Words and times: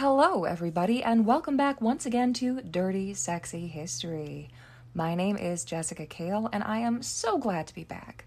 Hello, 0.00 0.44
everybody, 0.44 1.02
and 1.02 1.26
welcome 1.26 1.58
back 1.58 1.82
once 1.82 2.06
again 2.06 2.32
to 2.32 2.62
Dirty 2.62 3.12
Sexy 3.12 3.66
History. 3.66 4.48
My 4.94 5.14
name 5.14 5.36
is 5.36 5.62
Jessica 5.62 6.06
Kale, 6.06 6.48
and 6.54 6.64
I 6.64 6.78
am 6.78 7.02
so 7.02 7.36
glad 7.36 7.66
to 7.66 7.74
be 7.74 7.84
back. 7.84 8.24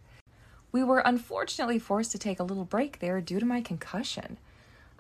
We 0.72 0.84
were 0.84 1.00
unfortunately 1.00 1.80
forced 1.80 2.12
to 2.12 2.20
take 2.20 2.40
a 2.40 2.44
little 2.44 2.64
break 2.64 3.00
there 3.00 3.20
due 3.22 3.40
to 3.40 3.46
my 3.48 3.60
concussion. 3.60 4.38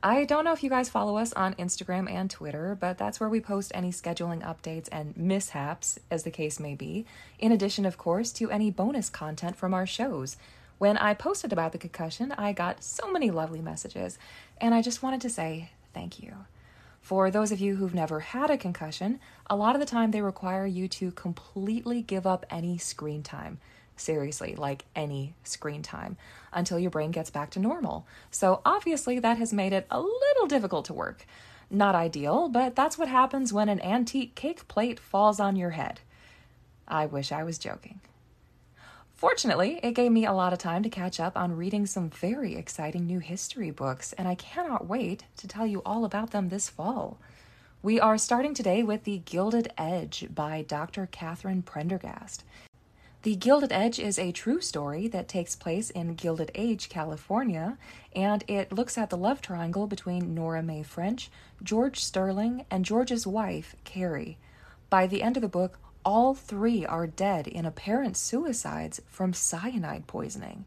I 0.02 0.26
don't 0.26 0.45
know 0.45 0.52
if 0.52 0.64
you 0.64 0.72
guys 0.72 0.90
follow 0.90 1.16
us 1.17 1.31
on 1.34 1.54
Instagram 1.59 2.09
and 2.09 2.28
Twitter, 2.28 2.76
but 2.81 2.98
that's 2.98 3.20
where 3.20 3.30
we 3.30 3.40
post 3.40 3.72
any 3.76 3.92
scheduling 3.92 4.42
updates 4.42 4.90
and 4.92 5.16
mishaps, 5.16 6.00
as 6.09 6.23
the 6.23 6.31
case 6.31 6.59
may 6.59 6.73
be, 6.73 7.05
in 7.38 7.52
addition, 7.52 7.86
of 7.86 8.00
course, 8.00 8.31
to 8.31 8.50
any 8.50 8.72
bonus 8.72 9.12
content 9.12 9.55
from 9.55 9.76
our 9.76 9.86
shows. 9.86 10.38
When 10.80 10.98
I 10.98 11.14
posted 11.14 11.53
about 11.53 11.72
the 11.72 11.78
concussion, 11.78 12.31
I 12.31 12.52
got 12.52 12.83
so 12.83 13.11
many 13.11 13.30
lovely 13.30 13.61
messages, 13.61 14.17
and 14.59 14.73
I 14.73 14.81
just 14.81 15.03
wanted 15.03 15.22
to 15.22 15.30
say 15.30 15.70
thank 15.94 16.20
you. 16.20 16.33
For 17.04 17.30
those 17.30 17.52
of 17.52 17.59
you 17.59 17.76
who've 17.76 17.94
never 17.94 18.22
had 18.22 18.50
a 18.50 18.58
concussion, 18.58 19.20
a 19.50 19.58
lot 19.58 19.76
of 19.76 19.82
the 19.82 19.86
time 19.86 20.12
they 20.12 20.22
require 20.22 20.66
you 20.66 20.88
to 20.88 21.12
completely 21.12 22.02
give 22.02 22.26
up 22.26 22.45
any 22.50 22.78
screen 22.78 23.23
time. 23.23 23.60
Seriously, 23.98 24.56
like 24.56 24.86
any 24.95 25.34
screen 25.44 25.82
time, 25.82 26.16
until 26.54 26.80
your 26.80 26.90
brain 26.90 27.12
gets 27.12 27.30
back 27.30 27.50
to 27.52 27.60
normal. 27.60 28.08
So 28.32 28.62
obviously, 28.66 29.20
that 29.20 29.38
has 29.38 29.52
made 29.52 29.73
it 29.73 29.86
a 29.92 30.00
little 30.00 30.48
difficult 30.48 30.86
to 30.86 30.94
work. 30.94 31.26
Not 31.70 31.94
ideal, 31.94 32.48
but 32.48 32.73
that's 32.73 32.98
what 32.98 33.10
happens 33.10 33.52
when 33.52 33.67
an 33.67 33.82
antique 33.82 34.34
cake 34.34 34.66
plate 34.70 34.98
falls 34.98 35.42
on 35.42 35.58
your 35.58 35.72
head. 35.72 36.00
I 36.88 37.06
wish 37.06 37.34
I 37.34 37.44
was 37.44 37.58
joking. 37.58 38.00
Fortunately, 39.24 39.80
it 39.82 39.94
gave 39.94 40.12
me 40.12 40.26
a 40.26 40.34
lot 40.34 40.52
of 40.52 40.60
time 40.60 40.84
to 40.84 40.90
catch 40.90 41.18
up 41.18 41.38
on 41.38 41.56
reading 41.56 41.86
some 41.86 42.10
very 42.10 42.58
exciting 42.58 43.06
new 43.06 43.20
history 43.20 43.72
books, 43.72 44.12
and 44.12 44.28
I 44.28 44.36
cannot 44.36 44.90
wait 44.90 45.24
to 45.38 45.48
tell 45.48 45.66
you 45.66 45.82
all 45.86 46.04
about 46.04 46.32
them 46.32 46.50
this 46.50 46.68
fall. 46.68 47.20
We 47.82 48.02
are 48.02 48.18
starting 48.18 48.54
today 48.54 48.84
with 48.84 49.06
The 49.06 49.20
Gilded 49.20 49.72
Edge 49.78 50.28
by 50.36 50.66
Dr. 50.68 51.08
Catherine 51.10 51.62
Prendergast. 51.62 52.44
The 53.22 53.38
Gilded 53.38 53.72
Edge 53.72 53.98
is 53.98 54.20
a 54.20 54.34
true 54.34 54.60
story 54.60 55.08
that 55.08 55.30
takes 55.30 55.56
place 55.56 55.90
in 55.90 56.16
Gilded 56.16 56.52
Age, 56.54 56.90
California, 56.90 57.78
and 58.14 58.44
it 58.50 58.74
looks 58.74 58.98
at 58.98 59.10
the 59.10 59.16
love 59.16 59.42
triangle 59.42 59.88
between 59.88 60.36
Nora 60.36 60.62
Mae 60.62 60.84
French, 60.84 61.32
George 61.64 62.04
Sterling, 62.04 62.66
and 62.70 62.84
George's 62.84 63.26
wife, 63.26 63.74
Carrie. 63.86 64.38
By 64.90 65.08
the 65.08 65.24
end 65.24 65.38
of 65.38 65.42
the 65.42 65.48
book, 65.48 65.80
all 66.06 66.34
three 66.34 66.86
are 66.86 67.08
dead 67.08 67.48
in 67.48 67.66
apparent 67.66 68.18
suicides 68.18 69.02
from 69.08 69.34
cyanide 69.34 70.08
poisoning. 70.08 70.66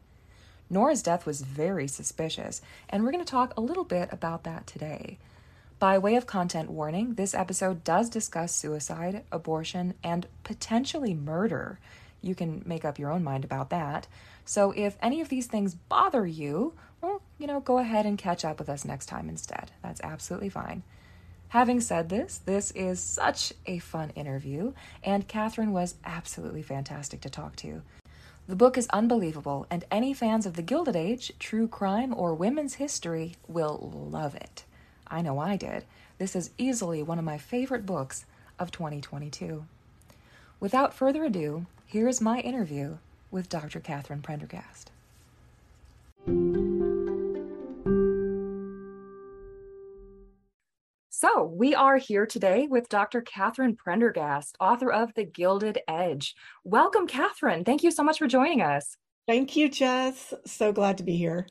Nora's 0.69 1.01
death 1.01 1.25
was 1.25 1.41
very 1.41 1.87
suspicious, 1.87 2.61
and 2.89 3.03
we're 3.03 3.11
going 3.11 3.23
to 3.23 3.29
talk 3.29 3.53
a 3.55 3.61
little 3.61 3.85
bit 3.85 4.09
about 4.11 4.43
that 4.43 4.67
today. 4.67 5.17
By 5.79 5.97
way 5.97 6.15
of 6.15 6.25
content 6.25 6.71
warning, 6.71 7.13
this 7.13 7.35
episode 7.35 7.83
does 7.83 8.09
discuss 8.09 8.53
suicide, 8.53 9.23
abortion, 9.31 9.93
and 10.03 10.25
potentially 10.43 11.13
murder. 11.13 11.79
You 12.21 12.35
can 12.35 12.63
make 12.65 12.83
up 12.83 12.97
your 12.97 13.11
own 13.11 13.23
mind 13.23 13.45
about 13.45 13.69
that. 13.69 14.07
So 14.43 14.73
if 14.75 14.97
any 15.01 15.21
of 15.21 15.29
these 15.29 15.45
things 15.45 15.75
bother 15.75 16.25
you, 16.25 16.73
well, 17.01 17.21
you 17.37 17.45
know, 17.45 17.59
go 17.59 17.77
ahead 17.77 18.05
and 18.05 18.17
catch 18.17 18.43
up 18.43 18.59
with 18.59 18.69
us 18.69 18.85
next 18.85 19.05
time 19.05 19.29
instead. 19.29 19.71
That's 19.83 20.01
absolutely 20.01 20.49
fine. 20.49 20.83
Having 21.49 21.81
said 21.81 22.09
this, 22.09 22.39
this 22.45 22.71
is 22.71 22.99
such 22.99 23.53
a 23.65 23.79
fun 23.79 24.09
interview, 24.11 24.73
and 25.01 25.27
Catherine 25.27 25.71
was 25.71 25.95
absolutely 26.03 26.61
fantastic 26.61 27.21
to 27.21 27.29
talk 27.29 27.55
to. 27.57 27.81
The 28.47 28.55
book 28.55 28.77
is 28.77 28.87
unbelievable, 28.91 29.65
and 29.69 29.85
any 29.89 30.13
fans 30.13 30.45
of 30.45 30.55
the 30.55 30.61
Gilded 30.61 30.95
Age, 30.95 31.31
true 31.39 31.67
crime, 31.67 32.13
or 32.13 32.33
women's 32.33 32.75
history 32.75 33.35
will 33.47 33.91
love 33.93 34.35
it. 34.35 34.65
I 35.07 35.21
know 35.21 35.39
I 35.39 35.55
did. 35.55 35.85
This 36.17 36.35
is 36.35 36.51
easily 36.57 37.01
one 37.01 37.19
of 37.19 37.25
my 37.25 37.37
favorite 37.37 37.85
books 37.85 38.25
of 38.59 38.71
2022. 38.71 39.65
Without 40.59 40.93
further 40.93 41.23
ado, 41.23 41.65
here 41.85 42.07
is 42.07 42.19
my 42.19 42.39
interview 42.39 42.97
with 43.31 43.49
Dr. 43.49 43.79
Catherine 43.79 44.21
Prendergast. 44.21 44.91
So, 51.19 51.45
we 51.45 51.73
are 51.73 51.97
here 51.97 52.27
today 52.27 52.67
with 52.69 52.89
Dr. 52.89 53.21
Catherine 53.21 53.75
Prendergast, 53.75 54.55
author 54.59 54.91
of 54.91 55.15
The 55.15 55.23
Gilded 55.23 55.79
Edge. 55.87 56.35
Welcome, 56.63 57.07
Catherine. 57.07 57.63
Thank 57.63 57.81
you 57.81 57.89
so 57.89 58.03
much 58.03 58.19
for 58.19 58.27
joining 58.27 58.61
us. 58.61 58.97
Thank 59.27 59.55
you, 59.55 59.67
Jess. 59.67 60.35
So 60.45 60.71
glad 60.71 60.99
to 60.99 61.03
be 61.03 61.17
here. 61.17 61.47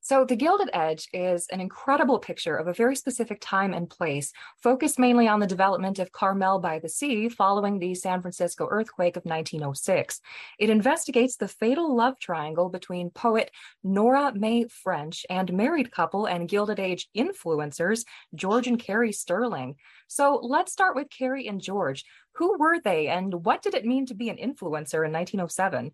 So, 0.00 0.24
The 0.24 0.36
Gilded 0.36 0.70
Edge 0.72 1.08
is 1.12 1.48
an 1.48 1.60
incredible 1.60 2.18
picture 2.18 2.56
of 2.56 2.68
a 2.68 2.72
very 2.72 2.94
specific 2.94 3.38
time 3.40 3.74
and 3.74 3.90
place, 3.90 4.32
focused 4.62 4.98
mainly 4.98 5.26
on 5.26 5.40
the 5.40 5.46
development 5.46 5.98
of 5.98 6.12
Carmel 6.12 6.60
by 6.60 6.78
the 6.78 6.88
Sea 6.88 7.28
following 7.28 7.78
the 7.78 7.94
San 7.94 8.22
Francisco 8.22 8.68
earthquake 8.70 9.16
of 9.16 9.24
1906. 9.24 10.20
It 10.58 10.70
investigates 10.70 11.36
the 11.36 11.48
fatal 11.48 11.96
love 11.96 12.18
triangle 12.20 12.68
between 12.68 13.10
poet 13.10 13.50
Nora 13.82 14.32
Mae 14.34 14.66
French 14.68 15.26
and 15.28 15.52
married 15.52 15.90
couple 15.90 16.26
and 16.26 16.48
Gilded 16.48 16.78
Age 16.78 17.08
influencers 17.16 18.04
George 18.34 18.68
and 18.68 18.78
Carrie 18.78 19.12
Sterling. 19.12 19.74
So, 20.06 20.38
let's 20.42 20.72
start 20.72 20.94
with 20.94 21.10
Carrie 21.10 21.48
and 21.48 21.60
George. 21.60 22.04
Who 22.36 22.56
were 22.56 22.78
they, 22.78 23.08
and 23.08 23.44
what 23.44 23.62
did 23.62 23.74
it 23.74 23.84
mean 23.84 24.06
to 24.06 24.14
be 24.14 24.30
an 24.30 24.36
influencer 24.36 25.04
in 25.04 25.12
1907? 25.12 25.92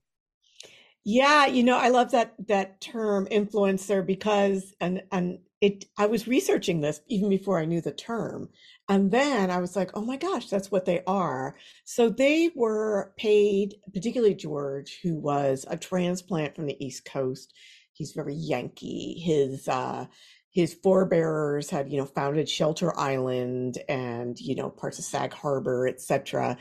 Yeah, 1.04 1.46
you 1.46 1.62
know, 1.62 1.76
I 1.78 1.88
love 1.88 2.10
that 2.12 2.34
that 2.48 2.80
term 2.80 3.26
influencer 3.26 4.04
because 4.04 4.74
and 4.80 5.02
and 5.12 5.38
it 5.60 5.84
I 5.98 6.06
was 6.06 6.26
researching 6.26 6.80
this 6.80 7.00
even 7.08 7.28
before 7.28 7.58
I 7.58 7.66
knew 7.66 7.80
the 7.82 7.92
term. 7.92 8.48
And 8.88 9.10
then 9.10 9.50
I 9.50 9.58
was 9.58 9.76
like, 9.76 9.90
"Oh 9.94 10.00
my 10.02 10.16
gosh, 10.16 10.48
that's 10.48 10.70
what 10.70 10.86
they 10.86 11.02
are." 11.06 11.56
So 11.84 12.08
they 12.08 12.50
were 12.54 13.12
paid, 13.18 13.74
particularly 13.92 14.34
George, 14.34 14.98
who 15.02 15.16
was 15.18 15.66
a 15.68 15.76
transplant 15.76 16.56
from 16.56 16.66
the 16.66 16.82
East 16.84 17.04
Coast. 17.04 17.52
He's 17.92 18.12
very 18.12 18.34
Yankee. 18.34 19.20
His 19.20 19.68
uh 19.68 20.06
his 20.50 20.72
forebearers 20.74 21.68
had, 21.68 21.90
you 21.90 21.98
know, 21.98 22.04
founded 22.06 22.48
Shelter 22.48 22.96
Island 22.96 23.78
and, 23.88 24.38
you 24.38 24.54
know, 24.54 24.70
parts 24.70 25.00
of 25.00 25.04
Sag 25.04 25.32
Harbor, 25.32 25.88
etc. 25.88 26.56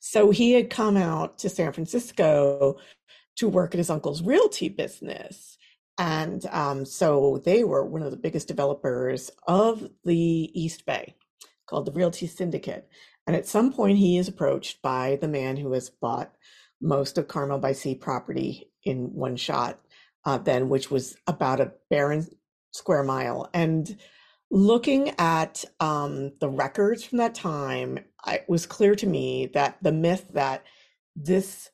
So 0.00 0.30
he 0.30 0.52
had 0.52 0.68
come 0.68 0.96
out 0.96 1.38
to 1.38 1.48
San 1.48 1.72
Francisco 1.72 2.76
to 3.36 3.48
work 3.48 3.74
at 3.74 3.78
his 3.78 3.90
uncle's 3.90 4.22
realty 4.22 4.68
business. 4.68 5.58
And 5.98 6.44
um, 6.46 6.84
so 6.84 7.40
they 7.44 7.64
were 7.64 7.84
one 7.84 8.02
of 8.02 8.10
the 8.10 8.16
biggest 8.16 8.48
developers 8.48 9.30
of 9.46 9.88
the 10.04 10.50
East 10.60 10.84
Bay 10.84 11.14
called 11.66 11.86
the 11.86 11.92
Realty 11.92 12.26
Syndicate. 12.26 12.88
And 13.26 13.34
at 13.34 13.46
some 13.46 13.72
point, 13.72 13.98
he 13.98 14.18
is 14.18 14.28
approached 14.28 14.82
by 14.82 15.18
the 15.20 15.28
man 15.28 15.56
who 15.56 15.72
has 15.72 15.90
bought 15.90 16.32
most 16.80 17.18
of 17.18 17.28
Carmel 17.28 17.58
by 17.58 17.72
Sea 17.72 17.94
property 17.94 18.70
in 18.84 19.14
one 19.14 19.36
shot, 19.36 19.80
uh, 20.24 20.38
then, 20.38 20.68
which 20.68 20.90
was 20.90 21.16
about 21.26 21.60
a 21.60 21.72
barren 21.90 22.26
square 22.72 23.02
mile. 23.02 23.48
And 23.52 23.96
looking 24.50 25.14
at 25.18 25.64
um, 25.80 26.32
the 26.40 26.48
records 26.48 27.02
from 27.02 27.18
that 27.18 27.34
time, 27.34 27.98
it 28.26 28.44
was 28.48 28.66
clear 28.66 28.94
to 28.94 29.06
me 29.06 29.46
that 29.54 29.78
the 29.82 29.92
myth 29.92 30.28
that 30.34 30.64
this 31.16 31.70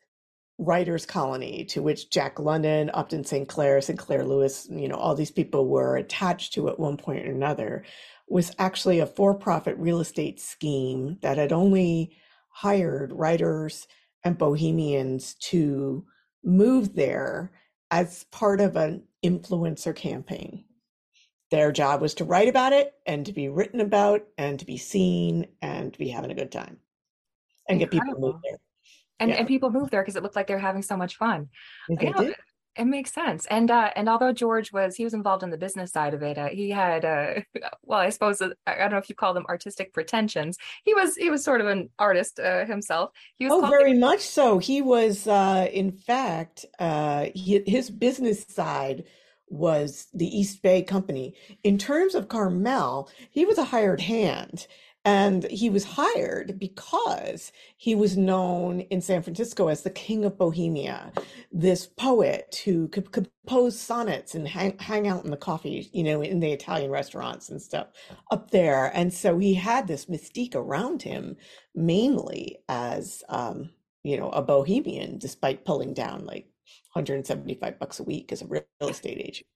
writers 0.62 1.05
colony 1.05 1.64
to 1.64 1.82
which 1.82 2.11
Jack 2.11 2.38
London, 2.38 2.91
Upton 2.94 3.25
St. 3.25 3.49
Clair, 3.49 3.81
Sinclair 3.81 4.25
Lewis, 4.25 4.69
you 4.70 4.88
know, 4.88 4.97
all 4.97 5.14
these 5.14 5.31
people 5.31 5.67
were 5.67 5.97
attached 5.97 6.53
to 6.55 6.69
at 6.69 6.79
one 6.79 6.97
point 6.97 7.26
or 7.26 7.32
another, 7.32 7.85
was 8.29 8.55
actually 8.59 9.00
a 9.00 9.06
for-profit 9.06 9.76
real 9.76 10.00
estate 10.00 10.41
scheme 10.41 11.19
that 11.20 11.37
had 11.37 11.53
only 11.53 12.17
hired 12.49 13.12
writers 13.12 13.88
and 14.25 14.38
bohemians 14.38 15.35
to 15.35 16.05
move 16.44 16.94
there 16.94 17.50
as 17.91 18.25
part 18.31 18.61
of 18.61 18.76
an 18.76 19.03
influencer 19.25 19.94
campaign. 19.94 20.64
Their 21.50 21.73
job 21.73 22.00
was 22.00 22.14
to 22.14 22.25
write 22.25 22.49
about 22.49 22.73
it 22.73 22.94
and 23.05 23.26
to 23.26 23.32
be 23.32 23.49
written 23.49 23.81
about 23.81 24.25
and 24.38 24.59
to 24.59 24.64
be 24.64 24.79
seen 24.79 25.49
and 25.61 25.93
to 25.93 25.99
be 25.99 26.09
having 26.09 26.31
a 26.31 26.35
good 26.35 26.53
time 26.53 26.79
and 27.69 27.81
Incredible. 27.81 27.99
get 27.99 28.06
people 28.06 28.14
to 28.14 28.20
move 28.20 28.41
there. 28.43 28.59
And 29.22 29.30
Yeah. 29.30 29.38
and 29.38 29.46
people 29.48 29.70
moved 29.70 29.90
there 29.92 30.02
because 30.02 30.16
it 30.16 30.22
looked 30.22 30.36
like 30.36 30.46
they 30.48 30.54
were 30.54 30.60
having 30.70 30.82
so 30.82 30.96
much 30.96 31.16
fun. 31.16 31.48
They 31.88 32.10
know, 32.10 32.24
did. 32.24 32.36
it 32.76 32.84
makes 32.86 33.12
sense. 33.12 33.46
And 33.46 33.70
uh, 33.70 33.90
and 33.96 34.08
although 34.08 34.32
George 34.32 34.72
was 34.72 34.96
he 34.96 35.04
was 35.04 35.14
involved 35.14 35.42
in 35.42 35.50
the 35.50 35.58
business 35.58 35.92
side 35.92 36.14
of 36.14 36.22
it, 36.22 36.38
uh, 36.38 36.48
he 36.48 36.70
had 36.70 37.04
uh, 37.04 37.40
well, 37.82 38.00
I 38.00 38.10
suppose 38.10 38.40
uh, 38.40 38.50
I 38.66 38.76
don't 38.76 38.90
know 38.92 38.98
if 38.98 39.08
you 39.08 39.14
call 39.14 39.34
them 39.34 39.46
artistic 39.48 39.92
pretensions. 39.92 40.56
He 40.84 40.94
was 40.94 41.16
he 41.16 41.30
was 41.30 41.44
sort 41.44 41.60
of 41.60 41.66
an 41.69 41.90
artist 41.98 42.40
uh, 42.40 42.64
himself. 42.64 43.10
He 43.38 43.44
was 43.46 43.52
Oh, 43.54 43.66
very 43.69 43.94
much 43.94 44.20
so. 44.20 44.58
He 44.58 44.80
was, 44.82 45.26
uh, 45.26 45.68
in 45.72 45.92
fact, 45.92 46.64
uh, 46.78 47.26
he, 47.34 47.62
his 47.66 47.90
business 47.90 48.44
side 48.48 49.04
was 49.48 50.08
the 50.14 50.26
East 50.26 50.62
Bay 50.62 50.82
Company. 50.82 51.34
In 51.62 51.76
terms 51.76 52.14
of 52.14 52.28
Carmel, 52.28 53.10
he 53.30 53.44
was 53.44 53.58
a 53.58 53.64
hired 53.64 54.00
hand. 54.00 54.66
And 55.04 55.50
he 55.50 55.69
was 55.69 55.84
hired 55.84 56.60
because 56.60 57.50
he 57.76 57.94
was 57.94 58.16
known 58.16 58.81
in 58.82 59.00
San 59.00 59.22
Francisco 59.22 59.66
as 59.69 59.82
the 59.82 59.90
King 59.90 60.25
of 60.25 60.38
Bohemia, 60.38 61.12
this 61.50 61.87
poet 61.87 62.62
who 62.64 62.87
could 62.88 63.10
compose 63.10 63.78
sonnets 63.78 64.37
and 64.37 64.46
hang, 64.46 64.78
hang 64.78 65.08
out 65.08 65.25
in 65.25 65.32
the 65.32 65.37
coffee, 65.37 65.90
you 65.93 66.04
know, 66.04 66.22
in 66.22 66.38
the 66.38 66.52
Italian 66.52 66.90
restaurants 66.90 67.49
and 67.49 67.60
stuff 67.60 67.88
up 68.31 68.50
there. 68.52 68.93
And 68.96 69.12
so 69.12 69.38
he 69.38 69.54
had 69.54 69.88
this 69.88 70.06
mystique 70.06 70.54
around 70.54 71.02
him 71.02 71.37
mainly 71.75 72.58
as 72.69 73.25
um, 73.28 73.70
you 74.04 74.16
know, 74.19 74.31
a 74.31 74.43
bohemian, 74.43 75.19
despite 75.19 75.64
pulling 75.64 75.94
down 75.94 76.26
like 76.26 76.46
175 76.93 77.78
bucks 77.78 78.00
a 78.00 78.04
week 78.04 78.32
as 78.32 78.43
a 78.43 78.46
real 78.46 78.62
estate 78.82 79.19
agent. 79.19 79.46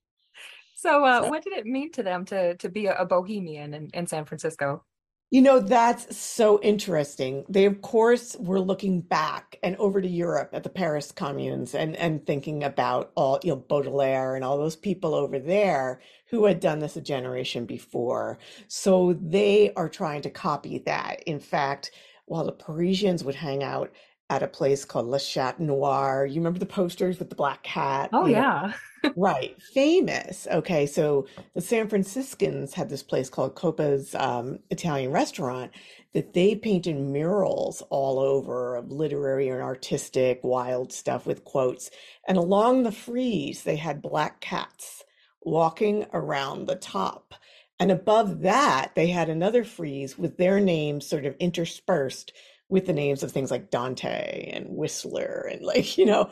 So, 0.74 1.04
uh, 1.04 1.22
So, 1.22 1.30
what 1.30 1.42
did 1.42 1.54
it 1.54 1.66
mean 1.66 1.90
to 1.92 2.02
them 2.02 2.24
to 2.26 2.56
to 2.56 2.68
be 2.68 2.86
a, 2.86 2.94
a 2.96 3.06
bohemian 3.06 3.74
in, 3.74 3.90
in 3.94 4.06
San 4.06 4.24
Francisco? 4.24 4.84
You 5.30 5.42
know, 5.42 5.58
that's 5.58 6.16
so 6.16 6.60
interesting. 6.62 7.44
They, 7.48 7.64
of 7.64 7.82
course, 7.82 8.36
were 8.38 8.60
looking 8.60 9.00
back 9.00 9.58
and 9.62 9.76
over 9.76 10.00
to 10.00 10.08
Europe 10.08 10.50
at 10.52 10.62
the 10.62 10.68
Paris 10.68 11.10
communes 11.12 11.74
and 11.74 11.96
and 11.96 12.24
thinking 12.26 12.62
about 12.62 13.10
all, 13.16 13.40
you 13.42 13.50
know, 13.50 13.56
Baudelaire 13.56 14.36
and 14.36 14.44
all 14.44 14.56
those 14.56 14.76
people 14.76 15.14
over 15.14 15.38
there 15.40 16.00
who 16.30 16.44
had 16.46 16.60
done 16.60 16.78
this 16.78 16.96
a 16.96 17.00
generation 17.00 17.66
before. 17.66 18.38
So 18.68 19.14
they 19.20 19.72
are 19.74 19.88
trying 19.88 20.22
to 20.22 20.30
copy 20.30 20.78
that. 20.86 21.22
In 21.24 21.40
fact, 21.40 21.90
while 22.26 22.44
the 22.44 22.52
Parisians 22.52 23.24
would 23.24 23.34
hang 23.36 23.64
out 23.64 23.92
at 24.28 24.42
a 24.42 24.48
place 24.48 24.84
called 24.84 25.06
Le 25.06 25.20
Chat 25.20 25.60
Noir, 25.60 26.26
you 26.26 26.36
remember 26.40 26.58
the 26.58 26.66
posters 26.66 27.18
with 27.18 27.30
the 27.30 27.36
black 27.36 27.62
cat, 27.62 28.10
Oh 28.12 28.26
yeah. 28.26 28.72
Right, 29.14 29.60
famous. 29.62 30.48
Okay, 30.50 30.84
so 30.86 31.26
the 31.54 31.60
San 31.60 31.88
Franciscans 31.88 32.74
had 32.74 32.88
this 32.88 33.04
place 33.04 33.30
called 33.30 33.54
Coppa's 33.54 34.16
um, 34.16 34.58
Italian 34.70 35.12
Restaurant 35.12 35.70
that 36.12 36.32
they 36.32 36.56
painted 36.56 36.96
murals 36.96 37.82
all 37.90 38.18
over 38.18 38.74
of 38.74 38.90
literary 38.90 39.48
and 39.48 39.62
artistic 39.62 40.40
wild 40.42 40.92
stuff 40.92 41.24
with 41.24 41.44
quotes. 41.44 41.90
And 42.26 42.36
along 42.36 42.82
the 42.82 42.90
frieze, 42.90 43.62
they 43.62 43.76
had 43.76 44.02
black 44.02 44.40
cats 44.40 45.04
walking 45.42 46.06
around 46.12 46.66
the 46.66 46.76
top. 46.76 47.34
And 47.78 47.92
above 47.92 48.40
that, 48.40 48.92
they 48.94 49.08
had 49.08 49.28
another 49.28 49.62
frieze 49.62 50.18
with 50.18 50.36
their 50.38 50.58
names 50.58 51.06
sort 51.06 51.26
of 51.26 51.36
interspersed 51.38 52.32
with 52.68 52.86
the 52.86 52.92
names 52.92 53.22
of 53.22 53.32
things 53.32 53.50
like 53.50 53.70
Dante 53.70 54.50
and 54.52 54.66
Whistler 54.68 55.48
and 55.50 55.62
like, 55.62 55.96
you 55.98 56.04
know, 56.04 56.30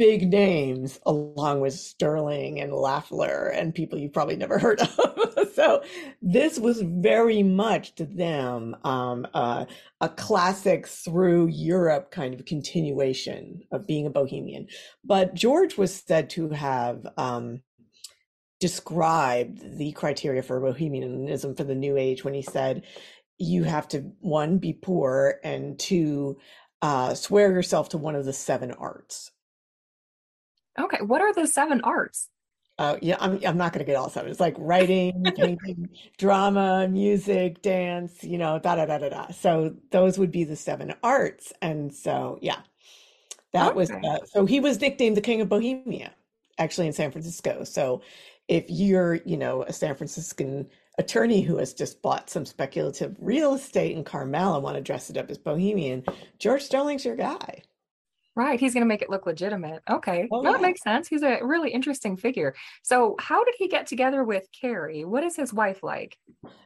big 0.00 0.30
names 0.30 0.98
along 1.04 1.60
with 1.60 1.74
Sterling 1.74 2.58
and 2.58 2.72
Lafler 2.72 3.54
and 3.54 3.74
people 3.74 3.98
you've 3.98 4.14
probably 4.14 4.34
never 4.34 4.58
heard 4.60 4.80
of. 4.80 5.48
so 5.54 5.82
this 6.22 6.58
was 6.58 6.80
very 6.80 7.42
much 7.42 7.94
to 7.96 8.06
them 8.06 8.74
um, 8.84 9.26
uh, 9.34 9.66
a 10.00 10.08
classic 10.08 10.86
through 10.86 11.48
Europe 11.48 12.10
kind 12.10 12.32
of 12.32 12.46
continuation 12.46 13.62
of 13.72 13.86
being 13.86 14.06
a 14.06 14.10
bohemian. 14.10 14.68
But 15.04 15.34
George 15.34 15.76
was 15.76 15.94
said 15.94 16.30
to 16.30 16.48
have 16.48 17.06
um, 17.18 17.60
described 18.58 19.78
the 19.78 19.92
criteria 19.92 20.42
for 20.42 20.60
bohemianism 20.60 21.54
for 21.54 21.64
the 21.64 21.74
new 21.74 21.98
age 21.98 22.24
when 22.24 22.34
he 22.34 22.42
said 22.42 22.84
you 23.40 23.64
have 23.64 23.88
to 23.88 24.00
one 24.20 24.58
be 24.58 24.72
poor 24.72 25.40
and 25.42 25.78
two 25.78 26.38
uh, 26.82 27.14
swear 27.14 27.52
yourself 27.52 27.88
to 27.90 27.98
one 27.98 28.14
of 28.14 28.24
the 28.24 28.32
seven 28.32 28.70
arts 28.72 29.32
Okay. 30.78 30.98
What 31.02 31.20
are 31.20 31.32
the 31.32 31.46
seven 31.46 31.80
arts? 31.82 32.28
Uh, 32.78 32.96
yeah, 33.02 33.16
I'm 33.20 33.38
I'm 33.46 33.58
not 33.58 33.74
going 33.74 33.84
to 33.84 33.90
get 33.90 33.96
all 33.96 34.08
seven. 34.08 34.30
It's 34.30 34.40
like 34.40 34.54
writing, 34.58 35.22
painting, 35.36 35.90
drama, 36.16 36.88
music, 36.88 37.60
dance, 37.60 38.24
you 38.24 38.38
know, 38.38 38.58
da 38.58 38.76
da 38.76 38.86
da 38.86 38.98
da 38.98 39.08
da. 39.10 39.28
So 39.32 39.74
those 39.90 40.18
would 40.18 40.30
be 40.30 40.44
the 40.44 40.56
seven 40.56 40.94
arts. 41.02 41.52
And 41.60 41.92
so, 41.94 42.38
yeah, 42.40 42.60
that 43.52 43.74
was 43.74 43.90
uh, 43.90 44.24
so 44.24 44.46
he 44.46 44.60
was 44.60 44.80
nicknamed 44.80 45.16
the 45.16 45.20
King 45.20 45.42
of 45.42 45.48
Bohemia, 45.50 46.12
actually 46.56 46.86
in 46.86 46.94
San 46.94 47.10
Francisco. 47.10 47.64
So 47.64 48.00
if 48.48 48.64
you're, 48.68 49.16
you 49.26 49.36
know, 49.36 49.62
a 49.64 49.74
San 49.74 49.94
Franciscan 49.94 50.66
attorney 51.00 51.40
who 51.40 51.56
has 51.56 51.74
just 51.74 52.00
bought 52.02 52.30
some 52.30 52.46
speculative 52.46 53.16
real 53.18 53.54
estate 53.54 53.96
in 53.96 54.04
Carmel 54.04 54.54
and 54.54 54.62
want 54.62 54.76
to 54.76 54.82
dress 54.82 55.10
it 55.10 55.16
up 55.16 55.30
as 55.30 55.38
Bohemian, 55.38 56.04
George 56.38 56.62
Sterling's 56.62 57.04
your 57.04 57.16
guy. 57.16 57.62
Right. 58.36 58.60
He's 58.60 58.72
going 58.72 58.82
to 58.82 58.88
make 58.88 59.02
it 59.02 59.10
look 59.10 59.26
legitimate. 59.26 59.82
Okay. 59.90 60.28
Oh 60.30 60.40
Well, 60.40 60.52
that 60.52 60.60
yeah. 60.60 60.66
makes 60.68 60.82
sense. 60.82 61.08
He's 61.08 61.22
a 61.22 61.40
really 61.42 61.70
interesting 61.70 62.16
figure. 62.16 62.54
So, 62.82 63.16
how 63.18 63.42
did 63.44 63.54
he 63.58 63.66
get 63.66 63.88
together 63.88 64.22
with 64.22 64.46
Carrie? 64.58 65.04
What 65.04 65.24
is 65.24 65.34
his 65.34 65.52
wife 65.52 65.82
like? 65.82 66.16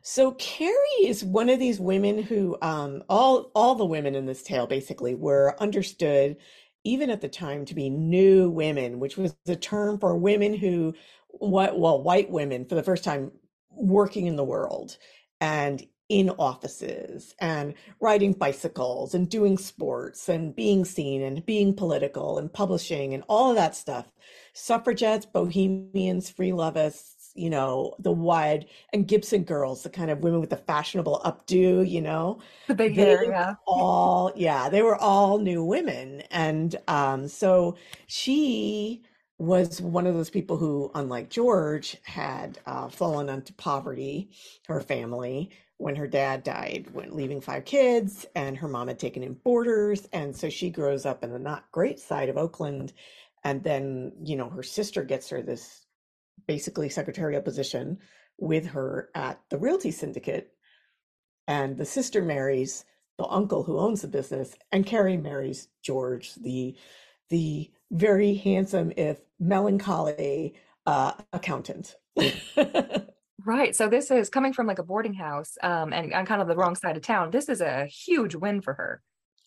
So 0.02 0.32
Carrie 0.32 0.74
is 1.04 1.24
one 1.24 1.48
of 1.48 1.58
these 1.58 1.80
women 1.80 2.22
who 2.22 2.58
um 2.60 3.02
all 3.08 3.50
all 3.54 3.74
the 3.74 3.86
women 3.86 4.14
in 4.14 4.26
this 4.26 4.42
tale 4.42 4.66
basically 4.66 5.14
were 5.14 5.56
understood 5.58 6.36
even 6.84 7.08
at 7.08 7.22
the 7.22 7.28
time 7.28 7.64
to 7.64 7.74
be 7.74 7.88
new 7.88 8.50
women, 8.50 9.00
which 9.00 9.16
was 9.16 9.34
the 9.46 9.56
term 9.56 9.98
for 9.98 10.16
women 10.16 10.54
who 10.54 10.94
what 11.28 11.78
well 11.78 12.02
white 12.02 12.30
women 12.30 12.66
for 12.66 12.74
the 12.74 12.82
first 12.82 13.02
time 13.02 13.32
working 13.76 14.26
in 14.26 14.36
the 14.36 14.44
world 14.44 14.96
and 15.40 15.86
in 16.08 16.30
offices 16.38 17.34
and 17.40 17.74
riding 17.98 18.32
bicycles 18.32 19.14
and 19.14 19.30
doing 19.30 19.56
sports 19.56 20.28
and 20.28 20.54
being 20.54 20.84
seen 20.84 21.22
and 21.22 21.46
being 21.46 21.74
political 21.74 22.38
and 22.38 22.52
publishing 22.52 23.14
and 23.14 23.24
all 23.28 23.50
of 23.50 23.56
that 23.56 23.74
stuff. 23.74 24.06
Suffragettes, 24.52 25.24
bohemians, 25.24 26.28
free 26.28 26.52
lovists, 26.52 27.32
you 27.34 27.50
know, 27.50 27.94
the 27.98 28.12
wide 28.12 28.66
and 28.92 29.08
Gibson 29.08 29.44
girls, 29.44 29.82
the 29.82 29.90
kind 29.90 30.10
of 30.10 30.20
women 30.20 30.40
with 30.40 30.50
the 30.50 30.56
fashionable 30.56 31.22
updo, 31.24 31.88
you 31.88 32.02
know, 32.02 32.38
The 32.68 32.74
big 32.74 32.94
hair. 32.94 33.24
Yeah. 33.24 33.54
all, 33.66 34.30
yeah, 34.36 34.68
they 34.68 34.82
were 34.82 34.96
all 34.96 35.38
new 35.38 35.64
women. 35.64 36.22
And 36.30 36.76
um, 36.86 37.28
so 37.28 37.76
she 38.06 39.02
was 39.38 39.80
one 39.80 40.06
of 40.06 40.14
those 40.14 40.30
people 40.30 40.56
who, 40.56 40.90
unlike 40.94 41.28
George, 41.28 41.96
had 42.04 42.58
uh, 42.66 42.88
fallen 42.88 43.28
into 43.28 43.52
poverty, 43.54 44.30
her 44.66 44.80
family, 44.80 45.50
when 45.78 45.96
her 45.96 46.06
dad 46.06 46.44
died, 46.44 46.86
when 46.92 47.14
leaving 47.14 47.40
five 47.40 47.64
kids, 47.64 48.24
and 48.36 48.56
her 48.56 48.68
mom 48.68 48.88
had 48.88 48.98
taken 48.98 49.22
in 49.22 49.34
boarders. 49.34 50.08
And 50.12 50.34
so 50.34 50.48
she 50.48 50.70
grows 50.70 51.04
up 51.04 51.24
in 51.24 51.32
the 51.32 51.38
not 51.38 51.70
great 51.72 51.98
side 51.98 52.28
of 52.28 52.36
Oakland. 52.36 52.92
And 53.42 53.62
then, 53.62 54.12
you 54.22 54.36
know, 54.36 54.48
her 54.48 54.62
sister 54.62 55.02
gets 55.02 55.28
her 55.30 55.42
this 55.42 55.84
basically 56.46 56.88
secretarial 56.88 57.42
position 57.42 57.98
with 58.38 58.66
her 58.66 59.10
at 59.14 59.40
the 59.50 59.58
Realty 59.58 59.90
Syndicate. 59.90 60.52
And 61.48 61.76
the 61.76 61.84
sister 61.84 62.22
marries 62.22 62.84
the 63.18 63.26
uncle 63.26 63.62
who 63.62 63.78
owns 63.78 64.02
the 64.02 64.08
business, 64.08 64.54
and 64.72 64.86
Carrie 64.86 65.16
marries 65.16 65.68
George, 65.82 66.34
the 66.34 66.76
the 67.30 67.70
very 67.94 68.34
handsome, 68.34 68.92
if 68.96 69.20
melancholy, 69.40 70.54
uh, 70.86 71.12
accountant. 71.32 71.96
Right. 73.46 73.76
So, 73.76 73.88
this 73.88 74.10
is 74.10 74.30
coming 74.30 74.54
from 74.54 74.66
like 74.66 74.78
a 74.78 74.82
boarding 74.82 75.12
house 75.14 75.58
um, 75.62 75.92
and 75.92 76.12
on 76.14 76.24
kind 76.24 76.40
of 76.40 76.48
the 76.48 76.56
wrong 76.56 76.76
side 76.76 76.96
of 76.96 77.02
town. 77.02 77.30
This 77.30 77.48
is 77.48 77.60
a 77.60 77.86
huge 77.86 78.34
win 78.34 78.62
for 78.62 78.72
her. 78.74 79.02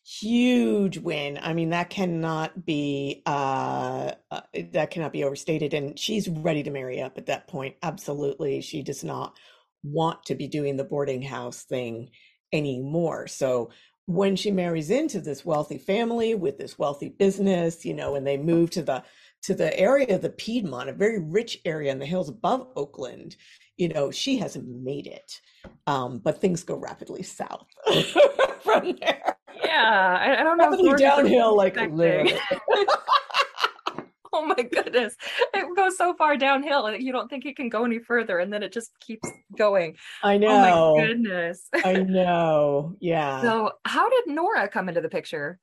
Huge 0.06 1.00
win. 1.00 1.39
I 1.42 1.54
mean, 1.54 1.72
that 1.72 1.89
cannot 1.89 2.66
be 2.66 3.24
uh, 3.25 4.12
uh, 4.30 4.42
that 4.72 4.92
cannot 4.92 5.13
be 5.13 5.24
overstated. 5.24 5.74
And 5.74 5.98
she's 5.98 6.30
ready 6.30 6.62
to 6.63 6.70
marry 6.70 7.01
up 7.01 7.18
at 7.18 7.25
that 7.25 7.48
point. 7.48 7.75
Absolutely, 7.82 8.62
she 8.62 8.84
does 8.84 9.04
not 9.04 9.36
want 9.84 10.24
to 10.25 10.36
be 10.36 10.48
doing 10.48 10.77
the 10.77 10.84
boarding 10.84 11.24
house 11.24 11.63
thing 11.63 12.12
anymore. 12.54 13.27
So 13.27 13.72
when 14.08 14.38
she 14.38 14.52
marries 14.52 14.90
into 14.90 15.20
this 15.20 15.46
wealthy 15.46 15.78
family 15.78 16.34
with 16.34 16.58
this 16.58 16.80
wealthy 16.80 17.10
business, 17.10 17.86
you 17.86 17.94
know, 17.94 18.16
and 18.16 18.26
they 18.26 18.38
move 18.38 18.72
to 18.72 18.82
the 18.82 19.04
to 19.44 19.54
the 19.54 19.78
area 19.80 20.16
of 20.16 20.22
the 20.22 20.30
Piedmont, 20.30 20.90
a 20.90 20.94
very 20.94 21.20
rich 21.20 21.60
area 21.64 21.92
in 21.92 22.00
the 22.00 22.06
hills 22.06 22.28
above 22.28 22.68
Oakland, 22.76 23.36
you 23.78 23.88
know, 23.88 24.10
she 24.10 24.38
has 24.38 24.58
made 24.58 25.06
it. 25.06 25.40
Um, 25.86 26.18
but 26.20 26.42
things 26.42 26.64
go 26.64 26.76
rapidly 26.76 27.22
south 27.22 27.68
from 28.64 28.96
there. 29.00 29.38
Yeah. 29.64 30.18
I, 30.20 30.42
I 30.42 30.44
don't 30.44 30.58
know. 30.58 30.66
Rapidly 30.66 30.90
George 30.90 31.02
is 31.02 31.02
the 31.02 31.08
downhill, 31.08 31.56
like 31.56 31.76
literally. 31.76 32.34
Oh 34.34 34.46
my 34.46 34.62
goodness. 34.62 35.15
It 35.53 35.75
goes 35.75 35.98
so 35.98 36.13
far 36.13 36.38
downhill 36.38 36.84
that 36.84 37.01
you 37.01 37.12
don't 37.12 37.29
think 37.29 37.46
it 37.46 37.55
can 37.55 37.69
go 37.69 37.86
any 37.86 38.00
further. 38.00 38.39
And 38.39 38.51
then 38.51 38.62
it 38.62 38.72
just 38.74 38.91
keeps 39.00 39.29
going. 39.57 39.96
I 40.22 40.38
know 40.38 40.48
Oh 40.50 40.96
my 40.98 41.05
goodness. 41.05 41.69
I 41.86 41.93
know. 41.93 42.96
Yeah. 43.00 43.41
So, 43.41 43.72
how 43.86 44.10
did 44.10 44.27
Nora 44.27 44.67
come 44.67 44.89
into 44.89 45.01
the 45.01 45.10
picture? 45.10 45.60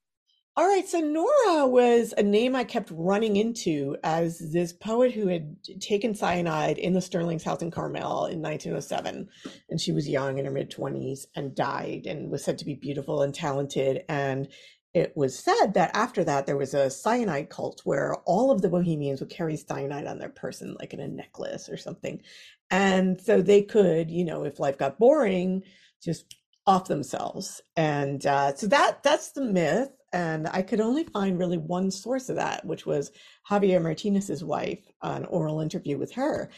All 0.56 0.68
right, 0.68 0.87
so 0.87 1.00
Nora 1.00 1.66
was 1.66 2.14
a 2.16 2.23
name 2.23 2.54
I 2.54 2.62
kept 2.62 2.92
running 2.92 3.35
into 3.35 3.97
as 4.04 4.38
this 4.52 4.73
poet 4.73 5.11
who 5.11 5.26
had 5.26 5.56
taken 5.80 6.14
cyanide 6.14 6.78
in 6.78 6.92
the 6.92 7.00
Sterling's 7.00 7.42
house 7.42 7.61
in 7.61 7.73
Carmel 7.73 8.26
in 8.26 8.40
1907. 8.40 9.28
And 9.68 9.80
she 9.80 9.90
was 9.90 10.09
young 10.09 10.38
in 10.38 10.44
her 10.44 10.52
mid 10.52 10.71
20s 10.71 11.26
and 11.35 11.56
died 11.56 12.06
and 12.06 12.30
was 12.30 12.44
said 12.44 12.59
to 12.59 12.64
be 12.64 12.76
beautiful 12.76 13.23
and 13.23 13.35
talented. 13.35 14.04
And 14.09 14.47
it 14.95 15.17
was 15.17 15.39
said 15.39 15.75
that 15.75 15.91
after 15.95 16.25
that, 16.25 16.47
there 16.47 16.57
was 16.57 16.73
a 16.73 16.89
cyanide 16.91 17.51
cult 17.51 17.81
where 17.85 18.15
all 18.25 18.51
of 18.51 18.63
the 18.63 18.69
Bohemians 18.69 19.21
would 19.21 19.31
carry 19.31 19.57
cyanide 19.57 20.07
on 20.07 20.19
their 20.19 20.29
person, 20.29 20.77
like 20.79 20.95
in 20.95 21.01
a 21.01 21.09
necklace 21.09 21.69
or 21.69 21.77
something. 21.77 22.23
And 22.71 23.21
so 23.21 23.43
they 23.43 23.63
could, 23.63 24.11
you 24.11 24.25
know, 24.25 24.45
if 24.45 24.61
life 24.61 24.79
got 24.79 24.99
boring, 24.99 25.65
just 26.03 26.37
off 26.67 26.87
themselves. 26.87 27.61
And 27.77 28.25
uh, 28.25 28.55
so 28.55 28.69
that 28.69 29.03
that's 29.03 29.33
the 29.33 29.43
myth 29.43 29.91
and 30.15 30.49
I 30.53 30.63
could 30.63 30.81
only 30.81 31.03
find 31.03 31.37
really 31.37 31.59
one 31.59 31.91
source 31.91 32.29
of 32.29 32.37
that, 32.37 32.65
which 32.65 32.87
was 32.87 33.11
Javier 33.51 33.83
Martinez's 33.83 34.45
wife, 34.45 34.79
an 35.03 35.25
oral 35.25 35.61
interview 35.61 35.99
with 35.99 36.13
her. 36.13 36.51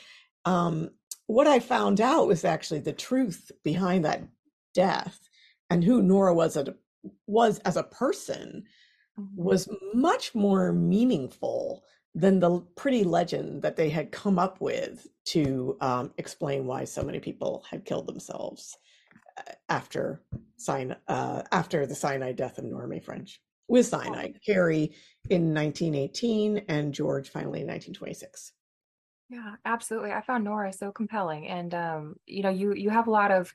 Um, 0.44 0.90
what 1.26 1.46
I 1.46 1.58
found 1.58 2.02
out 2.02 2.26
was 2.26 2.44
actually 2.44 2.80
the 2.80 2.92
truth 2.92 3.50
behind 3.64 4.04
that 4.04 4.22
death 4.74 5.18
and 5.70 5.82
who 5.82 6.02
Nora 6.02 6.34
was 6.34 6.58
a, 6.58 6.74
was 7.26 7.58
as 7.60 7.76
a 7.76 7.82
person 7.82 8.64
mm-hmm. 9.18 9.42
was 9.42 9.68
much 9.94 10.34
more 10.34 10.72
meaningful 10.72 11.84
than 12.14 12.40
the 12.40 12.60
pretty 12.76 13.04
legend 13.04 13.62
that 13.62 13.76
they 13.76 13.90
had 13.90 14.10
come 14.10 14.38
up 14.38 14.60
with 14.60 15.06
to 15.26 15.76
um, 15.80 16.12
explain 16.16 16.66
why 16.66 16.84
so 16.84 17.02
many 17.02 17.20
people 17.20 17.64
had 17.70 17.84
killed 17.84 18.06
themselves 18.06 18.78
uh, 19.36 19.52
after 19.68 20.22
sign 20.56 20.96
uh, 21.08 21.42
after 21.52 21.86
the 21.86 21.94
cyanide 21.94 22.36
death 22.36 22.58
of 22.58 22.64
Nora 22.64 23.00
French 23.00 23.40
with 23.68 23.86
cyanide, 23.86 24.38
Carrie 24.44 24.94
in 25.28 25.52
1918 25.52 26.64
and 26.68 26.94
George 26.94 27.28
finally 27.28 27.60
in 27.60 27.66
1926. 27.66 28.52
Yeah, 29.28 29.54
absolutely. 29.64 30.12
I 30.12 30.20
found 30.20 30.44
Nora 30.44 30.72
so 30.72 30.92
compelling. 30.92 31.48
And 31.48 31.74
um, 31.74 32.16
you 32.26 32.42
know, 32.42 32.50
you 32.50 32.74
you 32.74 32.90
have 32.90 33.08
a 33.08 33.10
lot 33.10 33.32
of 33.32 33.52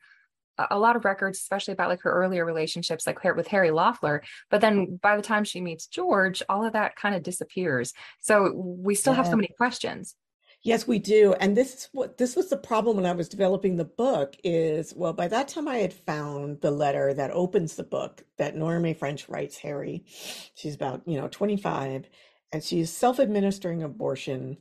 a 0.70 0.78
lot 0.78 0.96
of 0.96 1.06
records, 1.06 1.40
especially 1.40 1.74
about 1.74 1.90
like 1.90 2.02
her 2.02 2.12
earlier 2.12 2.46
relationships, 2.46 3.08
like 3.08 3.24
with 3.24 3.48
Harry 3.48 3.70
Lafler. 3.70 4.22
But 4.50 4.62
then 4.62 5.00
by 5.02 5.16
the 5.16 5.22
time 5.22 5.44
she 5.44 5.62
meets 5.62 5.88
George, 5.88 6.44
all 6.50 6.66
of 6.66 6.74
that 6.74 6.96
kind 6.96 7.16
of 7.16 7.24
disappears. 7.24 7.94
So 8.20 8.54
we 8.56 8.96
still 8.96 9.14
yeah. 9.14 9.18
have 9.18 9.28
so 9.28 9.36
many 9.36 9.54
questions. 9.58 10.16
Yes, 10.64 10.88
we 10.88 11.00
do. 11.00 11.34
And 11.40 11.58
this 11.58 11.74
is 11.74 11.90
what 11.92 12.20
this 12.20 12.36
was 12.36 12.50
the 12.50 12.58
problem 12.58 12.96
when 12.96 13.08
I 13.08 13.14
was 13.14 13.28
developing 13.28 13.76
the 13.76 13.86
book 13.86 14.36
is 14.44 14.94
well, 14.96 15.14
by 15.14 15.28
that 15.28 15.48
time 15.48 15.68
I 15.68 15.78
had 15.78 15.94
found 15.94 16.62
the 16.62 16.70
letter 16.70 17.16
that 17.16 17.32
opens 17.32 17.76
the 17.76 17.84
book 17.84 18.24
that 18.38 18.56
Norma 18.56 18.94
French 18.94 19.28
writes 19.28 19.58
Harry. 19.58 20.06
She's 20.54 20.76
about, 20.76 21.02
you 21.08 21.20
know, 21.20 21.28
25 21.30 22.08
and 22.54 22.64
she's 22.64 22.92
self-administering 22.92 23.82
abortion 23.82 24.58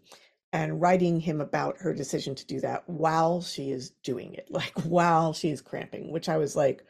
and 0.53 0.81
writing 0.81 1.21
him 1.21 1.41
about 1.41 1.79
her 1.79 1.95
decision 1.95 2.35
to 2.35 2.47
do 2.47 2.61
that 2.61 2.89
while 2.89 3.41
she 3.41 3.71
is 3.71 3.91
doing 4.03 4.35
it, 4.35 4.47
like 4.51 4.73
while 4.83 5.33
she 5.33 5.51
is 5.51 5.61
cramping, 5.61 6.13
which 6.13 6.29
I 6.29 6.39
was 6.39 6.57
like, 6.57 6.85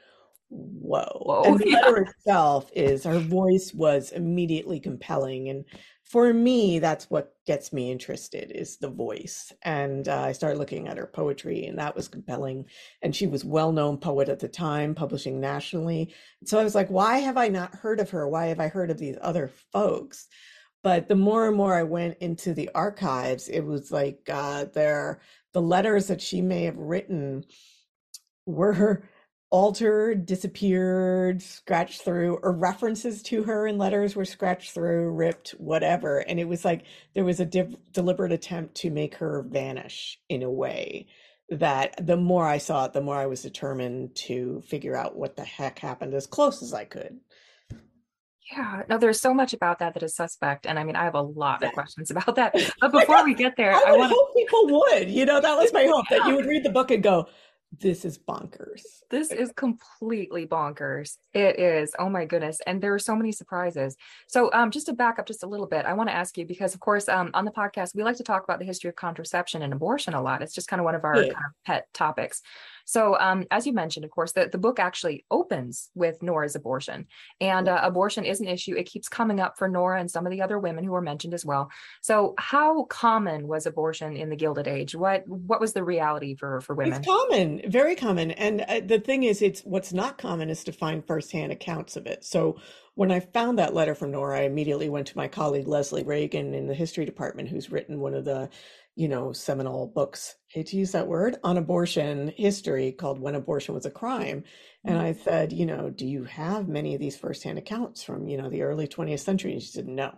whoa. 0.48 1.22
whoa 1.24 1.42
and 1.44 1.58
the 1.60 1.70
yeah. 1.70 1.76
letter 1.82 2.02
itself 2.02 2.70
is 2.74 3.04
her 3.04 3.20
voice 3.20 3.72
was 3.72 4.10
immediately 4.10 4.80
compelling 4.80 5.48
and 5.48 5.64
for 6.10 6.34
me, 6.34 6.80
that's 6.80 7.08
what 7.08 7.36
gets 7.46 7.72
me 7.72 7.92
interested 7.92 8.50
is 8.50 8.78
the 8.78 8.90
voice. 8.90 9.52
And 9.62 10.08
uh, 10.08 10.22
I 10.22 10.32
started 10.32 10.58
looking 10.58 10.88
at 10.88 10.96
her 10.96 11.06
poetry, 11.06 11.66
and 11.66 11.78
that 11.78 11.94
was 11.94 12.08
compelling. 12.08 12.64
And 13.00 13.14
she 13.14 13.28
was 13.28 13.44
well-known 13.44 13.98
poet 13.98 14.28
at 14.28 14.40
the 14.40 14.48
time, 14.48 14.96
publishing 14.96 15.38
nationally. 15.38 16.12
So 16.46 16.58
I 16.58 16.64
was 16.64 16.74
like, 16.74 16.88
why 16.88 17.18
have 17.18 17.36
I 17.36 17.46
not 17.46 17.76
heard 17.76 18.00
of 18.00 18.10
her? 18.10 18.26
Why 18.26 18.46
have 18.46 18.58
I 18.58 18.66
heard 18.66 18.90
of 18.90 18.98
these 18.98 19.18
other 19.20 19.52
folks? 19.72 20.26
But 20.82 21.08
the 21.08 21.16
more 21.16 21.48
and 21.48 21.56
more 21.56 21.74
I 21.76 21.84
went 21.84 22.18
into 22.20 22.54
the 22.54 22.70
archives, 22.74 23.48
it 23.48 23.62
was 23.62 23.92
like 23.92 24.28
uh, 24.32 24.66
there 24.74 25.20
the 25.54 25.62
letters 25.62 26.08
that 26.08 26.22
she 26.22 26.42
may 26.42 26.64
have 26.64 26.78
written 26.78 27.44
were 28.46 29.02
altered, 29.50 30.26
disappeared, 30.26 31.42
scratched 31.42 32.02
through, 32.02 32.38
or 32.42 32.52
references 32.52 33.22
to 33.24 33.44
her 33.44 33.66
in 33.66 33.78
letters 33.78 34.16
were 34.16 34.24
scratched 34.24 34.72
through, 34.72 35.10
ripped, 35.10 35.50
whatever. 35.58 36.18
And 36.20 36.40
it 36.40 36.48
was 36.48 36.64
like 36.64 36.84
there 37.14 37.24
was 37.24 37.40
a 37.40 37.44
de- 37.46 37.76
deliberate 37.92 38.32
attempt 38.32 38.74
to 38.76 38.90
make 38.90 39.16
her 39.16 39.42
vanish 39.48 40.18
in 40.28 40.42
a 40.42 40.50
way 40.50 41.06
that 41.50 41.94
the 42.06 42.16
more 42.16 42.46
I 42.46 42.58
saw 42.58 42.86
it, 42.86 42.94
the 42.94 43.02
more 43.02 43.16
I 43.16 43.26
was 43.26 43.42
determined 43.42 44.14
to 44.16 44.62
figure 44.66 44.96
out 44.96 45.16
what 45.16 45.36
the 45.36 45.44
heck 45.44 45.80
happened 45.80 46.14
as 46.14 46.26
close 46.26 46.62
as 46.62 46.72
I 46.72 46.84
could. 46.86 47.20
Yeah, 48.52 48.82
no, 48.88 48.98
there's 48.98 49.20
so 49.20 49.32
much 49.32 49.52
about 49.52 49.78
that 49.78 49.94
that 49.94 50.02
is 50.02 50.14
suspect, 50.14 50.66
and 50.66 50.78
I 50.78 50.84
mean, 50.84 50.96
I 50.96 51.04
have 51.04 51.14
a 51.14 51.22
lot 51.22 51.62
of 51.62 51.72
questions 51.72 52.10
about 52.10 52.34
that. 52.36 52.54
But 52.80 52.92
before 52.92 53.24
we 53.24 53.34
get 53.34 53.56
there, 53.56 53.72
I, 53.72 53.82
I 53.88 53.96
want 53.96 54.12
hope 54.12 54.34
people 54.34 54.66
would. 54.66 55.10
You 55.10 55.24
know, 55.24 55.40
that 55.40 55.56
was 55.56 55.72
my 55.72 55.84
hope 55.84 56.06
that 56.10 56.26
you 56.26 56.34
would 56.34 56.46
read 56.46 56.64
the 56.64 56.70
book 56.70 56.90
and 56.90 57.02
go, 57.02 57.28
this 57.78 58.04
is 58.04 58.18
bonkers. 58.18 58.82
This 59.10 59.30
is 59.30 59.52
completely 59.52 60.46
bonkers. 60.46 61.16
It 61.32 61.58
is. 61.60 61.94
Oh 61.98 62.08
my 62.08 62.24
goodness. 62.24 62.60
And 62.66 62.82
there 62.82 62.92
are 62.92 62.98
so 62.98 63.14
many 63.14 63.30
surprises. 63.30 63.96
So 64.26 64.50
um, 64.52 64.72
just 64.72 64.86
to 64.86 64.92
back 64.92 65.20
up 65.20 65.26
just 65.26 65.44
a 65.44 65.46
little 65.46 65.66
bit, 65.66 65.86
I 65.86 65.92
want 65.92 66.08
to 66.08 66.14
ask 66.14 66.36
you 66.36 66.44
because 66.44 66.74
of 66.74 66.80
course 66.80 67.08
um, 67.08 67.30
on 67.32 67.44
the 67.44 67.52
podcast, 67.52 67.94
we 67.94 68.02
like 68.02 68.16
to 68.16 68.24
talk 68.24 68.42
about 68.42 68.58
the 68.58 68.64
history 68.64 68.88
of 68.88 68.96
contraception 68.96 69.62
and 69.62 69.72
abortion 69.72 70.14
a 70.14 70.22
lot. 70.22 70.42
It's 70.42 70.54
just 70.54 70.68
kind 70.68 70.80
of 70.80 70.84
one 70.84 70.96
of 70.96 71.04
our 71.04 71.16
yeah. 71.16 71.32
kind 71.32 71.44
of 71.46 71.52
pet 71.64 71.86
topics. 71.94 72.42
So, 72.90 73.16
um, 73.20 73.44
as 73.52 73.68
you 73.68 73.72
mentioned, 73.72 74.04
of 74.04 74.10
course, 74.10 74.32
the, 74.32 74.48
the 74.50 74.58
book 74.58 74.80
actually 74.80 75.24
opens 75.30 75.90
with 75.94 76.20
Nora's 76.24 76.56
abortion, 76.56 77.06
and 77.40 77.68
uh, 77.68 77.78
abortion 77.84 78.24
is 78.24 78.40
an 78.40 78.48
issue. 78.48 78.74
It 78.74 78.90
keeps 78.90 79.08
coming 79.08 79.38
up 79.38 79.56
for 79.56 79.68
Nora 79.68 80.00
and 80.00 80.10
some 80.10 80.26
of 80.26 80.32
the 80.32 80.42
other 80.42 80.58
women 80.58 80.82
who 80.82 80.90
were 80.90 81.00
mentioned 81.00 81.32
as 81.32 81.46
well. 81.46 81.70
So, 82.02 82.34
how 82.36 82.86
common 82.86 83.46
was 83.46 83.66
abortion 83.66 84.16
in 84.16 84.28
the 84.28 84.34
Gilded 84.34 84.66
Age? 84.66 84.96
What 84.96 85.22
what 85.28 85.60
was 85.60 85.72
the 85.72 85.84
reality 85.84 86.34
for 86.34 86.60
for 86.62 86.74
women? 86.74 86.94
It's 86.94 87.06
common, 87.06 87.62
very 87.70 87.94
common. 87.94 88.32
And 88.32 88.62
uh, 88.62 88.80
the 88.84 88.98
thing 88.98 89.22
is, 89.22 89.40
it's 89.40 89.60
what's 89.60 89.92
not 89.92 90.18
common 90.18 90.50
is 90.50 90.64
to 90.64 90.72
find 90.72 91.06
firsthand 91.06 91.52
accounts 91.52 91.94
of 91.94 92.08
it. 92.08 92.24
So 92.24 92.56
when 92.96 93.12
I 93.12 93.20
found 93.20 93.58
that 93.58 93.72
letter 93.72 93.94
from 93.94 94.10
Nora, 94.10 94.40
I 94.40 94.42
immediately 94.42 94.88
went 94.88 95.06
to 95.06 95.16
my 95.16 95.28
colleague 95.28 95.68
Leslie 95.68 96.02
Reagan 96.02 96.54
in 96.54 96.66
the 96.66 96.74
history 96.74 97.04
department, 97.04 97.48
who's 97.48 97.70
written 97.70 98.00
one 98.00 98.14
of 98.14 98.24
the 98.24 98.50
you 98.96 99.08
know, 99.08 99.32
seminal 99.32 99.86
books, 99.86 100.34
hate 100.48 100.66
to 100.66 100.76
use 100.76 100.92
that 100.92 101.06
word, 101.06 101.36
on 101.44 101.56
abortion 101.56 102.32
history 102.36 102.92
called 102.92 103.20
When 103.20 103.34
Abortion 103.34 103.74
Was 103.74 103.86
a 103.86 103.90
Crime. 103.90 104.44
And 104.84 104.96
mm-hmm. 104.96 105.06
I 105.06 105.12
said, 105.12 105.52
you 105.52 105.64
know, 105.64 105.90
do 105.90 106.06
you 106.06 106.24
have 106.24 106.68
many 106.68 106.94
of 106.94 107.00
these 107.00 107.16
firsthand 107.16 107.58
accounts 107.58 108.02
from, 108.02 108.28
you 108.28 108.36
know, 108.36 108.50
the 108.50 108.62
early 108.62 108.88
20th 108.88 109.20
century? 109.20 109.52
And 109.52 109.62
she 109.62 109.68
said, 109.68 109.86
no, 109.86 110.12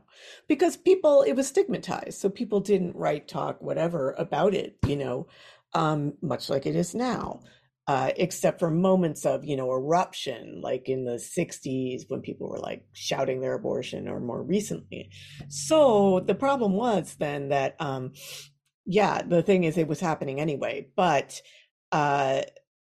because 0.48 0.76
people, 0.76 1.22
it 1.22 1.34
was 1.34 1.48
stigmatized. 1.48 2.18
So 2.18 2.28
people 2.28 2.60
didn't 2.60 2.96
write, 2.96 3.28
talk, 3.28 3.60
whatever 3.60 4.12
about 4.18 4.54
it, 4.54 4.76
you 4.86 4.96
know, 4.96 5.26
um, 5.74 6.14
much 6.22 6.48
like 6.48 6.66
it 6.66 6.76
is 6.76 6.94
now. 6.94 7.40
Uh, 7.88 8.12
except 8.16 8.60
for 8.60 8.70
moments 8.70 9.26
of, 9.26 9.44
you 9.44 9.56
know, 9.56 9.68
eruption, 9.72 10.60
like 10.62 10.88
in 10.88 11.04
the 11.04 11.16
60s 11.16 12.02
when 12.06 12.20
people 12.20 12.48
were 12.48 12.60
like 12.60 12.84
shouting 12.92 13.40
their 13.40 13.54
abortion 13.54 14.06
or 14.06 14.20
more 14.20 14.40
recently. 14.40 15.10
So 15.48 16.20
the 16.20 16.36
problem 16.36 16.74
was 16.74 17.16
then 17.18 17.48
that 17.48 17.74
um, 17.80 18.12
yeah, 18.84 19.22
the 19.22 19.42
thing 19.42 19.64
is, 19.64 19.78
it 19.78 19.88
was 19.88 20.00
happening 20.00 20.40
anyway, 20.40 20.88
but 20.96 21.40
uh, 21.92 22.42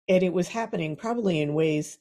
and 0.09 0.23
it 0.23 0.33
was 0.33 0.49
happening 0.49 0.97
probably 0.97 1.41
in 1.41 1.55
ways 1.55 1.99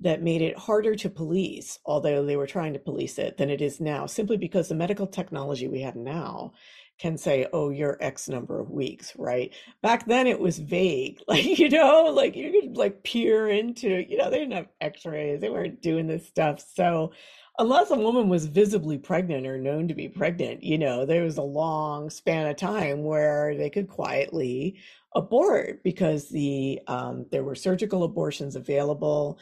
that 0.00 0.22
made 0.22 0.42
it 0.42 0.56
harder 0.56 0.94
to 0.94 1.10
police, 1.10 1.78
although 1.84 2.24
they 2.24 2.36
were 2.36 2.46
trying 2.46 2.72
to 2.72 2.78
police 2.78 3.18
it, 3.18 3.36
than 3.36 3.50
it 3.50 3.60
is 3.60 3.80
now, 3.80 4.06
simply 4.06 4.36
because 4.36 4.68
the 4.68 4.74
medical 4.74 5.06
technology 5.06 5.66
we 5.68 5.80
have 5.80 5.96
now 5.96 6.52
can 7.00 7.16
say, 7.16 7.46
oh, 7.52 7.70
you're 7.70 7.96
X 8.00 8.28
number 8.28 8.60
of 8.60 8.70
weeks, 8.70 9.12
right? 9.16 9.52
Back 9.82 10.06
then 10.06 10.26
it 10.26 10.38
was 10.38 10.58
vague. 10.58 11.20
Like, 11.28 11.58
you 11.58 11.68
know, 11.68 12.04
like 12.14 12.36
you 12.36 12.50
could 12.50 12.76
like 12.76 13.02
peer 13.04 13.48
into, 13.48 14.04
you 14.08 14.16
know, 14.16 14.30
they 14.30 14.38
didn't 14.38 14.54
have 14.54 14.68
x-rays, 14.80 15.40
they 15.40 15.50
weren't 15.50 15.82
doing 15.82 16.06
this 16.06 16.26
stuff. 16.26 16.64
So 16.74 17.12
unless 17.58 17.90
a 17.90 17.96
woman 17.96 18.28
was 18.28 18.46
visibly 18.46 18.98
pregnant 18.98 19.46
or 19.46 19.58
known 19.58 19.88
to 19.88 19.94
be 19.94 20.08
pregnant, 20.08 20.62
you 20.62 20.78
know, 20.78 21.04
there 21.04 21.24
was 21.24 21.38
a 21.38 21.42
long 21.42 22.08
span 22.08 22.46
of 22.46 22.56
time 22.56 23.02
where 23.02 23.56
they 23.56 23.68
could 23.68 23.88
quietly 23.88 24.78
abort 25.14 25.82
because 25.82 26.28
the 26.28 26.80
um, 26.86 27.26
there 27.30 27.42
were 27.42 27.54
surgical 27.54 28.04
abortions 28.04 28.56
available. 28.56 29.38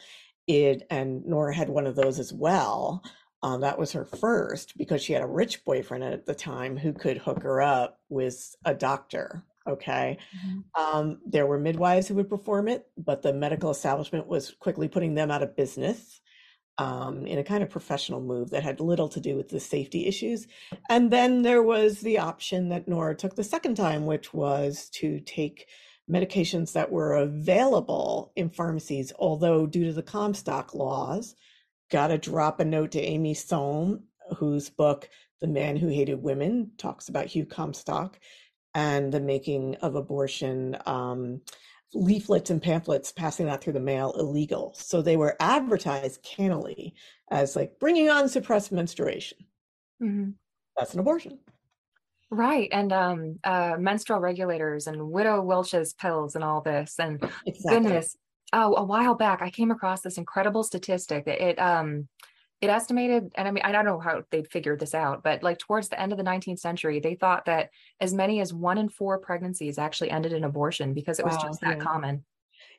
It 0.47 0.87
and 0.89 1.25
Nora 1.25 1.53
had 1.53 1.69
one 1.69 1.85
of 1.85 1.95
those 1.95 2.19
as 2.19 2.33
well. 2.33 3.03
Um, 3.43 3.61
that 3.61 3.77
was 3.77 3.91
her 3.91 4.05
first 4.05 4.77
because 4.77 5.03
she 5.03 5.13
had 5.13 5.21
a 5.21 5.27
rich 5.27 5.63
boyfriend 5.63 6.03
at 6.03 6.25
the 6.25 6.33
time 6.33 6.75
who 6.75 6.93
could 6.93 7.19
hook 7.19 7.43
her 7.43 7.61
up 7.61 7.99
with 8.09 8.55
a 8.65 8.73
doctor. 8.73 9.43
Okay. 9.67 10.17
Mm-hmm. 10.37 10.81
Um, 10.81 11.19
there 11.25 11.45
were 11.45 11.59
midwives 11.59 12.07
who 12.07 12.15
would 12.15 12.29
perform 12.29 12.67
it, 12.67 12.87
but 12.97 13.21
the 13.21 13.33
medical 13.33 13.69
establishment 13.69 14.25
was 14.25 14.51
quickly 14.51 14.87
putting 14.87 15.13
them 15.13 15.29
out 15.29 15.43
of 15.43 15.55
business 15.55 16.21
um, 16.77 17.25
in 17.25 17.39
a 17.39 17.43
kind 17.43 17.63
of 17.63 17.69
professional 17.69 18.21
move 18.21 18.49
that 18.51 18.63
had 18.63 18.79
little 18.79 19.09
to 19.09 19.19
do 19.19 19.35
with 19.35 19.49
the 19.49 19.59
safety 19.59 20.05
issues. 20.05 20.47
And 20.89 21.11
then 21.11 21.41
there 21.41 21.63
was 21.63 22.01
the 22.01 22.19
option 22.19 22.69
that 22.69 22.87
Nora 22.87 23.15
took 23.15 23.35
the 23.35 23.43
second 23.43 23.75
time, 23.75 24.05
which 24.05 24.33
was 24.33 24.89
to 24.91 25.19
take 25.21 25.67
medications 26.09 26.73
that 26.73 26.91
were 26.91 27.15
available 27.15 28.31
in 28.35 28.49
pharmacies, 28.49 29.11
although 29.19 29.65
due 29.65 29.85
to 29.85 29.93
the 29.93 30.03
Comstock 30.03 30.73
laws, 30.73 31.35
got 31.91 32.07
to 32.07 32.17
drop 32.17 32.59
a 32.59 32.65
note 32.65 32.91
to 32.91 33.01
Amy 33.01 33.33
Sohn, 33.33 34.03
whose 34.37 34.69
book, 34.69 35.09
The 35.41 35.47
Man 35.47 35.75
Who 35.75 35.87
Hated 35.87 36.21
Women, 36.21 36.71
talks 36.77 37.09
about 37.09 37.25
Hugh 37.25 37.45
Comstock 37.45 38.19
and 38.73 39.11
the 39.11 39.19
making 39.19 39.75
of 39.77 39.95
abortion 39.95 40.77
um, 40.85 41.41
leaflets 41.93 42.49
and 42.49 42.61
pamphlets 42.61 43.11
passing 43.11 43.45
that 43.45 43.61
through 43.61 43.73
the 43.73 43.79
mail 43.79 44.13
illegal. 44.19 44.73
So 44.77 45.01
they 45.01 45.17
were 45.17 45.35
advertised 45.39 46.21
cannily 46.23 46.93
as 47.31 47.55
like 47.55 47.79
bringing 47.79 48.09
on 48.09 48.29
suppressed 48.29 48.71
menstruation. 48.71 49.37
Mm-hmm. 50.01 50.31
That's 50.77 50.93
an 50.93 50.99
abortion. 50.99 51.39
Right. 52.29 52.69
And 52.71 52.91
um, 52.91 53.39
uh, 53.43 53.77
menstrual 53.79 54.19
regulators 54.19 54.87
and 54.87 55.11
widow 55.11 55.41
Welch's 55.41 55.93
pills 55.93 56.35
and 56.35 56.43
all 56.43 56.61
this. 56.61 56.95
And 56.99 57.23
exactly. 57.45 57.79
goodness, 57.79 58.17
oh, 58.51 58.75
a 58.75 58.83
while 58.83 59.15
back, 59.15 59.41
I 59.41 59.49
came 59.49 59.71
across 59.71 60.01
this 60.01 60.17
incredible 60.17 60.63
statistic. 60.63 61.25
That 61.25 61.41
it, 61.41 61.57
um, 61.57 62.09
it 62.59 62.69
estimated, 62.69 63.31
and 63.35 63.47
I 63.47 63.51
mean, 63.51 63.63
I 63.63 63.71
don't 63.71 63.85
know 63.85 63.99
how 63.99 64.23
they'd 64.31 64.49
figured 64.49 64.79
this 64.79 64.95
out, 64.95 65.23
but 65.23 65.43
like 65.43 65.59
towards 65.59 65.89
the 65.89 65.99
end 65.99 66.11
of 66.11 66.17
the 66.17 66.23
19th 66.23 66.59
century, 66.59 66.99
they 66.99 67.15
thought 67.15 67.45
that 67.45 67.69
as 68.01 68.13
many 68.13 68.41
as 68.41 68.53
one 68.53 68.77
in 68.77 68.89
four 68.89 69.19
pregnancies 69.19 69.77
actually 69.77 70.09
ended 70.09 70.33
in 70.33 70.43
abortion 70.43 70.93
because 70.93 71.19
it 71.19 71.25
was 71.25 71.35
wow, 71.35 71.43
just 71.43 71.61
that 71.61 71.77
yeah. 71.77 71.83
common. 71.83 72.23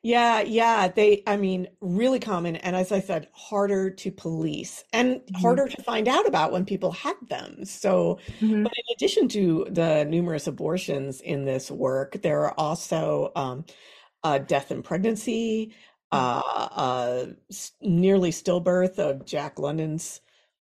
Yeah, 0.03 0.41
yeah. 0.41 0.89
They, 0.89 1.23
I 1.27 1.37
mean, 1.37 1.69
really 1.81 2.21
common. 2.21 2.57
And 2.57 2.77
as 2.77 2.93
I 2.93 3.01
said, 3.01 3.29
harder 3.33 3.91
to 3.91 4.13
police 4.13 4.85
and 4.93 5.17
mm-hmm. 5.17 5.41
harder 5.41 5.67
to 5.67 5.83
find 5.83 6.07
out 6.07 6.27
about 6.27 6.53
when 6.53 6.65
people 6.65 6.93
had 6.93 7.17
them. 7.29 7.65
So, 7.65 8.19
mm-hmm. 8.41 8.63
but 8.63 8.73
in 8.73 8.95
addition 8.95 9.29
to 9.29 9.67
the 9.71 10.05
numerous 10.05 10.47
abortions 10.47 11.21
in 11.21 11.45
this 11.45 11.71
work, 11.71 12.21
there 12.23 12.45
are 12.45 12.55
also 12.57 13.33
um, 13.35 13.65
uh, 14.23 14.39
death 14.39 14.71
in 14.71 14.83
pregnancy. 14.83 15.73
Uh, 16.11 16.69
uh, 16.73 17.27
nearly 17.83 18.31
stillbirth 18.31 18.99
of 18.99 19.27
Jack 19.27 19.59
London's, 19.59 20.21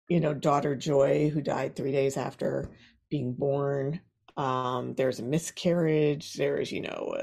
you 0.09 0.21
know, 0.21 0.35
daughter 0.35 0.75
Joy, 0.75 1.31
who 1.31 1.41
died 1.41 1.77
three 1.77 1.93
days 1.93 2.17
after 2.17 2.71
being 3.11 3.35
born. 3.35 4.01
Um, 4.37 4.95
there's 4.95 5.21
a 5.21 5.25
miscarriage. 5.25 6.35
There's, 6.35 6.73
you 6.73 6.83
know, 6.83 7.15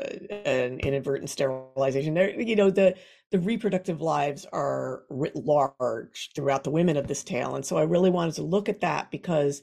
an 0.45 0.79
inadvertent 0.79 1.29
sterilization. 1.29 2.13
There, 2.13 2.39
you 2.39 2.55
know, 2.55 2.69
the 2.69 2.95
the 3.31 3.39
reproductive 3.39 4.01
lives 4.01 4.45
are 4.51 5.03
writ 5.09 5.35
large 5.35 6.31
throughout 6.35 6.63
the 6.63 6.71
women 6.71 6.97
of 6.97 7.07
this 7.07 7.23
tale, 7.23 7.55
and 7.55 7.65
so 7.65 7.77
I 7.77 7.83
really 7.83 8.09
wanted 8.09 8.35
to 8.35 8.43
look 8.43 8.69
at 8.69 8.81
that 8.81 9.11
because 9.11 9.61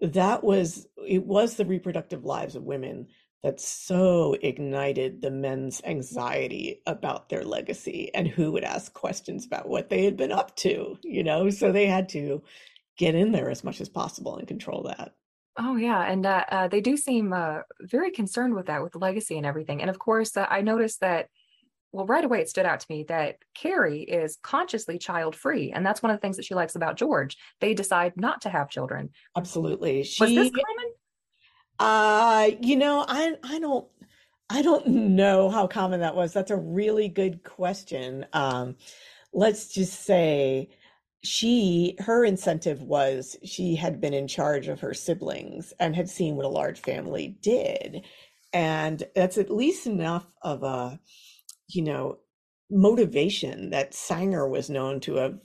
that 0.00 0.42
was 0.42 0.86
it 1.06 1.24
was 1.24 1.54
the 1.54 1.64
reproductive 1.64 2.24
lives 2.24 2.56
of 2.56 2.62
women 2.62 3.08
that 3.42 3.60
so 3.60 4.36
ignited 4.42 5.22
the 5.22 5.30
men's 5.30 5.80
anxiety 5.84 6.82
about 6.86 7.28
their 7.28 7.44
legacy 7.44 8.10
and 8.14 8.26
who 8.26 8.50
would 8.52 8.64
ask 8.64 8.92
questions 8.92 9.46
about 9.46 9.68
what 9.68 9.88
they 9.88 10.04
had 10.04 10.16
been 10.16 10.32
up 10.32 10.56
to, 10.56 10.98
you 11.02 11.22
know? 11.22 11.48
So 11.50 11.70
they 11.70 11.86
had 11.86 12.08
to 12.10 12.42
get 12.96 13.14
in 13.14 13.30
there 13.30 13.48
as 13.48 13.62
much 13.62 13.80
as 13.80 13.88
possible 13.88 14.36
and 14.36 14.48
control 14.48 14.82
that. 14.84 15.12
Oh 15.60 15.74
yeah, 15.74 16.02
and 16.02 16.24
uh, 16.24 16.44
uh, 16.48 16.68
they 16.68 16.80
do 16.80 16.96
seem 16.96 17.32
uh, 17.32 17.60
very 17.80 18.12
concerned 18.12 18.54
with 18.54 18.66
that, 18.66 18.82
with 18.82 18.94
legacy 18.94 19.36
and 19.36 19.46
everything. 19.46 19.80
And 19.80 19.90
of 19.90 19.98
course, 19.98 20.36
uh, 20.36 20.46
I 20.48 20.60
noticed 20.60 21.00
that. 21.00 21.28
Well, 21.90 22.04
right 22.04 22.22
away 22.24 22.42
it 22.42 22.50
stood 22.50 22.66
out 22.66 22.80
to 22.80 22.86
me 22.90 23.06
that 23.08 23.36
Carrie 23.54 24.02
is 24.02 24.36
consciously 24.42 24.98
child 24.98 25.34
free, 25.34 25.72
and 25.72 25.84
that's 25.84 26.02
one 26.02 26.10
of 26.10 26.16
the 26.16 26.20
things 26.20 26.36
that 26.36 26.44
she 26.44 26.54
likes 26.54 26.76
about 26.76 26.96
George. 26.96 27.36
They 27.60 27.72
decide 27.72 28.12
not 28.14 28.42
to 28.42 28.50
have 28.50 28.68
children. 28.68 29.08
Absolutely. 29.36 30.02
She, 30.02 30.22
Was 30.22 30.34
this 30.34 30.50
common? 30.50 30.92
Uh, 31.78 32.50
you 32.60 32.76
know, 32.76 33.04
I 33.08 33.36
I 33.44 33.58
don't 33.58 33.86
I 34.50 34.62
don't 34.62 34.86
know 34.88 35.50
how 35.50 35.66
common 35.66 36.00
that 36.00 36.16
was. 36.16 36.32
That's 36.32 36.50
a 36.50 36.56
really 36.56 37.08
good 37.08 37.44
question. 37.44 38.26
Um, 38.32 38.76
let's 39.32 39.72
just 39.72 40.04
say 40.04 40.70
she 41.24 41.96
her 42.00 42.24
incentive 42.24 42.82
was 42.82 43.36
she 43.44 43.76
had 43.76 44.00
been 44.00 44.14
in 44.14 44.28
charge 44.28 44.68
of 44.68 44.80
her 44.80 44.94
siblings 44.94 45.72
and 45.80 45.94
had 45.96 46.08
seen 46.08 46.36
what 46.36 46.46
a 46.46 46.48
large 46.48 46.80
family 46.80 47.36
did. 47.42 48.04
And 48.52 49.02
that's 49.14 49.38
at 49.38 49.50
least 49.50 49.86
enough 49.86 50.26
of 50.42 50.62
a, 50.62 51.00
you 51.68 51.82
know, 51.82 52.18
motivation 52.70 53.70
that 53.70 53.94
Sanger 53.94 54.48
was 54.48 54.70
known 54.70 55.00
to 55.00 55.16
have 55.16 55.38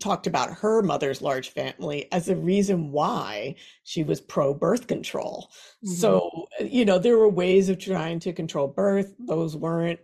talked 0.00 0.26
about 0.26 0.54
her 0.54 0.82
mother's 0.82 1.22
large 1.22 1.50
family 1.50 2.10
as 2.12 2.28
a 2.28 2.36
reason 2.36 2.92
why 2.92 3.54
she 3.84 4.02
was 4.02 4.20
pro 4.20 4.54
birth 4.54 4.86
control. 4.86 5.50
Mm-hmm. 5.84 5.94
So, 5.94 6.46
you 6.60 6.84
know, 6.84 6.98
there 6.98 7.18
were 7.18 7.28
ways 7.28 7.68
of 7.68 7.78
trying 7.78 8.20
to 8.20 8.32
control 8.32 8.68
birth, 8.68 9.14
those 9.18 9.56
weren't 9.56 10.00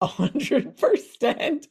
a 0.00 0.06
hundred 0.06 0.76
percent. 0.78 1.66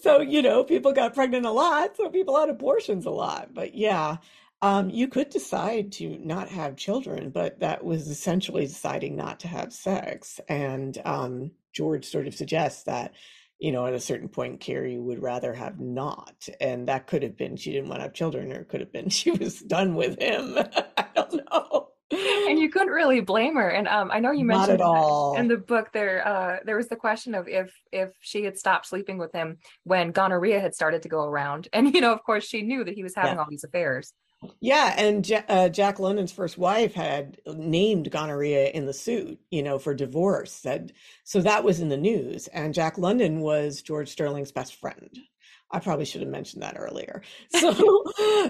So, 0.00 0.20
you 0.20 0.42
know, 0.42 0.64
people 0.64 0.92
got 0.92 1.14
pregnant 1.14 1.46
a 1.46 1.50
lot, 1.50 1.96
so 1.96 2.08
people 2.08 2.38
had 2.38 2.48
abortions 2.48 3.06
a 3.06 3.10
lot. 3.10 3.54
But 3.54 3.74
yeah, 3.74 4.18
um, 4.62 4.90
you 4.90 5.08
could 5.08 5.30
decide 5.30 5.92
to 5.92 6.18
not 6.18 6.48
have 6.48 6.76
children, 6.76 7.30
but 7.30 7.60
that 7.60 7.84
was 7.84 8.08
essentially 8.08 8.66
deciding 8.66 9.16
not 9.16 9.40
to 9.40 9.48
have 9.48 9.72
sex. 9.72 10.40
And 10.48 11.00
um, 11.04 11.50
George 11.72 12.06
sort 12.06 12.26
of 12.26 12.34
suggests 12.34 12.84
that 12.84 13.12
you 13.58 13.72
know, 13.72 13.86
at 13.86 13.94
a 13.94 14.00
certain 14.00 14.28
point, 14.28 14.60
Carrie 14.60 14.98
would 14.98 15.22
rather 15.22 15.54
have 15.54 15.80
not. 15.80 16.48
And 16.60 16.88
that 16.88 17.06
could 17.06 17.22
have 17.22 17.36
been 17.36 17.56
she 17.56 17.72
didn't 17.72 17.88
want 17.88 18.00
to 18.00 18.04
have 18.04 18.14
children, 18.14 18.52
or 18.52 18.60
it 18.60 18.68
could 18.68 18.80
have 18.80 18.92
been 18.92 19.08
she 19.10 19.30
was 19.30 19.60
done 19.60 19.94
with 19.94 20.20
him. 20.20 20.58
I 20.96 21.06
don't 21.14 21.42
know. 21.50 21.88
And 22.12 22.60
you 22.60 22.70
couldn't 22.70 22.92
really 22.92 23.20
blame 23.20 23.56
her. 23.56 23.68
And 23.68 23.88
um, 23.88 24.10
I 24.12 24.20
know 24.20 24.30
you 24.30 24.44
mentioned 24.44 24.80
in 24.80 25.48
the 25.48 25.56
book 25.56 25.90
there 25.92 26.26
uh, 26.26 26.58
there 26.64 26.76
was 26.76 26.86
the 26.88 26.94
question 26.94 27.34
of 27.34 27.48
if 27.48 27.74
if 27.90 28.10
she 28.20 28.44
had 28.44 28.56
stopped 28.56 28.86
sleeping 28.86 29.18
with 29.18 29.32
him 29.32 29.58
when 29.82 30.12
gonorrhea 30.12 30.60
had 30.60 30.74
started 30.74 31.02
to 31.02 31.08
go 31.08 31.24
around. 31.24 31.66
And 31.72 31.92
you 31.92 32.00
know, 32.00 32.12
of 32.12 32.22
course, 32.22 32.44
she 32.44 32.62
knew 32.62 32.84
that 32.84 32.94
he 32.94 33.02
was 33.02 33.14
having 33.16 33.34
yeah. 33.34 33.40
all 33.40 33.50
these 33.50 33.64
affairs. 33.64 34.12
Yeah, 34.60 34.94
and 34.96 35.44
uh, 35.48 35.68
Jack 35.68 35.98
London's 35.98 36.32
first 36.32 36.58
wife 36.58 36.94
had 36.94 37.38
named 37.46 38.10
gonorrhea 38.10 38.68
in 38.70 38.86
the 38.86 38.92
suit, 38.92 39.38
you 39.50 39.62
know, 39.62 39.78
for 39.78 39.94
divorce. 39.94 40.52
Said 40.52 40.92
so 41.24 41.40
that 41.40 41.64
was 41.64 41.80
in 41.80 41.88
the 41.88 41.96
news, 41.96 42.46
and 42.48 42.74
Jack 42.74 42.98
London 42.98 43.40
was 43.40 43.82
George 43.82 44.08
Sterling's 44.08 44.52
best 44.52 44.76
friend. 44.76 45.18
I 45.70 45.80
probably 45.80 46.04
should 46.04 46.20
have 46.20 46.30
mentioned 46.30 46.62
that 46.62 46.76
earlier. 46.78 47.22
So, 47.50 48.04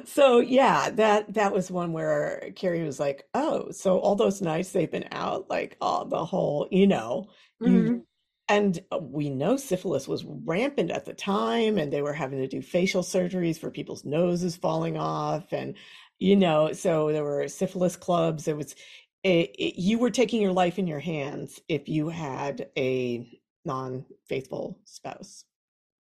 so 0.05 0.39
yeah, 0.41 0.91
that 0.91 1.33
that 1.35 1.53
was 1.53 1.71
one 1.71 1.93
where 1.93 2.51
Carrie 2.57 2.85
was 2.85 3.01
like, 3.01 3.25
"Oh, 3.35 3.71
so 3.71 3.99
all 3.99 4.17
those 4.17 4.43
nights 4.43 4.73
they've 4.73 4.91
been 4.91 5.09
out, 5.13 5.49
like, 5.49 5.77
oh, 5.81 6.07
the 6.09 6.25
whole, 6.25 6.69
you 6.71 6.87
know, 6.87 7.29
mm-hmm. 7.63 7.75
you 7.75 8.07
and 8.49 8.79
uh, 8.93 8.99
we 8.99 9.29
know 9.29 9.57
syphilis 9.57 10.07
was 10.07 10.25
rampant 10.25 10.91
at 10.91 11.05
the 11.05 11.15
time 11.15 11.79
and 11.79 11.93
they 11.93 12.03
were 12.03 12.13
having 12.13 12.39
to 12.39 12.49
do 12.49 12.63
facial 12.63 13.03
surgeries 13.03 13.59
for 13.59 13.71
people's 13.71 14.05
noses 14.05 14.57
falling 14.57 14.97
off 14.97 15.53
and 15.53 15.75
you 16.19 16.37
know 16.37 16.73
so 16.73 17.13
there 17.13 17.25
were 17.25 17.49
syphilis 17.49 17.97
clubs. 17.97 18.49
It 18.49 18.57
was 18.57 18.75
it, 19.23 19.51
it, 19.59 19.81
you 19.81 19.99
were 19.99 20.11
taking 20.11 20.41
your 20.41 20.53
life 20.53 20.79
in 20.79 20.87
your 20.87 21.01
hands 21.01 21.61
if 21.69 21.89
you 21.89 22.09
had 22.09 22.69
a 22.79 23.29
non-faithful 23.65 24.79
spouse. 24.85 25.45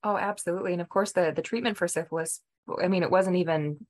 Oh 0.03 0.17
absolutely 0.17 0.73
and 0.73 0.81
of 0.81 0.89
course 0.89 1.13
the 1.13 1.33
the 1.35 1.41
treatment 1.41 1.77
for 1.77 1.87
syphilis 1.87 2.41
i 2.81 2.87
mean 2.87 3.03
it 3.03 3.11
wasn't 3.11 3.37
even 3.37 3.85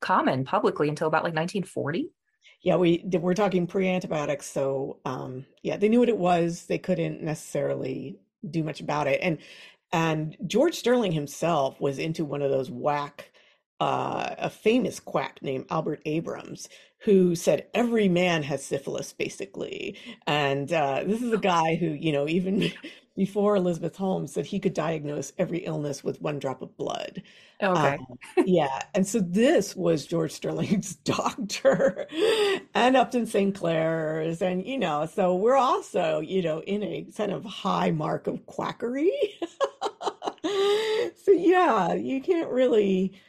common 0.00 0.44
publicly 0.44 0.88
until 0.88 1.08
about 1.08 1.24
like 1.24 1.34
1940 1.34 2.10
yeah, 2.62 2.76
we 2.76 3.04
we're 3.12 3.34
talking 3.34 3.66
pre-antibiotics, 3.66 4.46
so 4.50 4.98
um, 5.04 5.46
yeah, 5.62 5.76
they 5.76 5.88
knew 5.88 6.00
what 6.00 6.08
it 6.08 6.18
was. 6.18 6.66
They 6.66 6.78
couldn't 6.78 7.22
necessarily 7.22 8.18
do 8.50 8.62
much 8.62 8.80
about 8.80 9.06
it, 9.06 9.20
and 9.22 9.38
and 9.92 10.36
George 10.46 10.74
Sterling 10.74 11.12
himself 11.12 11.80
was 11.80 11.98
into 11.98 12.24
one 12.24 12.42
of 12.42 12.50
those 12.50 12.70
whack, 12.70 13.30
uh, 13.80 14.34
a 14.38 14.50
famous 14.50 15.00
quack 15.00 15.38
named 15.40 15.66
Albert 15.70 16.02
Abrams, 16.04 16.68
who 17.02 17.34
said 17.34 17.66
every 17.74 18.08
man 18.08 18.42
has 18.42 18.64
syphilis, 18.64 19.12
basically. 19.12 19.96
And 20.26 20.72
uh, 20.72 21.04
this 21.06 21.22
is 21.22 21.32
a 21.32 21.38
guy 21.38 21.76
who, 21.76 21.86
you 21.86 22.12
know, 22.12 22.28
even 22.28 22.72
before 23.18 23.56
Elizabeth 23.56 23.96
Holmes 23.96 24.32
said 24.32 24.46
he 24.46 24.60
could 24.60 24.74
diagnose 24.74 25.32
every 25.38 25.58
illness 25.58 26.04
with 26.04 26.22
one 26.22 26.38
drop 26.38 26.62
of 26.62 26.76
blood. 26.76 27.20
Okay. 27.60 27.94
Um, 27.96 28.18
yeah. 28.46 28.82
And 28.94 29.04
so 29.04 29.18
this 29.18 29.74
was 29.74 30.06
George 30.06 30.30
Sterling's 30.30 30.94
doctor 31.04 32.06
and 32.74 32.96
Upton 32.96 33.26
Sinclair's. 33.26 34.40
And, 34.40 34.64
you 34.64 34.78
know, 34.78 35.04
so 35.06 35.34
we're 35.34 35.56
also, 35.56 36.20
you 36.20 36.42
know, 36.42 36.60
in 36.60 36.84
a 36.84 37.08
kind 37.16 37.32
of 37.32 37.44
high 37.44 37.90
mark 37.90 38.28
of 38.28 38.46
quackery. 38.46 39.10
so, 40.44 41.32
yeah, 41.32 41.94
you 41.94 42.22
can't 42.22 42.50
really 42.50 43.20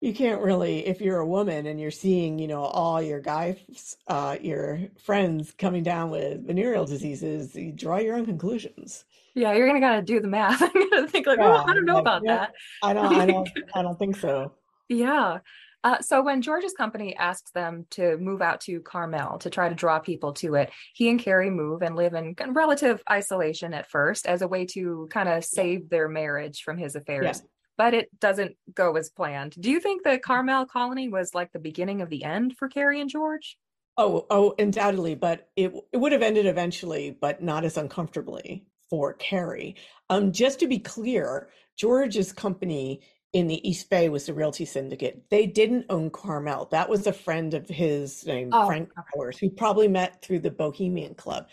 you 0.00 0.12
can't 0.12 0.42
really 0.42 0.86
if 0.86 1.00
you're 1.00 1.20
a 1.20 1.26
woman 1.26 1.66
and 1.66 1.80
you're 1.80 1.90
seeing 1.90 2.38
you 2.38 2.46
know 2.46 2.62
all 2.62 3.00
your 3.00 3.18
guys 3.18 3.96
uh 4.08 4.36
your 4.42 4.78
friends 5.02 5.54
coming 5.56 5.82
down 5.82 6.10
with 6.10 6.46
venereal 6.46 6.84
diseases 6.84 7.54
you 7.56 7.72
draw 7.72 7.96
your 7.96 8.14
own 8.14 8.26
conclusions 8.26 9.06
yeah, 9.36 9.52
you're 9.52 9.66
gonna 9.66 9.80
gotta 9.80 10.02
do 10.02 10.18
the 10.18 10.28
math. 10.28 10.62
I'm 10.74 10.90
gonna 10.90 11.06
think 11.06 11.26
like, 11.26 11.38
yeah, 11.38 11.62
oh, 11.62 11.70
I 11.70 11.74
don't 11.74 11.84
know 11.84 11.96
like, 11.96 12.00
about 12.00 12.22
yeah, 12.24 12.36
that. 12.36 12.54
I 12.82 12.92
don't, 12.94 13.14
I 13.14 13.26
don't, 13.26 13.48
I 13.74 13.82
don't 13.82 13.98
think 13.98 14.16
so. 14.16 14.54
Yeah. 14.88 15.38
Uh, 15.84 16.00
so 16.00 16.22
when 16.22 16.42
George's 16.42 16.72
company 16.72 17.14
asks 17.14 17.52
them 17.52 17.86
to 17.90 18.16
move 18.16 18.42
out 18.42 18.62
to 18.62 18.80
Carmel 18.80 19.38
to 19.38 19.50
try 19.50 19.68
to 19.68 19.74
draw 19.74 20.00
people 20.00 20.32
to 20.32 20.54
it, 20.54 20.70
he 20.94 21.10
and 21.10 21.20
Carrie 21.20 21.50
move 21.50 21.82
and 21.82 21.94
live 21.94 22.14
in 22.14 22.34
relative 22.48 23.02
isolation 23.08 23.72
at 23.72 23.88
first 23.88 24.26
as 24.26 24.42
a 24.42 24.48
way 24.48 24.64
to 24.66 25.06
kind 25.12 25.28
of 25.28 25.44
save 25.44 25.88
their 25.88 26.08
marriage 26.08 26.62
from 26.62 26.78
his 26.78 26.96
affairs. 26.96 27.42
but 27.76 27.94
it 27.94 28.08
doesn't 28.18 28.56
go 28.74 28.96
as 28.96 29.10
planned. 29.10 29.54
Do 29.60 29.70
you 29.70 29.78
think 29.78 30.02
the 30.02 30.18
Carmel 30.18 30.64
colony 30.66 31.08
was 31.08 31.34
like 31.34 31.52
the 31.52 31.60
beginning 31.60 32.00
of 32.00 32.08
the 32.08 32.24
end 32.24 32.56
for 32.58 32.68
Carrie 32.68 33.00
and 33.00 33.10
George? 33.10 33.58
Oh, 33.98 34.26
oh, 34.30 34.54
undoubtedly, 34.58 35.14
but 35.14 35.48
it 35.56 35.72
it 35.92 35.98
would 35.98 36.12
have 36.12 36.22
ended 36.22 36.46
eventually, 36.46 37.16
but 37.18 37.42
not 37.42 37.64
as 37.64 37.76
uncomfortably 37.76 38.66
for 38.90 39.14
Carrie. 39.14 39.76
Um, 40.10 40.32
just 40.32 40.60
to 40.60 40.66
be 40.66 40.78
clear, 40.78 41.48
George's 41.76 42.32
company 42.32 43.00
in 43.32 43.48
the 43.48 43.68
East 43.68 43.90
Bay 43.90 44.08
was 44.08 44.26
the 44.26 44.34
Realty 44.34 44.64
Syndicate. 44.64 45.24
They 45.30 45.46
didn't 45.46 45.86
own 45.90 46.10
Carmel. 46.10 46.68
That 46.70 46.88
was 46.88 47.06
a 47.06 47.12
friend 47.12 47.52
of 47.54 47.68
his 47.68 48.24
named 48.24 48.52
Oh, 48.54 48.66
Frank. 48.66 48.90
Powers, 49.14 49.38
who 49.38 49.50
probably 49.50 49.88
met 49.88 50.22
through 50.22 50.40
the 50.40 50.50
Bohemian 50.50 51.14
Club. 51.14 51.48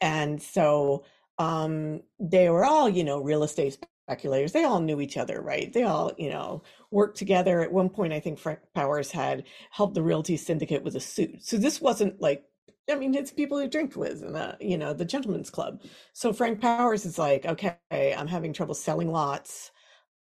And 0.00 0.42
so 0.42 1.04
um, 1.38 2.00
they 2.18 2.48
were 2.50 2.64
all, 2.64 2.88
you 2.88 3.04
know, 3.04 3.20
real 3.20 3.44
estate 3.44 3.78
speculators. 4.08 4.52
They 4.52 4.64
all 4.64 4.80
knew 4.80 5.00
each 5.00 5.16
other, 5.16 5.40
right? 5.40 5.72
They 5.72 5.84
all, 5.84 6.12
you 6.18 6.30
know, 6.30 6.62
worked 6.90 7.18
together. 7.18 7.60
At 7.60 7.72
one 7.72 7.90
point, 7.90 8.12
I 8.12 8.20
think 8.20 8.38
Frank 8.38 8.60
Powers 8.74 9.12
had 9.12 9.44
helped 9.70 9.94
the 9.94 10.02
Realty 10.02 10.36
Syndicate 10.36 10.82
with 10.82 10.96
a 10.96 11.00
suit. 11.00 11.44
So 11.44 11.56
this 11.56 11.80
wasn't 11.80 12.20
like, 12.20 12.44
I 12.90 12.94
mean, 12.94 13.14
it's 13.14 13.30
people 13.30 13.58
who 13.58 13.68
drink 13.68 13.96
with, 13.96 14.22
and 14.22 14.34
the, 14.34 14.56
you 14.60 14.78
know, 14.78 14.92
the 14.92 15.04
gentleman's 15.04 15.50
club. 15.50 15.82
So 16.12 16.32
Frank 16.32 16.60
Powers 16.60 17.04
is 17.04 17.18
like, 17.18 17.44
okay, 17.46 17.76
I'm 17.90 18.28
having 18.28 18.52
trouble 18.52 18.74
selling 18.74 19.12
lots 19.12 19.70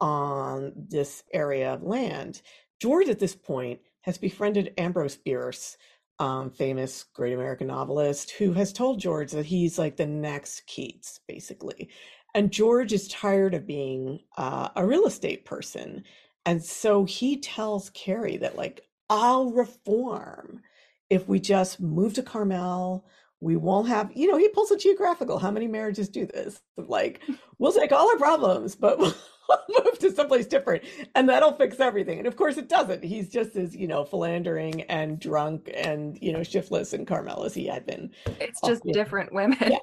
on 0.02 0.74
this 0.76 1.24
area 1.34 1.74
of 1.74 1.84
land. 1.84 2.42
George, 2.80 3.10
at 3.10 3.20
this 3.20 3.36
point, 3.36 3.80
has 4.02 4.18
befriended 4.18 4.74
Ambrose 4.78 5.18
Bierce, 5.18 5.78
um, 6.20 6.50
famous 6.50 7.06
great 7.14 7.34
American 7.34 7.68
novelist, 7.68 8.32
who 8.32 8.54
has 8.54 8.74
told 8.74 9.00
George 9.00 9.32
that 9.32 9.46
he's 9.46 9.78
like 9.78 9.98
the 9.98 10.06
next 10.06 10.66
Keats, 10.68 11.20
basically. 11.28 11.90
And 12.36 12.52
George 12.52 12.94
is 12.94 13.08
tired 13.08 13.54
of 13.54 13.66
being 13.66 14.20
uh, 14.38 14.70
a 14.76 14.86
real 14.86 15.06
estate 15.06 15.46
person. 15.46 16.04
And 16.46 16.64
so 16.64 17.06
he 17.06 17.40
tells 17.40 17.90
Carrie 17.92 18.38
that, 18.38 18.56
like, 18.56 18.82
I'll 19.10 19.52
reform 19.52 20.62
if 21.10 21.28
we 21.28 21.40
just 21.40 21.80
move 21.80 22.14
to 22.16 22.24
Carmel. 22.24 23.06
We 23.40 23.56
won't 23.56 23.88
have, 23.88 24.12
you 24.16 24.28
know, 24.32 24.38
he 24.38 24.50
pulls 24.50 24.72
a 24.72 24.78
geographical. 24.78 25.38
How 25.38 25.52
many 25.52 25.68
marriages 25.68 26.10
do 26.10 26.26
this? 26.26 26.60
Like, 26.76 27.22
we'll 27.60 27.72
take 27.72 27.92
all 27.92 28.10
our 28.10 28.18
problems, 28.18 28.76
but 28.76 28.98
we'll 29.00 29.14
move 29.70 30.00
to 30.00 30.12
someplace 30.12 30.48
different 30.48 30.84
and 31.14 31.30
that'll 31.30 31.54
fix 31.54 31.80
everything. 31.80 32.18
And 32.18 32.28
of 32.28 32.36
course 32.36 32.58
it 32.58 32.68
doesn't. 32.68 33.04
He's 33.04 33.30
just 33.30 33.56
as, 33.56 33.76
you 33.76 33.88
know, 33.88 34.06
philandering 34.06 34.82
and 34.84 35.20
drunk 35.20 35.70
and, 35.74 36.18
you 36.20 36.34
know, 36.34 36.42
shiftless 36.42 36.94
in 36.94 37.06
Carmel 37.06 37.44
as 37.44 37.54
he 37.54 37.68
had 37.68 37.86
been. 37.86 38.12
It's 38.40 38.60
just 38.62 38.84
different 38.92 39.32
women. 39.34 39.58
Yeah. 39.62 39.78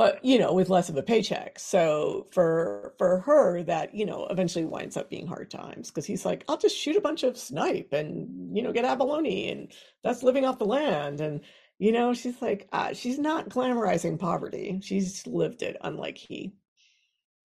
But, 0.00 0.24
you 0.24 0.38
know, 0.38 0.52
with 0.54 0.70
less 0.70 0.88
of 0.88 0.96
a 0.96 1.02
paycheck. 1.02 1.58
So 1.58 2.26
for 2.32 2.94
for 2.98 3.20
her, 3.20 3.62
that, 3.64 3.94
you 3.94 4.06
know, 4.06 4.26
eventually 4.30 4.64
winds 4.64 4.96
up 4.96 5.10
being 5.10 5.26
hard 5.26 5.50
times 5.50 5.88
because 5.90 6.06
he's 6.06 6.24
like, 6.24 6.44
I'll 6.48 6.56
just 6.56 6.76
shoot 6.76 6.96
a 6.96 7.00
bunch 7.00 7.22
of 7.22 7.36
snipe 7.36 7.92
and, 7.92 8.56
you 8.56 8.62
know, 8.62 8.72
get 8.72 8.84
abalone 8.86 9.50
and 9.50 9.72
that's 10.02 10.22
living 10.22 10.44
off 10.46 10.58
the 10.58 10.64
land. 10.64 11.20
And, 11.20 11.42
you 11.78 11.92
know, 11.92 12.14
she's 12.14 12.40
like, 12.40 12.68
uh, 12.72 12.94
she's 12.94 13.18
not 13.18 13.48
glamorizing 13.50 14.18
poverty. 14.18 14.80
She's 14.82 15.26
lived 15.26 15.62
it, 15.62 15.76
unlike 15.82 16.16
he 16.18 16.54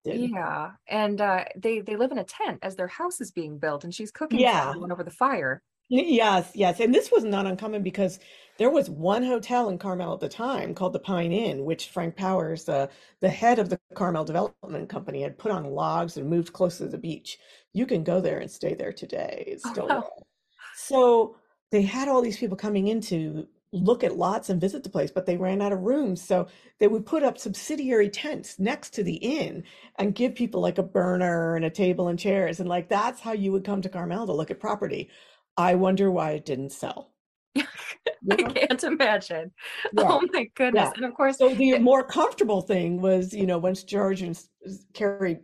did. 0.06 0.22
Yeah. 0.22 0.74
And 0.88 1.20
uh, 1.20 1.46
they 1.58 1.82
they 1.82 1.96
live 1.96 2.12
in 2.12 2.20
a 2.20 2.24
tent 2.24 2.60
as 2.62 2.76
their 2.76 2.88
house 2.88 3.20
is 3.22 3.32
being 3.32 3.58
built, 3.60 3.84
and 3.84 3.94
she's 3.94 4.12
cooking 4.12 4.40
Yeah. 4.40 4.74
over 4.92 5.04
the 5.04 5.12
fire. 5.12 5.64
Yes, 5.90 6.52
yes. 6.56 6.80
And 6.80 6.94
this 6.94 7.12
was 7.12 7.24
not 7.24 7.46
uncommon 7.46 7.84
because 7.84 8.20
there 8.58 8.70
was 8.72 8.90
one 8.90 9.24
hotel 9.24 9.70
in 9.70 9.78
Carmel 9.78 10.14
at 10.14 10.20
the 10.20 10.30
time 10.30 10.74
called 10.74 10.94
the 10.94 11.00
Pine 11.00 11.32
Inn, 11.32 11.64
which 11.66 11.90
Frank 11.90 12.16
Powers, 12.16 12.64
the 12.66 12.90
the 13.20 13.30
head 13.30 13.60
of 13.60 13.70
the 13.70 13.80
Carmel 13.94 14.26
Development 14.26 14.90
Company, 14.90 15.22
had 15.22 15.38
put 15.38 15.52
on 15.52 15.66
logs 15.66 16.18
and 16.18 16.28
moved 16.30 16.54
close 16.54 16.80
to 16.80 16.88
the 16.88 16.98
beach. 16.98 17.38
You 17.74 17.86
can 17.86 18.04
go 18.04 18.20
there 18.20 18.40
and 18.40 18.50
stay 18.50 18.74
there 18.74 18.94
today. 18.94 19.44
It's 19.48 19.64
Oh, 19.66 19.70
still 19.70 19.88
wow. 19.88 20.02
there. 20.16 20.26
So 20.72 21.38
they 21.72 21.84
had 21.84 22.08
all 22.08 22.22
these 22.22 22.38
people 22.38 22.58
coming 22.58 22.88
in 22.88 23.02
to 23.02 23.48
look 23.72 24.04
at 24.04 24.16
lots 24.18 24.50
and 24.50 24.62
visit 24.62 24.84
the 24.84 24.90
place, 24.90 25.12
but 25.12 25.26
they 25.26 25.38
ran 25.38 25.62
out 25.62 25.74
of 25.74 25.82
rooms. 25.82 26.22
So 26.24 26.48
they 26.80 26.88
would 26.88 27.06
put 27.06 27.24
up 27.24 27.38
subsidiary 27.38 28.10
tents 28.10 28.58
next 28.60 28.92
to 28.96 29.04
the 29.04 29.16
inn 29.16 29.64
and 29.98 30.16
give 30.16 30.36
people 30.36 30.62
like 30.62 30.78
a 30.78 30.84
burner 30.84 31.56
and 31.56 31.66
a 31.66 31.70
table 31.70 32.08
and 32.08 32.18
chairs. 32.20 32.60
And 32.60 32.70
like 32.70 32.90
that's 32.90 33.20
how 33.22 33.34
you 33.34 33.52
would 33.52 33.66
come 33.66 33.82
to 33.82 33.90
Carmel 33.90 34.26
to 34.28 34.34
look 34.34 34.52
at 34.52 34.60
property. 34.62 35.10
I 35.58 35.76
wonder 35.76 36.12
why 36.12 36.32
it 36.32 36.46
didn't 36.46 36.72
sell. 36.72 37.12
You 37.56 37.66
I 38.32 38.44
can't 38.44 38.84
imagine. 38.84 39.52
Yeah. 39.94 40.04
Oh 40.10 40.22
my 40.34 40.50
goodness. 40.56 40.86
Yeah. 40.86 40.92
And 40.96 41.06
of 41.06 41.14
course, 41.14 41.38
So 41.38 41.54
the 41.54 41.78
more 41.78 42.04
comfortable 42.04 42.62
thing 42.62 43.00
was, 43.00 43.34
you 43.34 43.46
know, 43.46 43.60
once 43.60 43.84
George 43.84 44.24
and 44.24 44.40
Carrie, 44.94 45.40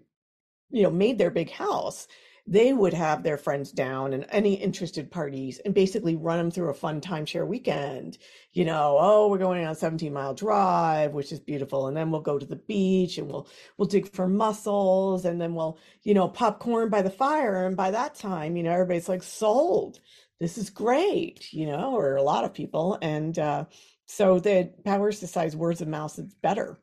you 0.72 0.84
know, 0.84 0.90
made 0.90 1.18
their 1.20 1.30
big 1.30 1.52
house, 1.52 2.08
they 2.48 2.74
would 2.74 2.94
have 2.94 3.24
their 3.24 3.38
friends 3.38 3.72
down 3.72 4.14
and 4.14 4.26
any 4.30 4.56
interested 4.56 5.10
parties 5.12 5.60
and 5.60 5.74
basically 5.74 6.16
run 6.16 6.38
them 6.38 6.52
through 6.52 6.70
a 6.70 6.74
fun 6.74 7.00
timeshare 7.00 7.48
weekend. 7.48 8.18
You 8.54 8.66
know, 8.66 8.98
oh, 9.00 9.28
we're 9.30 9.38
going 9.38 9.64
on 9.64 9.72
a 9.72 9.76
17 9.76 10.12
mile 10.12 10.34
drive, 10.34 11.14
which 11.14 11.32
is 11.32 11.40
beautiful. 11.40 11.88
And 11.88 11.96
then 11.96 12.12
we'll 12.12 12.22
go 12.22 12.40
to 12.40 12.46
the 12.46 12.56
beach 12.58 13.18
and 13.18 13.28
we'll 13.30 13.48
we'll 13.78 13.88
dig 13.88 14.12
for 14.14 14.28
mussels 14.28 15.26
and 15.26 15.40
then 15.40 15.54
we'll, 15.56 15.78
you 16.04 16.14
know, 16.14 16.28
popcorn 16.28 16.90
by 16.90 17.02
the 17.02 17.10
fire. 17.10 17.66
And 17.66 17.78
by 17.78 17.92
that 17.92 18.16
time, 18.16 18.58
you 18.58 18.64
know, 18.64 18.72
everybody's 18.72 19.10
like 19.10 19.24
sold. 19.24 20.00
This 20.40 20.58
is 20.58 20.70
great, 20.70 21.54
you 21.54 21.68
know, 21.68 21.96
or 21.96 22.16
a 22.16 22.24
lot 22.24 22.44
of 22.44 22.54
people. 22.54 22.98
And 23.02 23.38
uh 23.40 23.66
so 24.08 24.40
the 24.40 24.74
Powers 24.84 25.22
decides 25.22 25.56
words 25.56 25.80
of 25.82 25.88
mouth 25.88 26.20
is 26.20 26.34
better. 26.42 26.81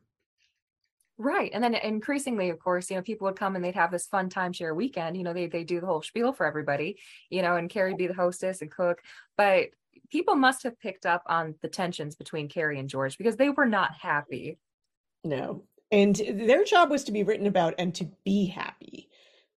Right. 1.19 1.51
And 1.53 1.63
then 1.63 1.75
increasingly, 1.75 2.49
of 2.49 2.59
course, 2.59 2.89
you 2.89 2.95
know, 2.95 3.03
people 3.03 3.25
would 3.25 3.35
come 3.35 3.55
and 3.55 3.63
they'd 3.63 3.75
have 3.75 3.91
this 3.91 4.07
fun 4.07 4.29
timeshare 4.29 4.75
weekend. 4.75 5.17
You 5.17 5.23
know, 5.23 5.33
they 5.33 5.47
they 5.47 5.63
do 5.63 5.79
the 5.79 5.85
whole 5.87 6.01
spiel 6.01 6.33
for 6.33 6.45
everybody, 6.47 6.99
you 7.29 7.41
know, 7.43 7.55
and 7.57 7.69
Carrie 7.69 7.95
be 7.95 8.07
the 8.07 8.13
hostess 8.13 8.61
and 8.61 8.71
cook. 8.71 9.01
But 9.37 9.69
people 10.11 10.35
must 10.35 10.63
have 10.63 10.79
picked 10.79 11.05
up 11.05 11.23
on 11.27 11.55
the 11.61 11.69
tensions 11.69 12.15
between 12.15 12.49
Carrie 12.49 12.79
and 12.79 12.89
George 12.89 13.17
because 13.17 13.35
they 13.37 13.49
were 13.49 13.67
not 13.67 13.93
happy. 13.93 14.59
No. 15.23 15.63
And 15.91 16.15
their 16.15 16.63
job 16.63 16.89
was 16.89 17.03
to 17.05 17.11
be 17.11 17.23
written 17.23 17.47
about 17.47 17.75
and 17.79 17.93
to 17.95 18.05
be 18.23 18.45
happy, 18.45 19.09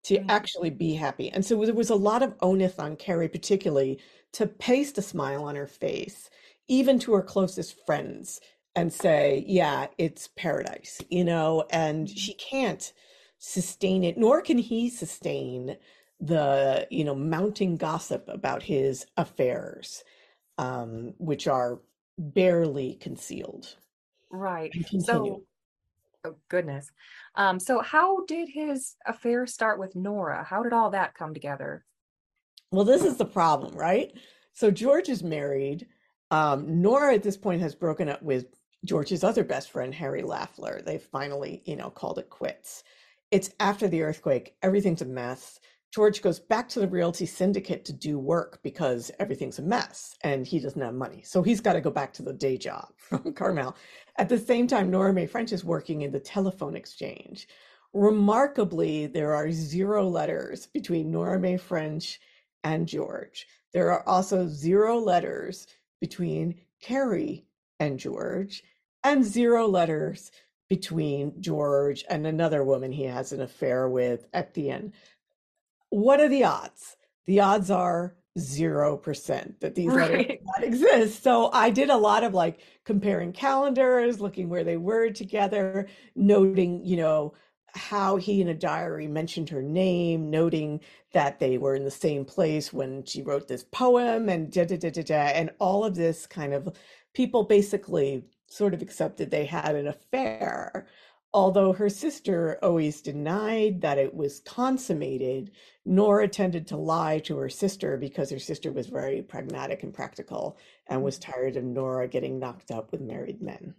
to 0.05 0.19
Mhm. 0.19 0.25
actually 0.29 0.71
be 0.71 0.95
happy. 0.95 1.31
And 1.31 1.45
so 1.45 1.65
there 1.65 1.75
was 1.75 1.91
a 1.91 1.95
lot 1.95 2.23
of 2.23 2.35
onus 2.41 2.79
on 2.79 2.97
Carrie, 2.97 3.29
particularly, 3.29 4.01
to 4.33 4.47
paste 4.47 4.99
a 4.99 5.03
smile 5.03 5.45
on 5.45 5.57
her 5.57 5.67
face, 5.67 6.31
even 6.69 6.99
to 7.01 7.13
her 7.15 7.23
closest 7.23 7.85
friends, 7.85 8.41
and 8.75 8.93
say, 8.93 9.45
Yeah, 9.47 9.89
it's 9.99 10.29
paradise, 10.37 11.01
you 11.11 11.25
know, 11.25 11.65
and 11.71 12.09
she 12.09 12.35
can't 12.35 12.93
sustain 13.39 14.05
it, 14.05 14.17
nor 14.17 14.41
can 14.41 14.59
he 14.59 14.89
sustain 14.89 15.77
the, 16.21 16.87
you 16.91 17.05
know, 17.05 17.15
mounting 17.15 17.77
gossip 17.77 18.29
about 18.29 18.63
his 18.63 19.05
affairs, 19.17 20.05
um, 20.59 21.15
which 21.19 21.49
are 21.49 21.81
barely 22.19 22.95
concealed 22.95 23.77
Right. 24.33 24.73
So, 25.01 25.43
oh 26.25 26.35
goodness. 26.49 26.91
Um, 27.37 27.61
so 27.61 27.81
how 27.81 28.25
did 28.25 28.49
his 28.49 28.97
affair 29.07 29.47
start 29.47 29.79
with 29.79 29.95
Nora? 29.95 30.43
How 30.43 30.63
did 30.63 30.73
all 30.73 30.91
that 30.91 31.15
come 31.15 31.35
together? 31.35 31.85
Well, 32.71 32.87
this 32.87 33.05
is 33.05 33.19
the 33.19 33.27
problem, 33.27 33.75
right? 33.75 34.11
So 34.55 34.71
George 34.71 35.11
is 35.11 35.23
married. 35.23 35.87
Um, 36.31 36.81
Nora 36.81 37.15
at 37.15 37.23
this 37.23 37.37
point 37.37 37.61
has 37.61 37.75
broken 37.75 38.09
up 38.09 38.23
with 38.23 38.47
George's 38.85 39.23
other 39.23 39.45
best 39.45 39.71
friend, 39.71 39.95
Harry 39.95 40.23
Lafler. 40.23 40.85
They 40.85 40.99
finally, 40.99 41.63
you 41.65 41.77
know, 41.77 41.91
called 41.91 42.19
it 42.19 42.31
quits. 42.31 42.83
It's 43.31 43.51
after 43.61 43.89
the 43.89 44.03
earthquake. 44.03 44.57
Everything's 44.63 45.03
a 45.03 45.07
mess. 45.07 45.61
George 45.93 46.23
goes 46.23 46.41
back 46.41 46.69
to 46.71 46.81
the 46.81 46.89
realty 46.89 47.27
syndicate 47.27 47.85
to 47.85 47.93
do 47.93 48.19
work 48.19 48.61
because 48.63 49.11
everything's 49.19 49.59
a 49.59 49.63
mess 49.63 50.17
and 50.23 50.47
he 50.47 50.59
doesn't 50.59 50.81
have 50.81 50.95
money. 50.95 51.23
So 51.23 51.43
he's 51.43 51.61
got 51.61 51.75
to 51.75 51.81
go 51.81 51.91
back 51.91 52.13
to 52.15 52.23
the 52.23 52.33
day 52.33 52.57
job 52.57 52.89
from 52.97 53.35
Carmel. 53.35 53.77
At 54.17 54.29
the 54.29 54.39
same 54.39 54.67
time, 54.67 54.91
Nora 54.91 55.13
Mae 55.13 55.27
French 55.27 55.53
is 55.53 55.65
working 55.65 56.03
in 56.03 56.11
the 56.11 56.21
telephone 56.21 56.77
exchange. 56.77 57.47
Remarkably, 57.93 59.07
there 59.07 59.35
are 59.35 59.53
zero 59.53 60.09
letters 60.09 60.67
between 60.67 61.11
Nora 61.11 61.39
Mae 61.39 61.59
French 61.59 62.21
and 62.65 62.89
George. 62.89 63.47
There 63.75 63.93
are 63.93 64.07
also 64.09 64.49
zero 64.49 64.99
letters 64.99 65.67
between 66.01 66.55
Carrie 66.81 67.45
and 67.81 67.99
George, 67.99 68.63
and 69.05 69.25
zero 69.25 69.67
letters 69.67 70.31
between 70.69 71.41
George 71.41 72.05
and 72.09 72.27
another 72.27 72.65
woman 72.65 72.93
he 72.93 73.05
has 73.05 73.33
an 73.33 73.41
affair 73.41 73.89
with 73.89 74.27
at 74.33 74.55
the 74.55 74.71
end. 74.71 74.93
What 75.91 76.21
are 76.21 76.29
the 76.29 76.45
odds? 76.45 76.97
The 77.27 77.41
odds 77.41 77.71
are 77.71 78.17
0% 78.39 79.61
that 79.61 79.75
these 79.75 79.93
letters 79.93 80.17
Right. 80.17 80.29
do 80.29 80.39
not 80.45 80.65
exist. 80.65 81.23
So 81.23 81.51
I 81.53 81.69
did 81.71 81.91
a 81.91 81.97
lot 81.97 82.25
of 82.25 82.33
like 82.33 82.61
comparing 82.85 83.33
calendars, 83.33 84.21
looking 84.21 84.49
where 84.49 84.65
they 84.65 84.79
were 84.79 85.11
together, 85.11 85.87
noting, 86.17 86.85
you 86.85 86.97
know, 86.97 87.35
how 87.75 88.17
he 88.17 88.41
in 88.41 88.49
a 88.49 88.55
diary 88.55 89.07
mentioned 89.07 89.49
her 89.51 89.63
name, 89.63 90.31
noting 90.31 90.81
that 91.13 91.39
they 91.39 91.59
were 91.59 91.75
in 91.75 91.85
the 91.85 91.91
same 91.91 92.25
place 92.25 92.73
when 92.73 93.05
she 93.05 93.23
wrote 93.23 93.49
this 93.49 93.65
poem 93.65 94.29
and 94.29 94.51
da 94.51 94.65
da 94.65 94.77
da 94.79 94.91
da 94.91 95.03
da. 95.03 95.15
And 95.35 95.51
all 95.59 95.85
of 95.85 95.95
this 95.95 96.27
kind 96.27 96.55
of 96.55 96.75
people 97.15 97.45
basically 97.45 98.25
sort 98.53 98.75
of 98.75 98.83
accepted 98.83 99.31
they 99.31 99.47
had 99.47 99.75
an 99.75 99.89
affair. 99.89 100.87
Although 101.35 101.73
her 101.73 101.89
sister 101.89 102.59
always 102.63 103.01
denied 103.01 103.81
that 103.81 103.97
it 103.97 104.15
was 104.15 104.41
consummated, 104.41 105.51
Nora 105.87 106.29
tended 106.29 106.67
to 106.67 106.77
lie 106.77 107.21
to 107.21 107.39
her 107.39 107.49
sister 107.49 107.97
because 107.97 108.29
her 108.31 108.39
sister 108.39 108.71
was 108.71 108.87
very 108.87 109.23
pragmatic 109.23 109.83
and 109.83 109.95
practical 109.95 110.59
and 110.87 111.03
was 111.03 111.19
tired 111.19 111.57
of 111.57 111.65
Nora 111.65 112.07
getting 112.07 112.39
knocked 112.39 112.71
up 112.71 112.93
with 112.93 113.01
married 113.01 113.41
men 113.41 113.75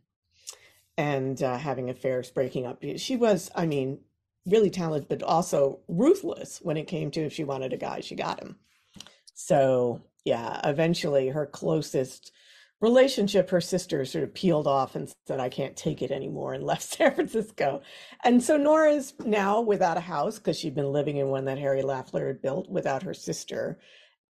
and 0.98 1.42
uh, 1.44 1.58
having 1.58 1.92
affairs, 1.92 2.32
breaking 2.32 2.66
up. 2.66 2.84
She 2.98 3.16
was, 3.16 3.52
I 3.56 3.68
mean, 3.68 4.00
really 4.48 4.72
talented, 4.72 5.08
but 5.08 5.22
also 5.22 5.80
ruthless 5.88 6.60
when 6.64 6.78
it 6.78 6.88
came 6.88 7.12
to 7.12 7.22
if 7.22 7.34
she 7.34 7.44
wanted 7.44 7.72
a 7.72 7.78
guy, 7.78 8.00
she 8.00 8.16
got 8.16 8.40
him. 8.40 8.58
So, 9.36 10.02
yeah, 10.26 10.60
eventually 10.64 11.30
her 11.30 11.46
closest 11.46 12.32
relationship, 12.84 13.50
her 13.50 13.62
sister 13.62 14.04
sort 14.04 14.26
of 14.26 14.34
peeled 14.34 14.68
off 14.68 14.94
and 14.94 15.12
said, 15.26 15.40
I 15.40 15.48
can't 15.48 15.78
take 15.78 16.02
it 16.02 16.12
anymore 16.12 16.54
and 16.54 16.64
left 16.66 16.84
San 16.84 17.16
Francisco. 17.16 17.82
And 18.26 18.44
so 18.44 18.58
Nora's 18.58 19.14
now 19.26 19.62
without 19.62 19.98
a 19.98 20.02
house 20.02 20.38
because 20.38 20.60
she'd 20.60 20.76
been 20.76 20.92
living 20.92 21.16
in 21.18 21.30
one 21.30 21.46
that 21.46 21.58
Harry 21.58 21.82
Lafler 21.82 22.28
had 22.28 22.42
built 22.42 22.70
without 22.70 23.02
her 23.04 23.14
sister 23.14 23.80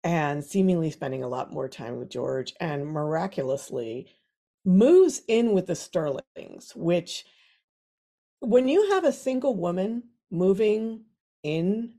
and 0.04 0.44
seemingly 0.44 0.90
spending 0.90 1.24
a 1.24 1.28
lot 1.28 1.52
more 1.52 1.68
time 1.68 1.98
with 1.98 2.10
George 2.10 2.54
and 2.60 2.86
miraculously 2.86 4.06
moves 4.64 5.22
in 5.26 5.52
with 5.52 5.66
the 5.66 5.74
Sterlings, 5.74 6.76
which 6.76 7.24
when 8.38 8.68
you 8.68 8.90
have 8.90 9.04
a 9.04 9.12
single 9.12 9.56
woman 9.56 10.04
moving 10.30 11.04
in 11.42 11.94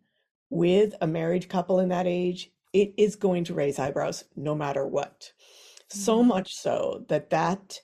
with 0.50 0.94
a 1.02 1.08
married 1.08 1.50
couple 1.50 1.80
in 1.80 1.90
that 1.90 2.08
age, 2.08 2.52
it 2.72 2.94
is 2.98 3.16
going 3.16 3.44
to 3.44 3.54
raise 3.54 3.78
eyebrows 3.78 4.24
no 4.36 4.56
matter 4.56 4.88
what 4.88 5.32
so 5.90 6.20
mm-hmm. 6.20 6.30
much 6.30 6.56
so 6.56 7.06
that 7.10 7.30
that 7.30 7.80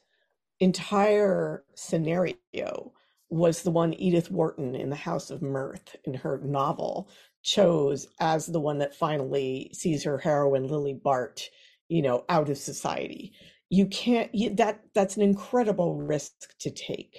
entire 0.59 1.63
scenario 1.75 2.93
was 3.29 3.63
the 3.63 3.71
one 3.71 3.93
Edith 3.93 4.29
Wharton 4.29 4.75
in 4.75 4.89
The 4.89 4.95
House 4.95 5.31
of 5.31 5.41
Mirth 5.41 5.95
in 6.03 6.13
her 6.13 6.39
novel 6.43 7.09
chose 7.43 8.07
as 8.19 8.45
the 8.45 8.59
one 8.59 8.77
that 8.79 8.95
finally 8.95 9.71
sees 9.73 10.03
her 10.03 10.17
heroine 10.17 10.67
Lily 10.67 10.93
Bart, 10.93 11.49
you 11.87 12.01
know, 12.01 12.25
out 12.29 12.49
of 12.49 12.57
society. 12.57 13.33
You 13.69 13.87
can't 13.87 14.33
you, 14.35 14.53
that 14.55 14.81
that's 14.93 15.15
an 15.15 15.23
incredible 15.23 15.95
risk 15.95 16.57
to 16.59 16.69
take 16.69 17.17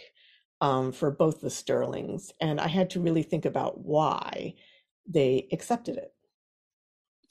um, 0.61 0.93
for 0.93 1.11
both 1.11 1.41
the 1.41 1.51
Sterlings, 1.51 2.31
and 2.41 2.61
I 2.61 2.69
had 2.69 2.91
to 2.91 3.01
really 3.01 3.23
think 3.23 3.47
about 3.47 3.81
why 3.81 4.55
they 5.09 5.49
accepted 5.51 5.97
it. 5.97 6.12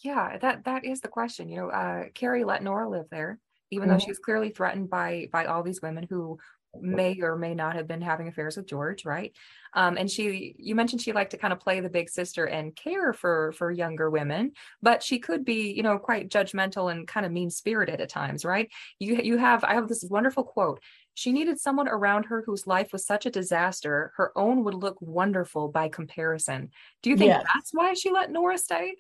Yeah, 0.02 0.38
that 0.40 0.66
that 0.66 0.86
is 0.86 1.02
the 1.02 1.08
question. 1.08 1.50
You 1.50 1.58
know, 1.58 1.70
uh, 1.70 2.06
Carrie 2.14 2.44
let 2.44 2.64
Nora 2.64 2.90
live 2.90 3.08
there, 3.12 3.40
even 3.70 3.88
mm-hmm. 3.88 3.94
though 3.94 4.00
she 4.00 4.12
was 4.12 4.20
clearly 4.20 4.50
threatened 4.50 4.90
by 4.90 5.30
by 5.32 5.46
all 5.46 5.64
these 5.64 5.82
women 5.82 6.08
who 6.10 6.40
may 6.80 7.20
or 7.22 7.36
may 7.36 7.54
not 7.54 7.76
have 7.76 7.88
been 7.88 8.02
having 8.02 8.28
affairs 8.28 8.56
with 8.56 8.68
George, 8.68 9.04
right? 9.06 9.36
Um, 9.74 9.98
and 9.98 10.10
she, 10.10 10.56
you 10.58 10.76
mentioned 10.76 11.02
she 11.02 11.12
liked 11.12 11.32
to 11.32 11.38
kind 11.38 11.52
of 11.52 11.60
play 11.60 11.80
the 11.80 11.90
big 11.90 12.10
sister 12.10 12.46
and 12.46 12.76
care 12.76 13.14
for 13.14 13.52
for 13.54 13.72
younger 13.72 14.10
women, 14.10 14.54
but 14.82 15.04
she 15.04 15.20
could 15.20 15.44
be, 15.44 15.72
you 15.72 15.84
know, 15.84 15.98
quite 15.98 16.30
judgmental 16.30 16.92
and 16.92 17.08
kind 17.08 17.26
of 17.26 17.32
mean 17.32 17.50
spirited 17.50 18.02
at 18.02 18.10
times, 18.10 18.46
right? 18.46 18.70
You 19.00 19.18
you 19.18 19.38
have, 19.38 19.64
I 19.64 19.74
have 19.74 19.88
this 19.88 20.06
wonderful 20.10 20.44
quote. 20.44 20.82
She 21.14 21.34
needed 21.34 21.60
someone 21.60 21.90
around 21.90 22.24
her 22.26 22.42
whose 22.46 22.66
life 22.66 22.94
was 22.94 23.06
such 23.06 23.26
a 23.26 23.32
disaster, 23.32 24.14
her 24.16 24.32
own 24.38 24.64
would 24.64 24.74
look 24.74 24.98
wonderful 25.02 25.68
by 25.68 25.90
comparison. 25.90 26.70
Do 27.02 27.10
you 27.10 27.18
think 27.18 27.30
yes. 27.30 27.46
that's 27.54 27.72
why 27.74 27.94
she 27.94 28.12
let 28.12 28.32
Nora 28.32 28.58
stay? 28.58 28.96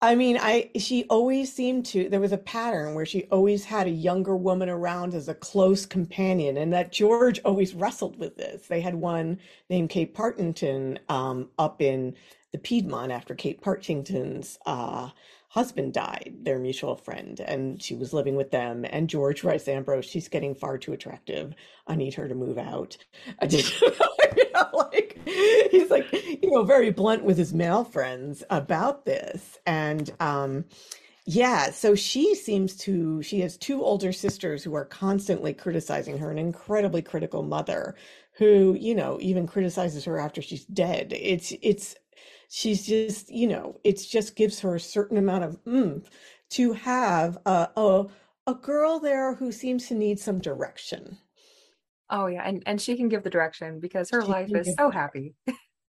I 0.00 0.14
mean, 0.14 0.38
I 0.40 0.70
she 0.78 1.04
always 1.10 1.52
seemed 1.52 1.86
to 1.86 2.08
there 2.08 2.20
was 2.20 2.30
a 2.32 2.38
pattern 2.38 2.94
where 2.94 3.06
she 3.06 3.24
always 3.32 3.64
had 3.64 3.88
a 3.88 3.90
younger 3.90 4.36
woman 4.36 4.68
around 4.68 5.12
as 5.14 5.28
a 5.28 5.34
close 5.34 5.86
companion, 5.86 6.56
and 6.56 6.72
that 6.72 6.92
George 6.92 7.40
always 7.44 7.74
wrestled 7.74 8.16
with 8.18 8.36
this. 8.36 8.68
They 8.68 8.80
had 8.80 8.94
one 8.94 9.40
named 9.68 9.90
Kate 9.90 10.14
Partington 10.14 11.00
um, 11.08 11.48
up 11.58 11.82
in 11.82 12.14
the 12.52 12.58
Piedmont 12.58 13.10
after 13.10 13.34
Kate 13.34 13.60
Partington's 13.60 14.58
uh, 14.66 15.10
husband 15.48 15.94
died, 15.94 16.34
their 16.42 16.58
mutual 16.58 16.94
friend, 16.96 17.40
and 17.40 17.82
she 17.82 17.94
was 17.94 18.12
living 18.12 18.36
with 18.36 18.50
them. 18.50 18.84
And 18.88 19.08
George 19.08 19.42
writes 19.44 19.66
Ambrose, 19.66 20.04
she's 20.04 20.28
getting 20.28 20.54
far 20.54 20.78
too 20.78 20.92
attractive. 20.92 21.54
I 21.86 21.96
need 21.96 22.14
her 22.14 22.28
to 22.28 22.34
move 22.34 22.58
out. 22.58 22.96
I 23.40 23.46
just, 23.46 23.80
you 23.82 24.52
know, 24.54 24.68
like 24.72 25.07
he's 25.70 25.90
like, 25.90 26.12
you 26.12 26.50
know, 26.50 26.64
very 26.64 26.90
blunt 26.90 27.24
with 27.24 27.38
his 27.38 27.52
male 27.54 27.84
friends 27.84 28.42
about 28.50 29.04
this. 29.04 29.58
And 29.66 30.10
um, 30.20 30.64
yeah, 31.26 31.70
so 31.70 31.94
she 31.94 32.34
seems 32.34 32.76
to, 32.78 33.22
she 33.22 33.40
has 33.40 33.56
two 33.56 33.82
older 33.82 34.12
sisters 34.12 34.64
who 34.64 34.74
are 34.74 34.84
constantly 34.84 35.52
criticizing 35.52 36.18
her, 36.18 36.30
an 36.30 36.38
incredibly 36.38 37.02
critical 37.02 37.42
mother 37.42 37.94
who, 38.38 38.76
you 38.80 38.94
know, 38.94 39.18
even 39.20 39.46
criticizes 39.46 40.04
her 40.04 40.18
after 40.18 40.40
she's 40.40 40.64
dead. 40.66 41.12
It's, 41.12 41.52
it's, 41.62 41.94
she's 42.48 42.86
just 42.86 43.30
you 43.30 43.46
know 43.46 43.78
it 43.84 43.98
just 44.10 44.34
gives 44.36 44.60
her 44.60 44.74
a 44.74 44.80
certain 44.80 45.16
amount 45.18 45.44
of 45.44 45.62
mm, 45.64 46.04
to 46.50 46.72
have 46.72 47.38
a, 47.46 47.68
a 47.76 48.06
a 48.46 48.54
girl 48.54 48.98
there 48.98 49.34
who 49.34 49.52
seems 49.52 49.86
to 49.88 49.94
need 49.94 50.18
some 50.18 50.40
direction 50.40 51.18
oh 52.10 52.26
yeah 52.26 52.42
and 52.46 52.62
and 52.66 52.80
she 52.80 52.96
can 52.96 53.08
give 53.08 53.22
the 53.22 53.30
direction 53.30 53.80
because 53.80 54.10
her 54.10 54.22
she 54.22 54.28
life 54.28 54.54
is 54.54 54.74
so 54.76 54.90
happy. 54.90 55.34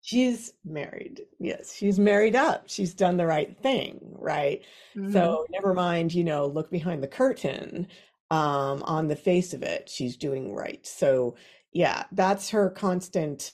she's 0.01 0.53
married. 0.65 1.21
Yes 1.39 1.73
she's 1.75 1.99
married 1.99 2.35
up. 2.35 2.63
She's 2.67 2.93
done 2.93 3.17
the 3.17 3.25
right 3.25 3.57
thing 3.61 3.99
right? 4.19 4.61
Mm-hmm. 4.95 5.11
so 5.13 5.45
never 5.51 5.73
mind 5.73 6.13
you 6.13 6.23
know 6.23 6.47
look 6.47 6.69
behind 6.71 7.03
the 7.03 7.07
curtain 7.07 7.87
um 8.31 8.83
on 8.83 9.07
the 9.07 9.15
face 9.15 9.53
of 9.53 9.63
it. 9.63 9.89
She's 9.89 10.17
doing 10.17 10.53
right. 10.53 10.85
So 10.85 11.35
yeah 11.73 12.05
that's 12.11 12.49
her 12.49 12.69
constant 12.69 13.51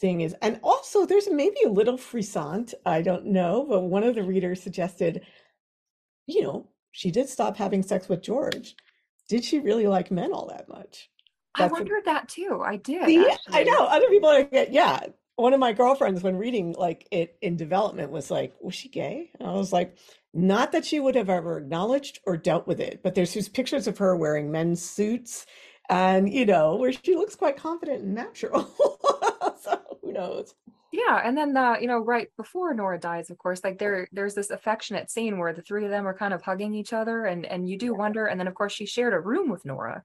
thing 0.00 0.20
is 0.20 0.34
and 0.42 0.60
also 0.62 1.06
there's 1.06 1.28
maybe 1.30 1.56
a 1.64 1.70
little 1.70 1.96
frisant 1.96 2.74
i 2.84 3.00
don't 3.00 3.24
know 3.24 3.64
but 3.68 3.80
one 3.80 4.04
of 4.04 4.14
the 4.14 4.22
readers 4.22 4.62
suggested 4.62 5.22
you 6.26 6.42
know 6.42 6.68
she 6.90 7.10
did 7.10 7.28
stop 7.28 7.56
having 7.56 7.82
sex 7.82 8.08
with 8.08 8.22
george. 8.22 8.74
Did 9.28 9.44
she 9.44 9.58
really 9.58 9.86
like 9.86 10.10
men 10.10 10.32
all 10.32 10.46
that 10.46 10.68
much 10.68 11.10
i 11.56 11.66
wondered 11.66 12.02
a, 12.02 12.04
that 12.04 12.28
too 12.28 12.62
i 12.64 12.76
did 12.76 13.08
yeah 13.08 13.36
i 13.50 13.62
know 13.62 13.84
other 13.84 14.08
people 14.08 14.28
are 14.28 14.48
yeah. 14.52 15.00
One 15.38 15.52
of 15.52 15.60
my 15.60 15.74
girlfriends 15.74 16.22
when 16.22 16.36
reading 16.38 16.74
like 16.78 17.06
it 17.10 17.36
in 17.42 17.56
development 17.56 18.10
was 18.10 18.30
like 18.30 18.54
was 18.60 18.74
she 18.74 18.88
gay? 18.88 19.30
And 19.38 19.46
i 19.46 19.52
was 19.52 19.70
like 19.70 19.98
not 20.32 20.72
that 20.72 20.86
she 20.86 20.98
would 20.98 21.14
have 21.14 21.28
ever 21.28 21.58
acknowledged 21.58 22.20
or 22.26 22.38
dealt 22.38 22.66
with 22.66 22.80
it 22.80 23.00
but 23.02 23.14
there's 23.14 23.34
these 23.34 23.48
pictures 23.48 23.86
of 23.86 23.98
her 23.98 24.16
wearing 24.16 24.50
men's 24.50 24.82
suits 24.82 25.44
and 25.90 26.32
you 26.32 26.46
know 26.46 26.76
where 26.76 26.92
she 26.92 27.14
looks 27.14 27.36
quite 27.36 27.56
confident 27.56 28.02
and 28.02 28.14
natural. 28.14 28.70
So 29.62 29.80
who 30.02 30.12
knows? 30.12 30.54
Yeah 30.92 31.20
and 31.22 31.36
then 31.36 31.56
uh 31.56 31.76
you 31.80 31.86
know 31.86 31.98
right 31.98 32.28
before 32.36 32.72
nora 32.72 32.98
dies 32.98 33.28
of 33.28 33.36
course 33.36 33.62
like 33.62 33.78
there 33.78 34.08
there's 34.12 34.34
this 34.34 34.50
affectionate 34.50 35.10
scene 35.10 35.38
where 35.38 35.52
the 35.52 35.62
three 35.62 35.84
of 35.84 35.90
them 35.90 36.06
are 36.06 36.16
kind 36.16 36.32
of 36.32 36.42
hugging 36.42 36.74
each 36.74 36.92
other 36.92 37.26
and 37.26 37.44
and 37.44 37.68
you 37.68 37.76
do 37.76 37.94
wonder 37.94 38.26
and 38.26 38.40
then 38.40 38.46
of 38.46 38.54
course 38.54 38.72
she 38.72 38.86
shared 38.86 39.12
a 39.12 39.20
room 39.20 39.50
with 39.50 39.64
nora 39.64 40.02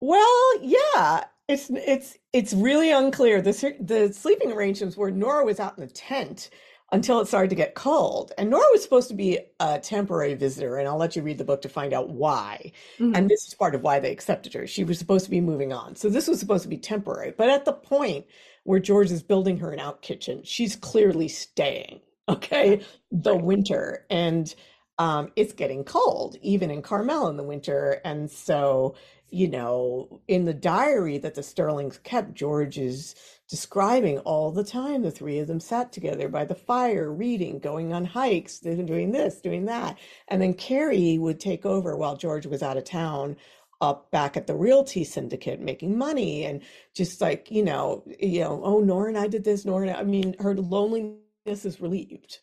well 0.00 0.62
yeah 0.62 1.24
it's 1.48 1.70
it's 1.70 2.16
it's 2.32 2.52
really 2.52 2.90
unclear 2.90 3.40
the 3.42 3.76
the 3.80 4.12
sleeping 4.12 4.52
arrangements 4.52 4.96
where 4.96 5.10
nora 5.10 5.44
was 5.44 5.60
out 5.60 5.76
in 5.76 5.86
the 5.86 5.92
tent 5.92 6.50
until 6.92 7.20
it 7.20 7.26
started 7.26 7.50
to 7.50 7.56
get 7.56 7.74
cold. 7.74 8.32
And 8.36 8.50
Nora 8.50 8.64
was 8.72 8.82
supposed 8.82 9.08
to 9.08 9.14
be 9.14 9.38
a 9.60 9.78
temporary 9.78 10.34
visitor, 10.34 10.76
and 10.76 10.88
I'll 10.88 10.96
let 10.96 11.14
you 11.14 11.22
read 11.22 11.38
the 11.38 11.44
book 11.44 11.62
to 11.62 11.68
find 11.68 11.92
out 11.92 12.10
why. 12.10 12.72
Mm-hmm. 12.98 13.14
And 13.14 13.28
this 13.28 13.46
is 13.46 13.54
part 13.54 13.74
of 13.74 13.82
why 13.82 14.00
they 14.00 14.10
accepted 14.10 14.52
her. 14.54 14.66
She 14.66 14.84
was 14.84 14.98
supposed 14.98 15.24
to 15.24 15.30
be 15.30 15.40
moving 15.40 15.72
on. 15.72 15.94
So 15.96 16.08
this 16.08 16.26
was 16.26 16.40
supposed 16.40 16.64
to 16.64 16.68
be 16.68 16.78
temporary. 16.78 17.32
But 17.36 17.50
at 17.50 17.64
the 17.64 17.72
point 17.72 18.26
where 18.64 18.80
George 18.80 19.10
is 19.10 19.22
building 19.22 19.58
her 19.58 19.72
an 19.72 19.78
out 19.78 20.02
kitchen, 20.02 20.42
she's 20.44 20.76
clearly 20.76 21.28
staying, 21.28 22.00
okay, 22.28 22.82
the 23.10 23.36
winter. 23.36 24.06
And 24.10 24.52
um, 24.98 25.32
it's 25.36 25.52
getting 25.52 25.84
cold, 25.84 26.36
even 26.42 26.70
in 26.70 26.82
Carmel 26.82 27.28
in 27.28 27.36
the 27.36 27.42
winter. 27.42 28.00
And 28.04 28.30
so, 28.30 28.96
you 29.30 29.48
know, 29.48 30.20
in 30.28 30.44
the 30.44 30.54
diary 30.54 31.18
that 31.18 31.34
the 31.34 31.42
Sterlings 31.42 31.98
kept, 31.98 32.34
George 32.34 32.78
is 32.78 33.14
describing 33.48 34.18
all 34.20 34.50
the 34.50 34.64
time. 34.64 35.02
The 35.02 35.10
three 35.10 35.38
of 35.38 35.48
them 35.48 35.60
sat 35.60 35.92
together 35.92 36.28
by 36.28 36.44
the 36.44 36.54
fire, 36.54 37.12
reading, 37.12 37.58
going 37.58 37.92
on 37.92 38.04
hikes, 38.04 38.58
doing 38.58 39.12
this, 39.12 39.40
doing 39.40 39.64
that. 39.66 39.98
And 40.28 40.40
then 40.40 40.54
Carrie 40.54 41.18
would 41.18 41.40
take 41.40 41.66
over 41.66 41.96
while 41.96 42.16
George 42.16 42.46
was 42.46 42.62
out 42.62 42.76
of 42.76 42.84
town 42.84 43.36
up 43.80 44.10
back 44.10 44.36
at 44.36 44.46
the 44.46 44.54
realty 44.54 45.04
syndicate 45.04 45.60
making 45.60 45.96
money 45.96 46.44
and 46.44 46.62
just 46.94 47.20
like 47.20 47.50
you 47.50 47.62
know 47.62 48.04
you 48.18 48.40
know 48.40 48.60
oh 48.62 48.80
nora 48.80 49.08
and 49.08 49.16
i 49.16 49.26
did 49.26 49.42
this 49.42 49.64
nora 49.64 49.90
I, 49.90 50.00
I 50.00 50.04
mean 50.04 50.36
her 50.38 50.54
loneliness 50.54 51.24
is 51.46 51.80
relieved 51.80 52.40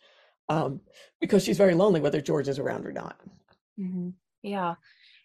um 0.50 0.82
because 1.21 1.43
she's 1.43 1.58
very 1.58 1.76
lonely 1.76 2.00
whether 2.00 2.21
george 2.21 2.47
is 2.47 2.58
around 2.58 2.88
or 2.88 2.91
not 2.91 3.19
mm-hmm. 3.80 4.10
yeah 4.41 4.76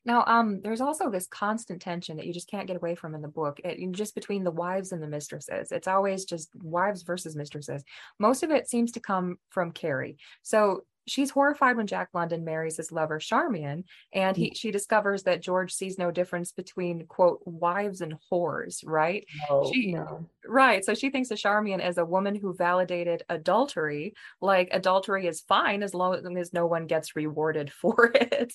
now, 0.05 0.25
um, 0.27 0.61
there's 0.63 0.81
also 0.81 1.11
this 1.11 1.29
constant 1.29 1.81
tension 1.81 2.17
that 2.17 2.27
you 2.27 2.33
just 2.33 2.51
can't 2.51 2.67
get 2.67 2.77
away 2.77 2.95
from 2.95 3.15
in 3.15 3.23
the 3.23 3.29
book, 3.29 3.61
it, 3.63 3.79
just 3.93 4.15
between 4.15 4.43
the 4.43 4.51
wives 4.51 4.93
and 4.93 5.03
the 5.03 5.07
mistresses. 5.07 5.71
It's 5.71 5.87
always 5.87 6.25
just 6.25 6.51
wives 6.57 7.03
versus 7.03 7.37
mistresses. 7.37 7.85
Most 8.19 8.43
of 8.43 8.51
it 8.51 8.69
seems 8.69 8.93
to 8.93 9.01
come 9.01 9.37
from 9.51 9.71
Carrie. 9.71 10.17
So 10.43 10.83
she's 11.07 11.31
horrified 11.31 11.77
when 11.77 11.87
Jack 11.87 12.09
London 12.13 12.45
marries 12.45 12.77
his 12.77 12.93
lover 12.93 13.19
Charmian, 13.19 13.85
and 14.13 14.37
he 14.37 14.53
she 14.55 14.71
discovers 14.71 15.23
that 15.25 15.43
George 15.43 15.73
sees 15.73 15.99
no 15.99 16.11
difference 16.11 16.53
between 16.53 17.07
quote 17.07 17.41
wives 17.45 18.01
and 18.01 18.15
whores, 18.31 18.83
right? 18.85 19.27
No, 19.49 19.71
she, 19.73 19.93
no. 19.93 20.29
Right. 20.47 20.85
So 20.85 20.95
she 20.95 21.11
thinks 21.11 21.31
of 21.31 21.39
Charmian 21.39 21.81
as 21.81 21.99
a 21.99 22.05
woman 22.05 22.35
who 22.35 22.55
validated 22.55 23.23
adultery, 23.29 24.15
like 24.41 24.69
adultery 24.73 25.27
is 25.27 25.41
fine 25.41 25.83
as 25.83 25.95
long 25.95 26.37
as 26.39 26.53
no 26.53 26.67
one 26.67 26.87
gets 26.87 27.17
rewarded 27.17 27.73
for 27.81 28.13
it. 28.15 28.53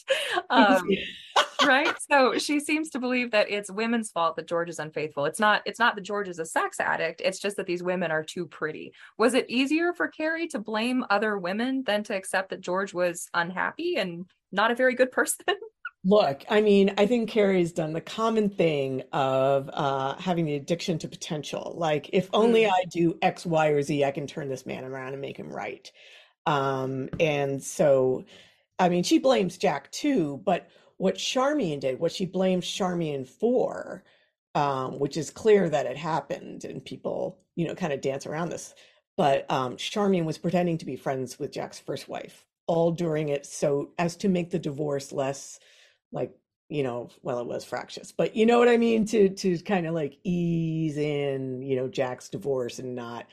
Um, 0.50 0.88
right 1.68 1.96
so 2.10 2.38
she 2.38 2.60
seems 2.60 2.90
to 2.90 3.00
believe 3.00 3.32
that 3.32 3.50
it's 3.50 3.72
women's 3.72 4.10
fault 4.10 4.36
that 4.36 4.48
george 4.48 4.70
is 4.70 4.80
unfaithful 4.80 5.26
it's 5.26 5.40
not 5.40 5.62
it's 5.66 5.80
not 5.80 5.96
that 5.96 6.02
george 6.02 6.28
is 6.28 6.40
a 6.40 6.46
sex 6.46 6.80
addict 6.80 7.22
it's 7.24 7.40
just 7.40 7.58
that 7.58 7.66
these 7.66 7.84
women 7.84 8.12
are 8.12 8.24
too 8.24 8.46
pretty 8.46 8.94
was 9.18 9.34
it 9.34 9.50
easier 9.50 9.94
for 9.94 10.08
carrie 10.08 10.48
to 10.48 10.60
blame 10.60 11.06
other 11.10 11.38
women 11.38 11.84
than 11.86 12.04
to 12.04 12.16
accept 12.16 12.50
that 12.50 12.62
george 12.62 12.94
was 12.94 13.28
unhappy 13.34 13.96
and 13.98 14.26
not 14.52 14.72
a 14.72 14.76
very 14.76 14.96
good 14.96 15.12
person 15.18 15.46
Look, 16.10 16.46
I 16.50 16.62
mean, 16.62 16.94
I 16.98 17.06
think 17.06 17.30
Carrie's 17.30 17.74
done 17.74 17.92
the 17.92 18.00
common 18.00 18.50
thing 18.50 19.04
of 19.12 19.70
uh, 19.74 20.16
having 20.16 20.46
the 20.46 20.56
addiction 20.56 20.98
to 21.00 21.10
potential. 21.10 21.74
Like, 21.76 22.10
if 22.14 22.30
only 22.32 22.62
mm. 22.62 22.70
I 22.72 22.86
do 22.86 23.18
X, 23.22 23.46
Y, 23.46 23.68
or 23.68 23.82
Z, 23.82 24.06
I 24.06 24.12
can 24.12 24.26
turn 24.26 24.48
this 24.48 24.66
man 24.66 24.86
around 24.86 25.12
and 25.14 25.22
make 25.22 25.36
him 25.36 25.50
right. 25.50 25.92
Um, 26.46 27.10
and 27.20 27.62
so, 27.62 28.24
I 28.80 28.88
mean, 28.88 29.04
she 29.04 29.18
blames 29.18 29.58
Jack 29.58 29.92
too, 29.92 30.42
but 30.46 30.70
what 30.98 31.16
Charmian 31.16 31.80
did, 31.80 32.00
what 32.00 32.12
she 32.12 32.26
blamed 32.26 32.64
Charmian 32.64 33.26
for, 33.26 34.04
um, 34.56 35.00
which 35.00 35.18
is 35.18 35.30
clear 35.30 35.70
that 35.70 35.86
it 35.86 35.98
happened, 35.98 36.66
and 36.66 36.84
people, 36.84 37.40
you 37.56 37.68
know, 37.68 37.76
kind 37.76 37.94
of 37.94 38.02
dance 38.02 38.26
around 38.26 38.50
this. 38.50 38.74
But 39.16 39.50
um, 39.52 39.78
Charmian 39.78 40.26
was 40.26 40.38
pretending 40.38 40.78
to 40.80 40.86
be 40.86 40.96
friends 40.96 41.40
with 41.40 41.52
Jack's 41.52 41.80
first 41.80 42.08
wife 42.08 42.46
all 42.68 42.92
during 42.92 43.30
it, 43.30 43.46
so 43.46 43.92
as 43.98 44.16
to 44.18 44.28
make 44.28 44.52
the 44.52 44.60
divorce 44.60 45.12
less 45.12 45.60
like 46.12 46.34
you 46.70 46.84
know 46.84 47.10
well 47.22 47.40
it 47.40 47.48
was 47.48 47.64
fractious 47.64 48.12
but 48.12 48.36
you 48.36 48.46
know 48.46 48.60
what 48.60 48.68
i 48.68 48.78
mean 48.78 49.06
to 49.06 49.30
to 49.30 49.58
kind 49.60 49.88
of 49.88 49.94
like 49.94 50.18
ease 50.24 50.98
in 50.98 51.62
you 51.62 51.76
know 51.76 51.88
jack's 51.88 52.30
divorce 52.30 52.80
and 52.80 52.96
not 52.96 53.26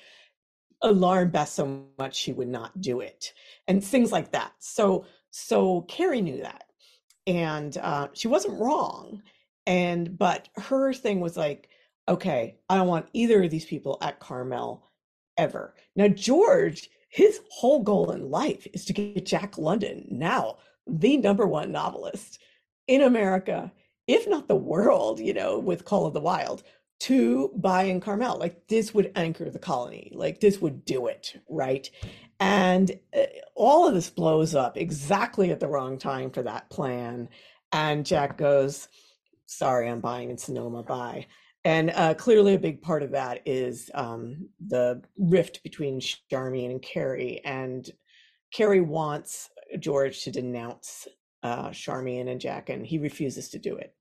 alarm 0.82 1.30
beth 1.30 1.48
so 1.48 1.84
much 1.98 2.14
she 2.14 2.32
would 2.32 2.48
not 2.48 2.78
do 2.80 3.00
it 3.00 3.32
and 3.66 3.82
things 3.82 4.12
like 4.12 4.32
that 4.32 4.52
so 4.58 5.04
so 5.30 5.82
carrie 5.82 6.20
knew 6.20 6.42
that 6.42 6.64
and 7.26 7.78
uh, 7.78 8.08
she 8.12 8.28
wasn't 8.28 8.60
wrong 8.60 9.22
and 9.66 10.18
but 10.18 10.48
her 10.56 10.92
thing 10.92 11.20
was 11.20 11.36
like 11.36 11.68
okay 12.08 12.56
i 12.68 12.76
don't 12.76 12.88
want 12.88 13.08
either 13.12 13.42
of 13.42 13.50
these 13.50 13.64
people 13.64 13.98
at 14.02 14.20
carmel 14.20 14.90
ever. 15.36 15.74
Now 15.96 16.08
george 16.08 16.88
his 17.08 17.40
whole 17.50 17.82
goal 17.82 18.10
in 18.10 18.30
life 18.30 18.66
is 18.72 18.84
to 18.84 18.92
get 18.92 19.24
jack 19.24 19.56
london 19.56 20.06
now 20.10 20.58
the 20.86 21.16
number 21.16 21.46
one 21.46 21.72
novelist 21.72 22.40
in 22.88 23.02
america 23.02 23.72
if 24.06 24.28
not 24.28 24.48
the 24.48 24.56
world 24.56 25.18
you 25.18 25.32
know 25.32 25.58
with 25.58 25.84
call 25.84 26.06
of 26.06 26.12
the 26.14 26.20
wild 26.20 26.62
to 27.00 27.50
buy 27.56 27.84
in 27.84 28.00
carmel 28.00 28.38
like 28.38 28.66
this 28.68 28.94
would 28.94 29.10
anchor 29.16 29.50
the 29.50 29.58
colony 29.58 30.10
like 30.14 30.40
this 30.40 30.60
would 30.60 30.84
do 30.84 31.06
it 31.06 31.40
right 31.48 31.90
and 32.40 32.98
uh, 33.16 33.22
all 33.54 33.86
of 33.86 33.94
this 33.94 34.10
blows 34.10 34.54
up 34.54 34.76
exactly 34.76 35.50
at 35.50 35.60
the 35.60 35.68
wrong 35.68 35.98
time 35.98 36.30
for 36.30 36.42
that 36.42 36.68
plan. 36.70 37.28
And 37.72 38.04
Jack 38.04 38.38
goes, 38.38 38.88
Sorry, 39.46 39.88
I'm 39.88 40.00
buying 40.00 40.30
in 40.30 40.38
Sonoma. 40.38 40.82
Bye. 40.82 41.26
And 41.64 41.90
uh, 41.94 42.14
clearly, 42.14 42.54
a 42.54 42.58
big 42.58 42.82
part 42.82 43.02
of 43.02 43.12
that 43.12 43.40
is 43.46 43.90
um, 43.94 44.48
the 44.66 45.02
rift 45.18 45.62
between 45.62 46.00
Charmian 46.00 46.70
and 46.70 46.82
Carrie. 46.82 47.40
And 47.44 47.88
Carrie 48.52 48.80
wants 48.80 49.48
George 49.78 50.22
to 50.24 50.30
denounce 50.30 51.08
uh, 51.42 51.70
Charmian 51.70 52.28
and 52.28 52.40
Jack, 52.40 52.68
and 52.68 52.86
he 52.86 52.98
refuses 52.98 53.48
to 53.50 53.58
do 53.58 53.76
it. 53.76 53.94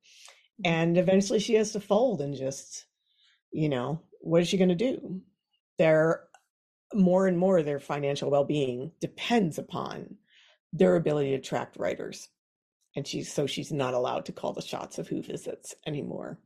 And 0.64 0.98
eventually, 0.98 1.40
she 1.40 1.56
has 1.56 1.72
to 1.74 1.80
fold 1.80 2.22
and 2.22 2.36
just, 2.36 2.86
you 3.52 3.70
know, 3.70 4.02
what 4.20 4.42
is 4.42 4.48
she 4.48 4.58
going 4.58 4.70
to 4.70 4.76
do? 4.76 5.22
They're 5.78 6.24
more 6.94 7.28
and 7.28 7.38
more 7.38 7.62
their 7.62 7.80
financial 7.80 8.30
well-being 8.30 8.92
depends 9.02 9.58
upon 9.58 10.16
their 10.72 10.96
ability 10.96 11.32
to 11.32 11.38
attract 11.38 11.78
writers. 11.78 12.30
And 12.96 13.08
she's 13.08 13.32
so 13.32 13.48
she's 13.48 13.72
not 13.72 13.94
allowed 13.94 14.26
to 14.26 14.32
call 14.32 14.54
the 14.54 14.62
shots 14.62 15.00
of 15.00 15.08
who 15.08 15.22
visits 15.22 15.74
anymore. 15.88 16.40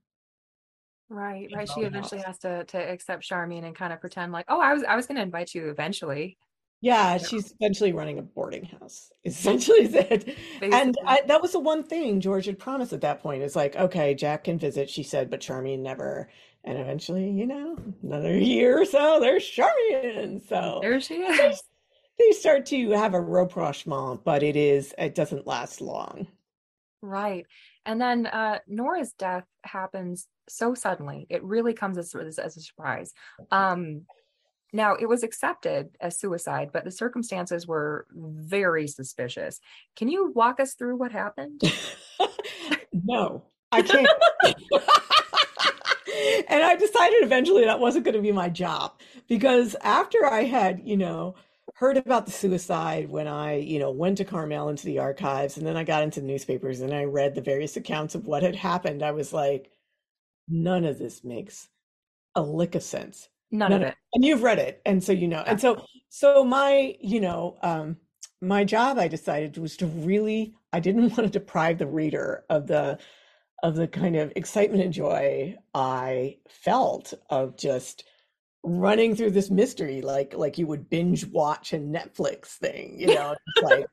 Right 1.10 1.50
right. 1.54 1.70
She 1.70 1.82
eventually 1.82 2.22
has 2.22 2.38
to 2.40 2.64
to 2.66 2.78
accept 2.78 3.24
charmian 3.24 3.66
and 3.66 3.76
kind 3.76 3.94
of 3.94 4.02
pretend 4.02 4.34
like 4.34 4.46
oh 4.50 4.60
i 4.60 4.74
was 4.74 4.84
i 4.84 4.96
was 4.96 5.08
going 5.08 5.16
to 5.16 5.22
invite 5.22 5.54
you 5.54 5.70
eventually 5.70 6.38
yeah, 6.82 7.18
she's 7.18 7.54
eventually 7.60 7.92
running 7.92 8.20
a 8.20 8.22
boarding 8.22 8.66
house. 8.66 9.12
Essentially, 9.26 9.86
is 9.86 9.96
it. 9.96 10.26
Basically. 10.26 10.72
And 10.72 10.96
I, 11.06 11.22
that 11.28 11.42
was 11.42 11.54
the 11.54 11.60
one 11.60 11.84
thing 11.84 12.22
George 12.22 12.46
had 12.46 12.60
promised 12.60 12.94
at 12.94 13.02
that 13.02 13.22
point. 13.22 13.44
Is 13.44 13.56
like, 13.56 13.76
okay, 13.76 14.14
Jack 14.14 14.46
can 14.46 14.60
visit, 14.60 14.90
she 14.90 15.04
said, 15.04 15.30
but 15.30 15.42
Charmian 15.42 15.82
never. 15.82 16.30
And 16.64 16.78
eventually, 16.78 17.30
you 17.30 17.48
know, 17.48 17.78
another 18.04 18.38
year 18.38 18.82
or 18.82 18.86
so, 18.86 19.20
there's 19.20 19.44
Charmian. 19.44 20.42
So 20.48 20.80
there 20.82 21.00
she 21.00 21.16
is. 21.16 21.64
They 22.20 22.32
start 22.32 22.66
to 22.68 22.92
have 22.92 23.14
a 23.14 23.22
rapprochement, 23.22 24.24
but 24.24 24.44
it 24.44 24.56
is 24.56 24.94
it 24.98 25.16
doesn't 25.16 25.48
last 25.48 25.82
long. 25.82 26.28
Right. 27.02 27.46
And 27.86 28.02
then 28.02 28.26
uh, 28.28 28.60
Nora's 28.68 29.14
death 29.14 29.46
happens 29.64 30.28
so 30.50 30.74
suddenly. 30.74 31.26
It 31.30 31.44
really 31.44 31.74
comes 31.74 31.98
as, 31.98 32.14
as, 32.16 32.40
as 32.40 32.58
a 32.58 32.62
surprise. 32.62 33.14
Um, 33.52 34.02
now, 34.74 34.96
it 34.96 35.06
was 35.08 35.24
accepted 35.24 35.96
as 36.02 36.20
suicide, 36.20 36.72
but 36.74 36.84
the 36.84 36.92
circumstances 36.92 37.66
were 37.68 38.06
very 38.12 38.88
suspicious. 38.88 39.62
Can 39.96 40.10
you 40.10 40.32
walk 40.36 40.60
us 40.60 40.74
through 40.74 40.98
what 40.98 41.12
happened? 41.12 41.62
no, 42.94 43.44
I 43.72 43.82
can't. 43.82 44.08
and 46.50 46.64
I 46.64 46.76
decided 46.76 47.24
eventually 47.24 47.64
that 47.64 47.80
wasn't 47.80 48.06
going 48.06 48.16
to 48.16 48.22
be 48.22 48.32
my 48.32 48.50
job 48.50 49.00
because 49.28 49.76
after 49.82 50.26
I 50.26 50.44
had, 50.44 50.82
you 50.84 50.98
know, 50.98 51.36
heard 51.76 51.96
about 51.96 52.26
the 52.26 52.32
suicide 52.32 53.10
when 53.10 53.28
I, 53.28 53.56
you 53.56 53.80
know, 53.80 53.92
went 53.92 54.18
to 54.18 54.26
Carmel 54.26 54.70
into 54.70 54.86
the 54.86 55.00
archives 55.00 55.58
and 55.58 55.66
then 55.66 55.78
I 55.78 55.84
got 55.84 56.04
into 56.04 56.20
the 56.20 56.28
newspapers 56.28 56.82
and 56.82 56.94
I 56.94 57.06
read 57.06 57.36
the 57.36 57.42
various 57.42 57.78
accounts 57.78 58.16
of 58.16 58.26
what 58.26 58.44
had 58.44 58.56
happened, 58.56 59.04
I 59.04 59.12
was 59.12 59.32
like, 59.32 59.72
none 60.50 60.84
of 60.86 60.98
this 60.98 61.24
makes 61.24 61.70
a 62.36 62.42
lick 62.42 62.76
of 62.76 62.84
sense. 62.84 63.30
None, 63.52 63.72
None 63.72 63.84
of 63.84 63.88
it. 63.90 63.96
And 64.14 64.26
you've 64.26 64.44
read 64.44 64.60
it. 64.60 64.82
And 64.86 65.04
so 65.04 65.12
you 65.12 65.28
know. 65.28 65.44
And 65.46 65.60
so 65.60 65.86
so 66.10 66.44
my, 66.44 66.96
you 67.00 67.22
know, 67.22 67.58
um 67.62 67.98
my 68.42 68.64
job 68.64 68.98
I 68.98 69.08
decided 69.08 69.58
was 69.58 69.78
to 69.78 69.88
really 69.88 70.54
I 70.74 70.80
didn't 70.80 71.10
want 71.18 71.32
to 71.32 71.40
deprive 71.40 71.78
the 71.78 71.88
reader 71.88 72.44
of 72.50 72.68
the 72.68 73.00
of 73.64 73.76
the 73.76 73.88
kind 73.88 74.16
of 74.16 74.32
excitement 74.36 74.84
and 74.84 74.94
joy 74.94 75.56
I 75.74 76.38
felt 76.48 77.14
of 77.30 77.58
just 77.58 78.04
running 78.64 79.16
through 79.16 79.32
this 79.32 79.50
mystery 79.50 80.02
like 80.02 80.34
like 80.36 80.58
you 80.58 80.68
would 80.68 80.90
binge 80.90 81.26
watch 81.28 81.74
a 81.74 81.78
Netflix 81.78 82.58
thing, 82.58 83.00
you 83.00 83.08
know, 83.08 83.36
like 83.62 83.88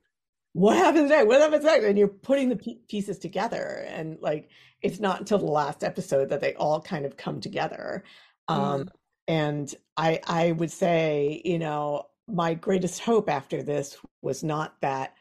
what 0.55 0.77
happens 0.77 1.11
next? 1.11 1.27
What 1.27 1.40
happens 1.40 1.64
next? 1.64 1.85
And 1.85 1.99
you're 1.99 2.09
putting 2.09 2.49
the 2.49 2.77
pieces 2.88 3.19
together, 3.19 3.85
and 3.88 4.19
like 4.21 4.51
it's 4.83 5.01
not 5.01 5.19
until 5.19 5.38
the 5.38 5.47
last 5.47 5.83
episode 5.83 6.29
that 6.29 6.40
they 6.40 6.55
all 6.55 6.81
kind 6.81 7.05
of 7.05 7.17
come 7.17 7.40
together. 7.40 8.05
Um, 8.49 8.85
mm 8.85 8.88
and 9.29 9.75
i 9.97 10.21
i 10.27 10.53
would 10.53 10.71
say 10.71 11.41
you 11.45 11.59
know 11.59 12.05
my 12.29 12.55
greatest 12.55 13.01
hope 13.01 13.29
after 13.29 13.63
this 13.63 13.97
was 14.23 14.43
not 14.43 14.81
that 14.81 15.15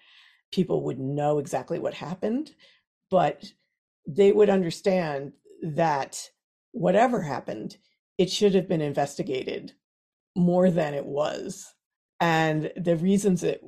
people 0.52 0.84
would 0.84 1.00
know 1.00 1.40
exactly 1.40 1.80
what 1.80 1.94
happened 1.94 2.52
but 3.10 3.44
they 4.08 4.32
would 4.32 4.50
understand 4.50 5.32
that 5.62 6.30
whatever 6.72 7.22
happened 7.22 7.78
it 8.18 8.30
should 8.30 8.54
have 8.56 8.68
been 8.68 8.82
investigated 8.82 9.74
more 10.36 10.70
than 10.70 10.94
it 10.94 11.06
was. 11.06 11.74
And 12.20 12.72
the 12.76 12.96
reasons 12.96 13.44
it 13.44 13.62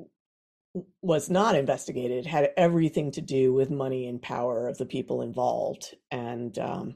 was 1.02 1.30
not 1.30 1.56
investigated 1.56 2.26
had 2.26 2.52
everything 2.58 3.12
to 3.12 3.21
do 3.21 3.54
with 3.54 3.69
money 3.69 4.08
and 4.08 4.21
power 4.21 4.67
of 4.67 4.78
the 4.78 4.86
people 4.86 5.21
involved. 5.21 5.95
And 6.12 6.58
um, 6.60 6.95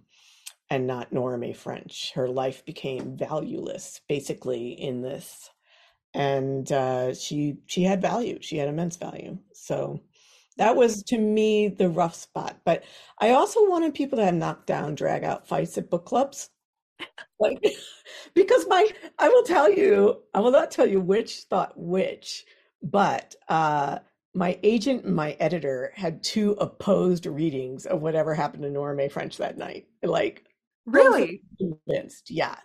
and 0.69 0.87
not 0.87 1.11
Nora 1.11 1.37
May 1.37 1.53
French. 1.53 2.11
Her 2.13 2.27
life 2.27 2.65
became 2.65 3.17
valueless 3.17 4.01
basically 4.07 4.71
in 4.71 5.01
this. 5.01 5.49
And 6.13 6.71
uh, 6.71 7.13
she 7.13 7.57
she 7.67 7.83
had 7.83 8.01
value. 8.01 8.39
She 8.41 8.57
had 8.57 8.69
immense 8.69 8.97
value. 8.97 9.39
So 9.53 10.01
that 10.57 10.75
was 10.75 11.03
to 11.05 11.17
me 11.19 11.69
the 11.69 11.89
rough 11.89 12.15
spot. 12.15 12.59
But 12.65 12.83
I 13.19 13.31
also 13.31 13.69
wanted 13.69 13.93
people 13.95 14.17
to 14.19 14.25
have 14.25 14.35
knockdown, 14.35 14.95
drag 14.95 15.23
out 15.23 15.47
fights 15.47 15.77
at 15.77 15.89
book 15.89 16.05
clubs. 16.05 16.49
Like 17.39 17.59
because 18.33 18.65
my 18.67 18.87
I 19.17 19.29
will 19.29 19.43
tell 19.43 19.71
you, 19.71 20.23
I 20.33 20.39
will 20.39 20.51
not 20.51 20.71
tell 20.71 20.87
you 20.87 20.99
which 21.01 21.41
thought 21.49 21.73
which, 21.77 22.45
but 22.83 23.35
uh 23.47 23.99
my 24.35 24.59
agent 24.63 25.05
and 25.05 25.15
my 25.15 25.31
editor 25.39 25.91
had 25.95 26.23
two 26.23 26.51
opposed 26.53 27.25
readings 27.25 27.85
of 27.87 28.01
whatever 28.01 28.33
happened 28.35 28.63
to 28.63 28.69
Norma 28.69 29.09
French 29.09 29.37
that 29.37 29.57
night. 29.57 29.87
Like 30.03 30.45
Really? 30.85 31.41
Convinced, 31.57 32.29
yeah. 32.29 32.55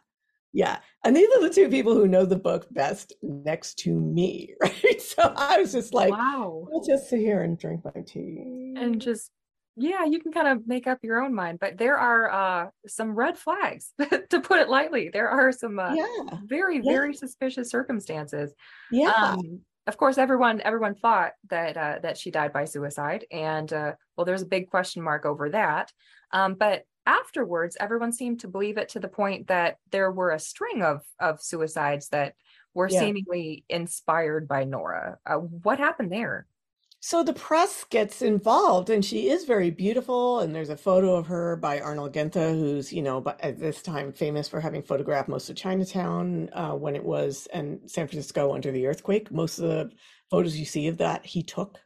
Yeah. 0.52 0.78
And 1.04 1.16
these 1.16 1.28
are 1.36 1.40
the 1.40 1.52
two 1.52 1.68
people 1.68 1.94
who 1.94 2.06
know 2.06 2.24
the 2.24 2.36
book 2.36 2.66
best 2.70 3.12
next 3.22 3.78
to 3.80 3.92
me, 3.92 4.54
right? 4.60 5.02
So 5.02 5.34
I 5.36 5.58
was 5.58 5.72
just 5.72 5.92
like, 5.92 6.12
wow. 6.12 6.66
I'll 6.72 6.84
just 6.84 7.10
sit 7.10 7.20
here 7.20 7.42
and 7.42 7.58
drink 7.58 7.82
my 7.84 8.02
tea. 8.02 8.74
And 8.76 9.00
just 9.00 9.30
yeah, 9.76 10.04
you 10.04 10.20
can 10.20 10.32
kind 10.32 10.46
of 10.46 10.66
make 10.66 10.86
up 10.86 11.00
your 11.02 11.22
own 11.22 11.34
mind, 11.34 11.58
but 11.58 11.78
there 11.78 11.98
are 11.98 12.30
uh, 12.30 12.70
some 12.86 13.14
red 13.14 13.36
flags, 13.36 13.92
to 14.30 14.40
put 14.40 14.60
it 14.60 14.68
lightly. 14.68 15.10
There 15.12 15.28
are 15.28 15.50
some 15.50 15.78
uh, 15.78 15.94
yeah. 15.94 16.38
very, 16.44 16.76
yeah. 16.76 16.92
very 16.92 17.14
suspicious 17.14 17.70
circumstances. 17.70 18.54
Yeah. 18.92 19.10
Um, 19.10 19.60
of 19.86 19.96
course, 19.96 20.16
everyone 20.16 20.62
everyone 20.62 20.94
thought 20.94 21.32
that 21.50 21.76
uh, 21.76 21.98
that 22.02 22.16
she 22.16 22.30
died 22.30 22.52
by 22.52 22.64
suicide, 22.64 23.26
and 23.30 23.70
uh, 23.72 23.92
well, 24.16 24.24
there's 24.24 24.42
a 24.42 24.46
big 24.46 24.70
question 24.70 25.02
mark 25.02 25.26
over 25.26 25.50
that. 25.50 25.92
Um, 26.30 26.54
but 26.54 26.84
afterwards, 27.06 27.76
everyone 27.80 28.12
seemed 28.12 28.40
to 28.40 28.48
believe 28.48 28.78
it 28.78 28.90
to 28.90 29.00
the 29.00 29.08
point 29.08 29.48
that 29.48 29.78
there 29.90 30.10
were 30.12 30.30
a 30.30 30.38
string 30.38 30.82
of 30.82 31.02
of 31.20 31.40
suicides 31.42 32.08
that 32.10 32.34
were 32.74 32.88
Yeah. 32.88 32.98
seemingly 32.98 33.64
inspired 33.68 34.48
by 34.48 34.64
Nora. 34.64 35.18
Uh, 35.26 35.36
what 35.36 35.78
happened 35.78 36.12
there? 36.12 36.46
So 37.00 37.22
the 37.22 37.34
press 37.34 37.84
gets 37.84 38.22
involved, 38.22 38.88
and 38.88 39.04
she 39.04 39.28
is 39.28 39.44
very 39.44 39.70
beautiful. 39.70 40.40
And 40.40 40.54
there's 40.54 40.70
a 40.70 40.76
photo 40.76 41.14
of 41.16 41.26
her 41.26 41.54
by 41.56 41.78
Arnold 41.80 42.14
Genthe, 42.14 42.34
who's, 42.58 42.92
you 42.92 43.02
know, 43.02 43.22
at 43.40 43.58
this 43.58 43.82
time 43.82 44.10
famous 44.12 44.48
for 44.48 44.58
having 44.58 44.82
photographed 44.82 45.28
most 45.28 45.50
of 45.50 45.56
Chinatown 45.56 46.48
uh, 46.54 46.72
when 46.72 46.96
it 46.96 47.04
was 47.04 47.46
and 47.52 47.78
San 47.90 48.06
Francisco 48.08 48.54
under 48.54 48.72
the 48.72 48.86
earthquake. 48.86 49.30
Most 49.30 49.58
of 49.58 49.68
the 49.68 49.92
photos 50.30 50.56
you 50.56 50.64
see 50.64 50.88
of 50.88 50.96
that 50.98 51.26
he 51.26 51.42
took. 51.42 51.78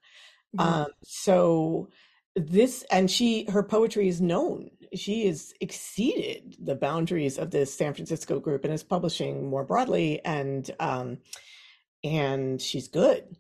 Um, 0.59 0.87
so 1.05 1.91
this, 2.39 2.85
and 2.91 3.11
she, 3.11 3.45
her 3.51 3.63
poetry 3.63 4.09
is 4.09 4.21
known. 4.21 4.71
She 4.95 5.27
has 5.27 5.53
exceeded 5.61 6.57
the 6.59 6.75
boundaries 6.75 7.39
of 7.39 7.51
this 7.51 7.75
San 7.75 7.95
Francisco 7.95 8.41
group 8.41 8.65
and 8.65 8.73
is 8.73 8.83
publishing 8.83 9.49
more 9.49 9.65
broadly, 9.65 10.25
and 10.25 10.71
um, 10.81 11.19
and 12.03 12.61
she's 12.61 12.89
good. 12.89 13.37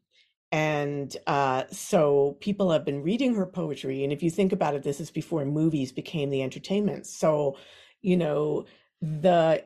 And 0.51 1.14
uh, 1.26 1.64
so 1.70 2.36
people 2.40 2.70
have 2.70 2.84
been 2.84 3.03
reading 3.03 3.34
her 3.34 3.46
poetry. 3.46 4.03
And 4.03 4.12
if 4.12 4.22
you 4.22 4.30
think 4.30 4.53
about 4.53 4.74
it, 4.74 4.82
this 4.82 5.01
is 5.01 5.11
before 5.11 5.44
movies 5.44 5.92
became 5.92 6.30
the 6.30 6.42
entertainment. 6.42 7.07
So, 7.07 7.59
you 8.01 8.16
know, 8.16 8.64
the 9.03 9.62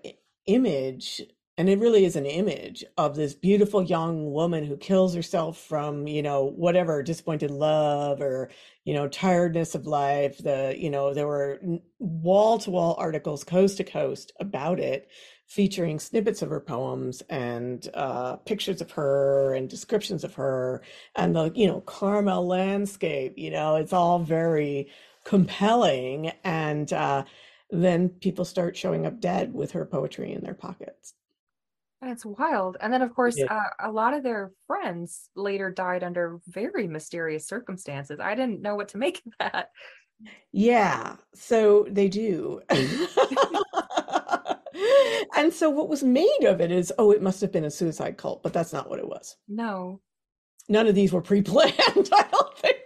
image, 0.46 1.22
and 1.58 1.68
it 1.68 1.78
really 1.78 2.04
is 2.06 2.16
an 2.16 2.24
image 2.24 2.82
of 2.96 3.14
this 3.14 3.34
beautiful 3.34 3.82
young 3.82 4.32
woman 4.32 4.64
who 4.64 4.76
kills 4.76 5.14
herself 5.14 5.58
from, 5.58 6.06
you 6.06 6.22
know, 6.22 6.44
whatever 6.44 7.02
disappointed 7.02 7.50
love 7.50 8.22
or, 8.22 8.50
you 8.84 8.94
know, 8.94 9.06
tiredness 9.06 9.74
of 9.74 9.86
life. 9.86 10.38
The, 10.38 10.74
you 10.78 10.88
know, 10.88 11.12
there 11.12 11.26
were 11.26 11.60
wall 11.98 12.58
to 12.60 12.70
wall 12.70 12.96
articles, 12.98 13.44
coast 13.44 13.76
to 13.76 13.84
coast 13.84 14.32
about 14.40 14.80
it 14.80 15.08
featuring 15.46 15.98
snippets 15.98 16.40
of 16.40 16.48
her 16.48 16.60
poems 16.60 17.22
and 17.28 17.86
uh, 17.92 18.36
pictures 18.36 18.80
of 18.80 18.90
her 18.92 19.54
and 19.54 19.68
descriptions 19.68 20.24
of 20.24 20.32
her 20.34 20.82
and 21.16 21.36
the 21.36 21.52
you 21.54 21.66
know 21.66 21.82
Carmel 21.82 22.46
landscape. 22.46 23.34
You 23.36 23.50
know, 23.50 23.76
it's 23.76 23.92
all 23.92 24.18
very 24.20 24.88
compelling, 25.24 26.32
and 26.44 26.90
uh, 26.94 27.24
then 27.70 28.08
people 28.08 28.46
start 28.46 28.76
showing 28.76 29.04
up 29.04 29.20
dead 29.20 29.52
with 29.52 29.72
her 29.72 29.84
poetry 29.84 30.32
in 30.32 30.42
their 30.42 30.54
pockets. 30.54 31.12
That's 32.02 32.26
wild. 32.26 32.76
And 32.80 32.92
then, 32.92 33.00
of 33.00 33.14
course, 33.14 33.38
Yeah. 33.38 33.46
uh, 33.48 33.88
a 33.88 33.90
lot 33.92 34.12
of 34.12 34.22
their 34.24 34.50
friends 34.66 35.30
later 35.36 35.70
died 35.70 36.02
under 36.02 36.40
very 36.48 36.88
mysterious 36.88 37.46
circumstances. 37.46 38.18
I 38.20 38.34
didn't 38.34 38.60
know 38.60 38.74
what 38.74 38.88
to 38.88 38.98
make 38.98 39.22
of 39.24 39.32
that. 39.38 39.70
Yeah, 40.50 41.16
so 41.34 41.86
they 41.88 42.08
do. 42.08 42.60
And 45.34 45.52
so 45.52 45.70
what 45.70 45.88
was 45.88 46.02
made 46.02 46.44
of 46.44 46.60
it 46.60 46.70
is, 46.70 46.92
oh, 46.98 47.10
it 47.10 47.22
must 47.22 47.40
have 47.40 47.50
been 47.52 47.64
a 47.64 47.70
suicide 47.70 48.16
cult, 48.18 48.42
but 48.42 48.52
that's 48.52 48.72
not 48.72 48.88
what 48.90 48.98
it 48.98 49.08
was. 49.08 49.36
No. 49.48 50.00
None 50.68 50.86
of 50.86 50.94
these 50.94 51.12
were 51.12 51.22
pre-planned, 51.22 51.72
I 52.12 52.28
don't 52.30 52.58
think. 52.58 52.76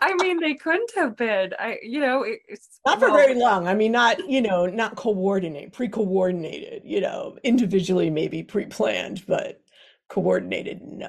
I 0.00 0.14
mean, 0.14 0.40
they 0.40 0.54
couldn't 0.54 0.90
have 0.96 1.16
been. 1.16 1.52
I, 1.58 1.78
you 1.82 2.00
know, 2.00 2.22
it- 2.22 2.40
it's 2.48 2.80
Not 2.86 2.98
for 3.00 3.08
well, 3.08 3.16
very 3.16 3.34
long. 3.34 3.66
I 3.68 3.74
mean, 3.74 3.92
not, 3.92 4.28
you 4.28 4.40
know, 4.40 4.66
not 4.66 4.96
coordinate, 4.96 5.72
pre-coordinated, 5.72 6.82
you 6.84 7.00
know, 7.00 7.38
individually 7.42 8.10
maybe 8.10 8.42
pre-planned, 8.42 9.24
but 9.26 9.60
coordinated, 10.08 10.82
no. 10.82 11.08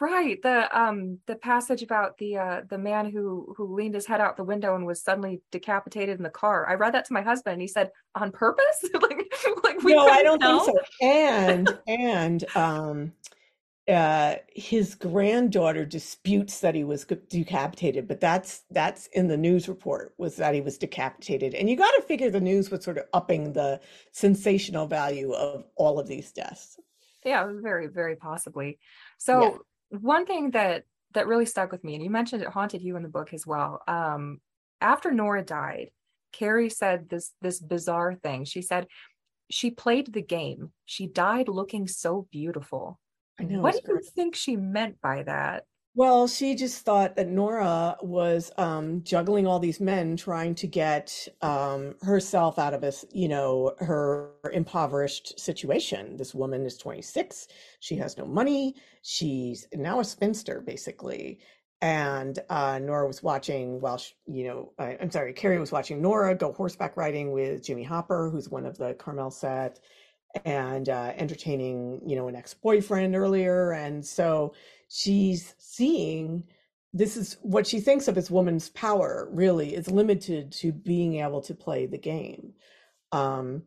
Right. 0.00 0.40
The 0.42 0.78
um 0.78 1.18
the 1.26 1.34
passage 1.36 1.82
about 1.82 2.16
the 2.16 2.38
uh 2.38 2.60
the 2.68 2.78
man 2.78 3.10
who 3.10 3.52
who 3.56 3.74
leaned 3.74 3.94
his 3.94 4.06
head 4.06 4.22
out 4.22 4.38
the 4.38 4.44
window 4.44 4.74
and 4.74 4.86
was 4.86 5.02
suddenly 5.02 5.42
decapitated 5.50 6.16
in 6.16 6.22
the 6.22 6.30
car. 6.30 6.66
I 6.66 6.74
read 6.74 6.94
that 6.94 7.04
to 7.06 7.12
my 7.12 7.20
husband 7.20 7.52
and 7.54 7.62
he 7.62 7.68
said, 7.68 7.90
on 8.14 8.32
purpose? 8.32 8.84
like 9.02 9.30
like 9.62 9.82
we 9.82 9.92
No, 9.94 10.06
I 10.06 10.22
don't 10.22 10.42
think 10.42 10.62
so. 10.62 10.74
And 11.02 11.78
and 11.86 12.44
um 12.56 13.12
uh 13.88 14.36
his 14.54 14.94
granddaughter 14.94 15.84
disputes 15.84 16.60
that 16.60 16.74
he 16.74 16.84
was 16.84 17.04
decapitated, 17.04 18.06
but 18.06 18.20
that's 18.20 18.62
that's 18.70 19.08
in 19.08 19.26
the 19.26 19.36
news 19.36 19.68
report 19.68 20.14
was 20.18 20.36
that 20.36 20.54
he 20.54 20.60
was 20.60 20.78
decapitated. 20.78 21.54
And 21.54 21.68
you 21.68 21.76
got 21.76 21.90
to 21.92 22.02
figure 22.02 22.30
the 22.30 22.40
news 22.40 22.70
was 22.70 22.84
sort 22.84 22.98
of 22.98 23.04
upping 23.12 23.52
the 23.52 23.80
sensational 24.12 24.86
value 24.86 25.32
of 25.32 25.64
all 25.76 25.98
of 25.98 26.06
these 26.06 26.30
deaths. 26.32 26.78
Yeah, 27.24 27.48
very, 27.60 27.86
very 27.86 28.16
possibly. 28.16 28.78
So 29.18 29.64
one 29.90 30.26
thing 30.26 30.52
that 30.52 30.84
that 31.14 31.26
really 31.26 31.46
stuck 31.46 31.72
with 31.72 31.84
me, 31.84 31.94
and 31.94 32.02
you 32.02 32.10
mentioned 32.10 32.42
it 32.42 32.48
haunted 32.48 32.82
you 32.82 32.96
in 32.96 33.02
the 33.02 33.08
book 33.08 33.34
as 33.34 33.46
well. 33.46 33.82
Um, 33.86 34.40
after 34.80 35.12
Nora 35.12 35.44
died, 35.44 35.90
Carrie 36.32 36.70
said 36.70 37.08
this 37.08 37.32
this 37.42 37.60
bizarre 37.60 38.14
thing. 38.14 38.44
She 38.44 38.62
said 38.62 38.86
she 39.50 39.70
played 39.70 40.12
the 40.12 40.22
game. 40.22 40.72
She 40.86 41.06
died 41.06 41.48
looking 41.48 41.86
so 41.86 42.26
beautiful. 42.32 42.98
I 43.40 43.44
know. 43.44 43.60
What 43.60 43.74
do 43.84 43.92
you 43.92 44.00
think 44.14 44.34
she 44.34 44.56
meant 44.56 45.00
by 45.00 45.22
that? 45.24 45.64
Well, 45.94 46.26
she 46.26 46.54
just 46.54 46.84
thought 46.86 47.16
that 47.16 47.28
Nora 47.28 47.96
was 48.00 48.50
um, 48.56 49.02
juggling 49.04 49.46
all 49.46 49.58
these 49.58 49.78
men, 49.78 50.16
trying 50.16 50.54
to 50.54 50.66
get 50.66 51.28
um, 51.42 51.96
herself 52.00 52.58
out 52.58 52.72
of 52.72 52.82
a, 52.82 52.86
s- 52.86 53.04
you 53.12 53.28
know, 53.28 53.74
her 53.78 54.30
impoverished 54.54 55.38
situation. 55.38 56.16
This 56.16 56.34
woman 56.34 56.64
is 56.64 56.78
26. 56.78 57.48
She 57.80 57.96
has 57.96 58.16
no 58.16 58.24
money. 58.24 58.74
She's 59.02 59.66
now 59.74 60.00
a 60.00 60.04
spinster, 60.04 60.62
basically. 60.62 61.40
And 61.82 62.38
uh, 62.48 62.78
Nora 62.78 63.06
was 63.06 63.22
watching 63.22 63.78
while, 63.80 63.98
she, 63.98 64.14
you 64.26 64.44
know, 64.44 64.72
I, 64.78 64.96
I'm 64.98 65.10
sorry, 65.10 65.34
Carrie 65.34 65.58
was 65.58 65.72
watching 65.72 66.00
Nora 66.00 66.34
go 66.34 66.52
horseback 66.52 66.96
riding 66.96 67.32
with 67.32 67.62
Jimmy 67.64 67.82
Hopper, 67.82 68.30
who's 68.30 68.48
one 68.48 68.64
of 68.64 68.78
the 68.78 68.94
Carmel 68.94 69.30
set, 69.30 69.78
and 70.44 70.88
uh, 70.88 71.12
entertaining, 71.16 72.00
you 72.06 72.16
know, 72.16 72.28
an 72.28 72.36
ex-boyfriend 72.36 73.14
earlier. 73.14 73.72
And 73.72 74.04
so 74.04 74.54
she's 74.88 75.54
seeing 75.58 76.44
this 76.94 77.16
is 77.16 77.38
what 77.42 77.66
she 77.66 77.80
thinks 77.80 78.08
of 78.08 78.18
as 78.18 78.30
woman's 78.30 78.68
power 78.70 79.28
really 79.32 79.74
is 79.74 79.90
limited 79.90 80.52
to 80.52 80.72
being 80.72 81.16
able 81.20 81.40
to 81.40 81.54
play 81.54 81.86
the 81.86 81.98
game. 81.98 82.52
Um, 83.12 83.62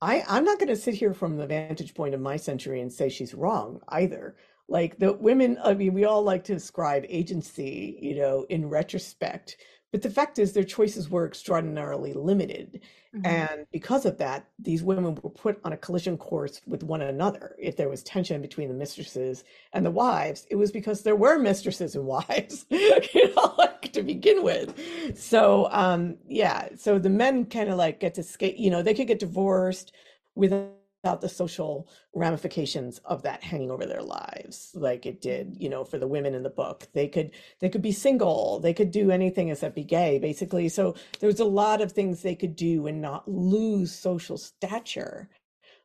I, 0.00 0.24
I'm 0.26 0.44
not 0.44 0.58
going 0.58 0.68
to 0.68 0.76
sit 0.76 0.94
here 0.94 1.12
from 1.12 1.36
the 1.36 1.46
vantage 1.46 1.94
point 1.94 2.14
of 2.14 2.20
my 2.20 2.36
century 2.36 2.80
and 2.80 2.92
say 2.92 3.08
she's 3.08 3.34
wrong 3.34 3.80
either. 3.88 4.36
Like 4.68 4.98
the 4.98 5.12
women, 5.12 5.58
I 5.62 5.74
mean, 5.74 5.92
we 5.92 6.06
all 6.06 6.22
like 6.22 6.44
to 6.44 6.54
ascribe 6.54 7.04
agency, 7.08 7.98
you 8.00 8.16
know, 8.16 8.46
in 8.48 8.68
retrospect, 8.68 9.58
but 9.92 10.02
the 10.02 10.10
fact 10.10 10.38
is 10.38 10.52
their 10.52 10.64
choices 10.64 11.08
were 11.10 11.26
extraordinarily 11.26 12.12
limited. 12.12 12.80
Mhm. 13.14 13.26
And 13.26 13.66
because 13.72 14.04
of 14.04 14.18
that, 14.18 14.46
these 14.58 14.82
women 14.82 15.14
were 15.22 15.30
put 15.30 15.58
on 15.64 15.72
a 15.72 15.76
collision 15.76 16.18
course 16.18 16.60
with 16.66 16.82
one 16.82 17.02
another. 17.02 17.56
If 17.58 17.76
there 17.76 17.88
was 17.88 18.02
tension 18.02 18.42
between 18.42 18.68
the 18.68 18.74
mistresses 18.74 19.44
and 19.72 19.86
the 19.86 19.90
wives, 19.90 20.46
it 20.50 20.56
was 20.56 20.70
because 20.72 21.02
there 21.02 21.16
were 21.16 21.38
mistresses 21.38 21.94
and 21.96 22.06
wives, 22.06 22.66
you 22.70 23.34
know, 23.34 23.54
like 23.58 23.92
to 23.92 24.02
begin 24.02 24.42
with. 24.42 24.74
So, 25.16 25.68
um, 25.72 26.18
yeah, 26.28 26.68
so 26.76 26.98
the 26.98 27.10
men 27.10 27.46
kind 27.46 27.70
of 27.70 27.76
like 27.78 28.00
get 28.00 28.14
to 28.14 28.22
skate, 28.22 28.58
you 28.58 28.70
know, 28.70 28.82
they 28.82 28.94
could 28.94 29.06
get 29.06 29.18
divorced 29.18 29.92
without 30.34 30.75
the 31.14 31.28
social 31.28 31.88
ramifications 32.14 32.98
of 33.04 33.22
that 33.22 33.42
hanging 33.42 33.70
over 33.70 33.86
their 33.86 34.02
lives, 34.02 34.70
like 34.74 35.06
it 35.06 35.20
did, 35.20 35.56
you 35.58 35.68
know, 35.68 35.84
for 35.84 35.98
the 35.98 36.06
women 36.06 36.34
in 36.34 36.42
the 36.42 36.50
book. 36.50 36.88
They 36.92 37.08
could 37.08 37.30
they 37.60 37.68
could 37.68 37.82
be 37.82 37.92
single, 37.92 38.58
they 38.60 38.74
could 38.74 38.90
do 38.90 39.10
anything 39.10 39.48
except 39.48 39.74
be 39.74 39.84
gay, 39.84 40.18
basically. 40.18 40.68
So 40.68 40.94
there 41.20 41.28
was 41.28 41.40
a 41.40 41.44
lot 41.44 41.80
of 41.80 41.92
things 41.92 42.22
they 42.22 42.34
could 42.34 42.56
do 42.56 42.86
and 42.86 43.00
not 43.00 43.28
lose 43.28 43.92
social 43.92 44.36
stature. 44.36 45.28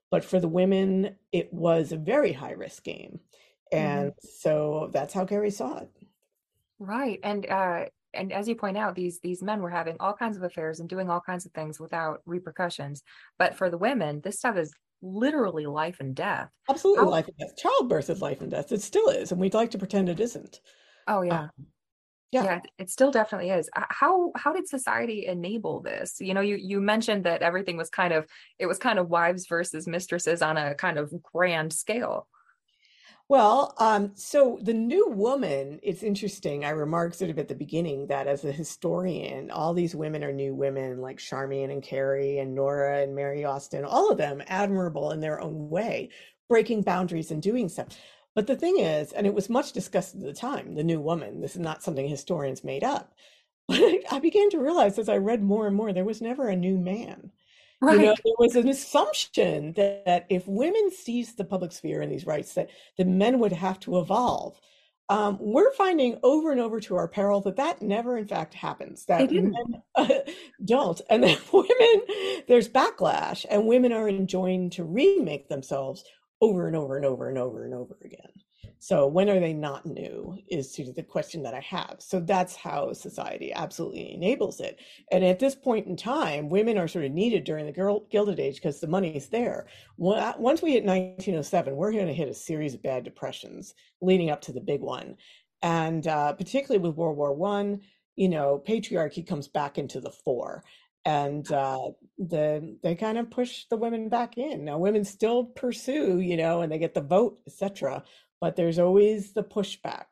But 0.10 0.26
for 0.26 0.40
the 0.40 0.48
women, 0.48 1.16
it 1.32 1.54
was 1.54 1.92
a 1.92 1.98
very 1.98 2.34
high 2.34 2.52
risk 2.52 2.84
game. 2.84 3.20
And 3.72 4.12
so 4.20 4.90
that's 4.92 5.14
how 5.14 5.26
Carrie 5.26 5.52
saw 5.52 5.78
it. 5.78 5.90
Right. 6.80 7.20
And 7.24 7.50
uh 7.50 7.86
and 8.14 8.34
as 8.34 8.48
you 8.48 8.56
point 8.56 8.78
out, 8.78 8.96
these 8.96 9.20
these 9.20 9.42
men 9.42 9.62
were 9.62 9.70
having 9.70 9.96
all 10.00 10.14
kinds 10.14 10.38
of 10.38 10.44
affairs 10.44 10.80
and 10.80 10.90
doing 10.90 11.10
all 11.10 11.22
kinds 11.22 11.46
of 11.46 11.52
things 11.54 11.80
without 11.80 12.22
repercussions. 12.26 13.04
But 13.38 13.56
for 13.56 13.70
the 13.70 13.78
women, 13.78 14.22
this 14.22 14.40
stuff 14.40 14.58
is 14.58 14.74
literally 15.02 15.66
life 15.66 16.00
and 16.00 16.16
death. 16.16 16.50
Absolutely 16.70 17.06
How- 17.06 17.10
life 17.10 17.28
and 17.28 17.38
death. 17.38 17.58
Childbirth 17.58 18.10
is 18.10 18.22
life 18.22 18.42
and 18.42 18.52
death. 18.52 18.72
It 18.72 18.82
still 18.82 19.10
is. 19.10 19.32
And 19.32 19.42
we'd 19.42 19.54
like 19.54 19.72
to 19.72 19.78
pretend 19.78 20.10
it 20.10 20.20
isn't. 20.20 20.60
Oh 21.08 21.22
yeah. 21.22 21.44
Um, 21.44 21.50
yeah. 22.32 22.44
yeah. 22.44 22.60
it 22.78 22.90
still 22.90 23.12
definitely 23.12 23.50
is 23.50 23.70
how 23.76 24.32
how 24.38 24.54
did 24.54 24.68
society 24.68 25.26
enable 25.26 25.82
this 25.82 26.16
you 26.22 26.34
know 26.34 26.40
you 26.40 26.56
you 26.56 26.80
mentioned 26.80 27.26
that 27.26 27.42
everything 27.42 27.76
was 27.76 27.90
kind 27.90 28.14
of 28.14 28.26
it 28.58 28.68
was 28.68 28.78
kind 28.78 29.00
of 29.00 29.10
wives 29.10 29.48
versus 29.48 29.86
mistresses 29.86 30.42
on 30.42 30.56
a 30.56 30.74
kind 30.74 30.98
of 30.98 31.12
grand 31.22 31.74
scale 31.74 32.28
well, 33.32 33.74
um, 33.78 34.12
so 34.16 34.60
the 34.62 34.74
new 34.74 35.08
woman, 35.08 35.80
it's 35.84 36.04
interesting. 36.04 36.66
I 36.66 36.72
remarked 36.72 37.16
sort 37.16 37.32
of 37.32 37.40
at 37.40 37.48
the 37.48 37.56
beginning 37.56 38.08
that 38.08 38.28
as 38.28 38.44
a 38.44 38.52
historian, 38.52 39.50
all 39.50 39.74
these 39.74 39.96
women 39.96 40.22
are 40.22 40.34
new 40.34 40.54
women 40.54 41.00
like 41.00 41.18
Charmian 41.18 41.72
and 41.72 41.82
Carrie 41.82 42.40
and 42.40 42.54
Nora 42.54 43.04
and 43.04 43.16
Mary 43.16 43.46
Austin, 43.46 43.86
all 43.86 44.12
of 44.12 44.18
them 44.18 44.44
admirable 44.48 45.12
in 45.12 45.22
their 45.22 45.40
own 45.40 45.70
way, 45.70 46.10
breaking 46.50 46.82
boundaries 46.82 47.32
and 47.32 47.42
doing 47.42 47.70
stuff. 47.70 47.88
But 48.36 48.48
the 48.48 48.58
thing 48.58 48.80
is, 48.80 49.14
and 49.14 49.26
it 49.26 49.34
was 49.34 49.50
much 49.50 49.72
discussed 49.72 50.14
at 50.16 50.20
the 50.20 50.34
time, 50.34 50.76
the 50.76 50.84
new 50.84 51.00
woman, 51.00 51.40
this 51.40 51.56
is 51.56 51.62
not 51.62 51.84
something 51.84 52.10
historians 52.10 52.66
made 52.66 52.84
up. 52.84 53.14
But 53.70 53.80
I 54.12 54.20
began 54.20 54.50
to 54.50 54.60
realize 54.60 55.00
as 55.00 55.08
I 55.08 55.16
read 55.16 55.42
more 55.42 55.68
and 55.68 55.76
more, 55.78 55.94
there 55.94 56.04
was 56.04 56.22
never 56.22 56.50
a 56.50 56.56
new 56.58 56.78
man. 56.78 57.32
Right. 57.82 58.00
You 58.00 58.06
know, 58.06 58.16
there 58.24 58.34
was 58.38 58.56
an 58.56 58.70
assumption 58.70 59.74
that, 59.74 60.06
that, 60.06 60.26
if 60.30 60.48
women 60.48 60.92
seized 60.92 61.38
the 61.38 61.44
public 61.44 61.72
sphere 61.72 62.02
and 62.02 62.12
these 62.12 62.28
rights, 62.28 62.54
that 62.54 62.70
the 62.98 63.06
men 63.06 63.40
would 63.40 63.52
have 63.54 63.80
to 63.82 63.98
evolve. 63.98 64.60
Um, 65.10 65.38
we're 65.42 65.74
finding 65.74 66.20
over 66.24 66.52
and 66.52 66.62
over 66.62 66.80
to 66.80 66.96
our 66.96 67.08
peril 67.08 67.42
that 67.42 67.58
that 67.58 67.82
never, 67.82 68.18
in 68.18 68.28
fact, 68.28 68.54
happens. 68.54 69.06
That 69.06 69.32
men 69.32 69.82
uh, 69.96 70.08
don't, 70.66 71.02
and 71.10 71.24
that 71.24 71.42
women 71.54 72.46
there's 72.48 72.70
backlash, 72.70 73.46
and 73.50 73.68
women 73.68 73.92
are 73.92 74.08
enjoined 74.08 74.74
to 74.74 74.84
remake 74.84 75.50
themselves 75.50 76.04
over 76.40 76.68
and 76.68 76.76
over 76.76 76.96
and 76.96 77.06
over 77.06 77.28
and 77.28 77.38
over 77.38 77.66
and 77.66 77.74
over 77.74 77.98
again. 78.06 78.30
So 78.84 79.06
when 79.06 79.30
are 79.30 79.40
they 79.40 79.54
not 79.54 79.86
new 79.86 80.40
is 80.48 80.80
of 80.80 80.96
the 80.96 81.04
question 81.04 81.44
that 81.44 81.54
I 81.54 81.60
have. 81.60 81.98
So 82.00 82.20
that's 82.20 82.56
how 82.56 82.94
society 82.94 83.54
absolutely 83.54 84.12
enables 84.12 84.60
it. 84.60 84.80
And 85.12 85.24
at 85.24 85.38
this 85.38 85.54
point 85.54 85.86
in 85.86 85.96
time, 85.96 86.50
women 86.50 86.80
are 86.80 86.88
sort 86.88 87.06
of 87.06 87.12
needed 87.12 87.44
during 87.44 87.68
the 87.68 88.02
Gilded 88.10 88.40
Age 88.40 88.56
because 88.56 88.80
the 88.80 88.88
money 88.88 89.16
is 89.16 89.30
there. 89.30 89.68
Once 89.98 90.64
we 90.64 90.72
hit 90.72 90.84
1907, 90.84 91.76
we're 91.76 91.92
going 91.92 92.08
to 92.08 92.14
hit 92.14 92.28
a 92.28 92.34
series 92.34 92.74
of 92.74 92.82
bad 92.82 93.04
depressions 93.04 93.76
leading 94.02 94.32
up 94.32 94.42
to 94.42 94.52
the 94.52 94.60
big 94.60 94.82
one. 94.82 95.16
And 95.62 96.08
uh, 96.08 96.34
particularly 96.34 96.82
with 96.82 96.98
World 96.98 97.18
War 97.18 97.36
One, 97.36 97.82
you 98.16 98.30
know, 98.30 98.64
patriarchy 98.68 99.26
comes 99.26 99.48
back 99.48 99.78
into 99.78 100.02
the 100.02 100.10
fore 100.10 100.64
and 101.06 101.52
uh, 101.52 101.90
the 102.18 102.78
they 102.82 102.96
kind 102.96 103.20
of 103.20 103.30
push 103.30 103.66
the 103.70 103.78
women 103.78 104.10
back 104.10 104.40
in. 104.40 104.66
Now, 104.66 104.80
women 104.80 105.06
still 105.06 105.46
pursue, 105.46 106.20
you 106.20 106.36
know, 106.36 106.62
and 106.62 106.72
they 106.72 106.80
get 106.80 106.96
the 106.96 107.02
vote, 107.02 107.38
etc 107.46 108.04
but 108.42 108.56
there's 108.56 108.80
always 108.80 109.32
the 109.32 109.44
pushback. 109.44 110.06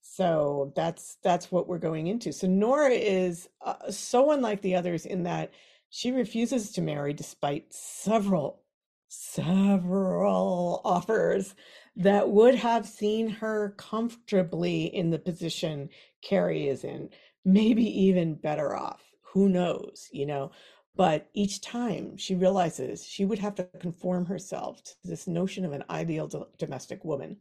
So 0.00 0.72
that's 0.76 1.18
that's 1.24 1.50
what 1.50 1.66
we're 1.66 1.78
going 1.78 2.06
into. 2.06 2.32
So 2.32 2.46
nora 2.46 2.92
is 2.92 3.48
uh, 3.60 3.90
so 3.90 4.30
unlike 4.30 4.62
the 4.62 4.76
others 4.76 5.04
in 5.04 5.24
that 5.24 5.50
she 5.90 6.12
refuses 6.12 6.70
to 6.72 6.80
marry 6.80 7.12
despite 7.12 7.74
several 7.74 8.62
several 9.08 10.80
offers 10.84 11.54
that 11.96 12.30
would 12.30 12.54
have 12.54 12.86
seen 12.86 13.28
her 13.28 13.74
comfortably 13.76 14.84
in 14.84 15.10
the 15.10 15.18
position 15.18 15.88
carrie 16.22 16.68
is 16.68 16.84
in 16.84 17.08
maybe 17.44 17.84
even 17.84 18.34
better 18.36 18.76
off. 18.76 19.02
Who 19.32 19.48
knows 19.48 20.08
you 20.12 20.26
know 20.26 20.52
but 20.96 21.28
each 21.34 21.60
time 21.60 22.16
she 22.16 22.34
realizes 22.34 23.04
she 23.04 23.24
would 23.24 23.38
have 23.38 23.54
to 23.56 23.64
conform 23.80 24.26
herself 24.26 24.82
to 24.84 24.94
this 25.04 25.26
notion 25.26 25.64
of 25.64 25.72
an 25.72 25.84
ideal 25.90 26.26
do- 26.26 26.46
domestic 26.58 27.04
woman, 27.04 27.36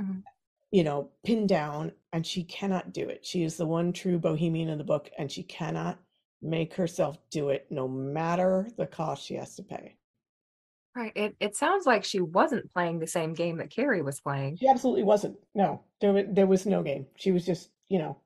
mm-hmm. 0.00 0.20
you 0.70 0.84
know, 0.84 1.10
pinned 1.24 1.48
down, 1.48 1.92
and 2.12 2.26
she 2.26 2.44
cannot 2.44 2.92
do 2.92 3.08
it. 3.08 3.24
She 3.24 3.42
is 3.42 3.56
the 3.56 3.66
one 3.66 3.92
true 3.92 4.18
bohemian 4.18 4.68
in 4.68 4.78
the 4.78 4.84
book, 4.84 5.10
and 5.18 5.30
she 5.30 5.42
cannot 5.42 5.98
make 6.40 6.74
herself 6.74 7.18
do 7.30 7.48
it 7.48 7.66
no 7.70 7.88
matter 7.88 8.68
the 8.76 8.86
cost 8.86 9.24
she 9.24 9.34
has 9.34 9.56
to 9.56 9.62
pay. 9.62 9.96
Right. 10.96 11.12
It 11.16 11.34
it 11.40 11.56
sounds 11.56 11.86
like 11.86 12.04
she 12.04 12.20
wasn't 12.20 12.72
playing 12.72 13.00
the 13.00 13.06
same 13.08 13.34
game 13.34 13.58
that 13.58 13.70
Carrie 13.70 14.02
was 14.02 14.20
playing. 14.20 14.58
She 14.58 14.68
absolutely 14.68 15.02
wasn't. 15.02 15.36
No, 15.52 15.82
there 16.00 16.22
there 16.22 16.46
was 16.46 16.66
no 16.66 16.84
game. 16.84 17.06
She 17.16 17.32
was 17.32 17.44
just, 17.44 17.70
you 17.88 17.98
know, 17.98 18.16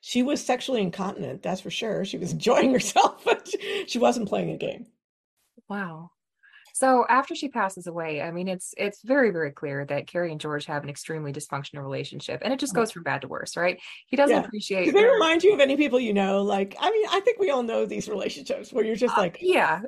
she 0.00 0.22
was 0.22 0.44
sexually 0.44 0.82
incontinent, 0.82 1.42
that's 1.42 1.60
for 1.60 1.70
sure. 1.70 2.04
She 2.04 2.18
was 2.18 2.32
enjoying 2.38 2.72
herself, 2.72 3.24
but 3.24 3.48
she 3.86 3.98
wasn't 3.98 4.28
playing 4.28 4.50
a 4.50 4.56
game. 4.56 4.86
Wow. 5.68 6.10
So 6.78 7.04
after 7.08 7.34
she 7.34 7.48
passes 7.48 7.88
away, 7.88 8.22
I 8.22 8.30
mean, 8.30 8.46
it's 8.46 8.72
it's 8.76 9.02
very 9.02 9.32
very 9.32 9.50
clear 9.50 9.84
that 9.86 10.06
Carrie 10.06 10.30
and 10.30 10.40
George 10.40 10.64
have 10.66 10.84
an 10.84 10.88
extremely 10.88 11.32
dysfunctional 11.32 11.82
relationship, 11.82 12.40
and 12.44 12.52
it 12.52 12.60
just 12.60 12.72
uh-huh. 12.72 12.82
goes 12.82 12.92
from 12.92 13.02
bad 13.02 13.22
to 13.22 13.28
worse, 13.28 13.56
right? 13.56 13.80
He 14.06 14.16
doesn't 14.16 14.36
yeah. 14.36 14.44
appreciate. 14.44 14.84
Do 14.84 14.92
they 14.92 15.04
remind 15.04 15.42
you 15.42 15.52
of 15.52 15.58
any 15.58 15.76
people 15.76 15.98
you 15.98 16.14
know? 16.14 16.42
Like, 16.42 16.76
I 16.78 16.88
mean, 16.92 17.04
I 17.10 17.18
think 17.18 17.40
we 17.40 17.50
all 17.50 17.64
know 17.64 17.84
these 17.84 18.08
relationships 18.08 18.72
where 18.72 18.84
you're 18.84 18.94
just 18.94 19.18
uh, 19.18 19.22
like, 19.22 19.38
yeah, 19.40 19.80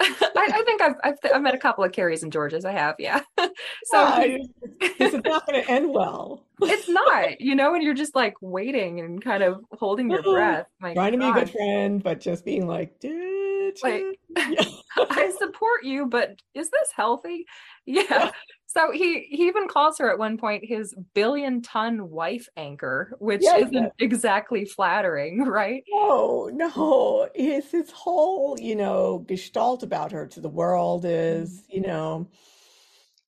I, 0.00 0.50
I, 0.54 0.62
think 0.64 0.80
I've, 0.80 0.94
I've, 1.02 1.14
I've 1.34 1.42
met 1.42 1.54
a 1.54 1.58
couple 1.58 1.82
of 1.84 1.92
Carries 1.92 2.22
and 2.22 2.32
Georges. 2.32 2.64
I 2.64 2.72
have, 2.72 2.94
yeah. 2.98 3.20
so 3.38 3.48
yeah, 3.94 4.36
it's 4.80 5.26
not 5.26 5.46
going 5.46 5.62
to 5.62 5.70
end 5.70 5.92
well. 5.92 6.44
it's 6.62 6.88
not, 6.88 7.40
you 7.40 7.54
know, 7.54 7.74
and 7.74 7.82
you're 7.82 7.94
just 7.94 8.14
like 8.14 8.34
waiting 8.40 9.00
and 9.00 9.22
kind 9.22 9.42
of 9.42 9.64
holding 9.72 10.10
your 10.10 10.22
breath. 10.34 10.66
My 10.80 10.94
Trying 10.94 11.12
to 11.12 11.18
be 11.18 11.28
a 11.28 11.32
good 11.32 11.50
friend, 11.50 12.02
but 12.02 12.20
just 12.20 12.44
being 12.44 12.66
like, 12.66 12.98
dude, 13.00 13.76
like, 13.82 14.04
yeah. 14.36 14.64
I 14.96 15.32
support 15.36 15.84
you, 15.84 16.06
but 16.06 16.40
is 16.54 16.70
this 16.70 16.90
healthy? 16.94 17.46
Yeah. 17.84 18.02
yeah. 18.10 18.30
So 18.78 18.92
he 18.92 19.26
he 19.28 19.48
even 19.48 19.66
calls 19.66 19.98
her 19.98 20.08
at 20.08 20.18
one 20.18 20.38
point 20.38 20.64
his 20.64 20.94
billion 21.12 21.62
ton 21.62 22.10
wife 22.10 22.48
anchor, 22.56 23.16
which 23.18 23.42
yes. 23.42 23.66
isn't 23.66 23.92
exactly 23.98 24.64
flattering, 24.64 25.42
right? 25.46 25.82
No, 25.88 26.48
no. 26.52 27.28
His 27.34 27.68
his 27.72 27.90
whole, 27.90 28.56
you 28.60 28.76
know, 28.76 29.24
gestalt 29.26 29.82
about 29.82 30.12
her 30.12 30.28
to 30.28 30.40
the 30.40 30.48
world 30.48 31.04
is, 31.04 31.62
mm-hmm. 31.62 31.72
you 31.72 31.80
know, 31.80 32.28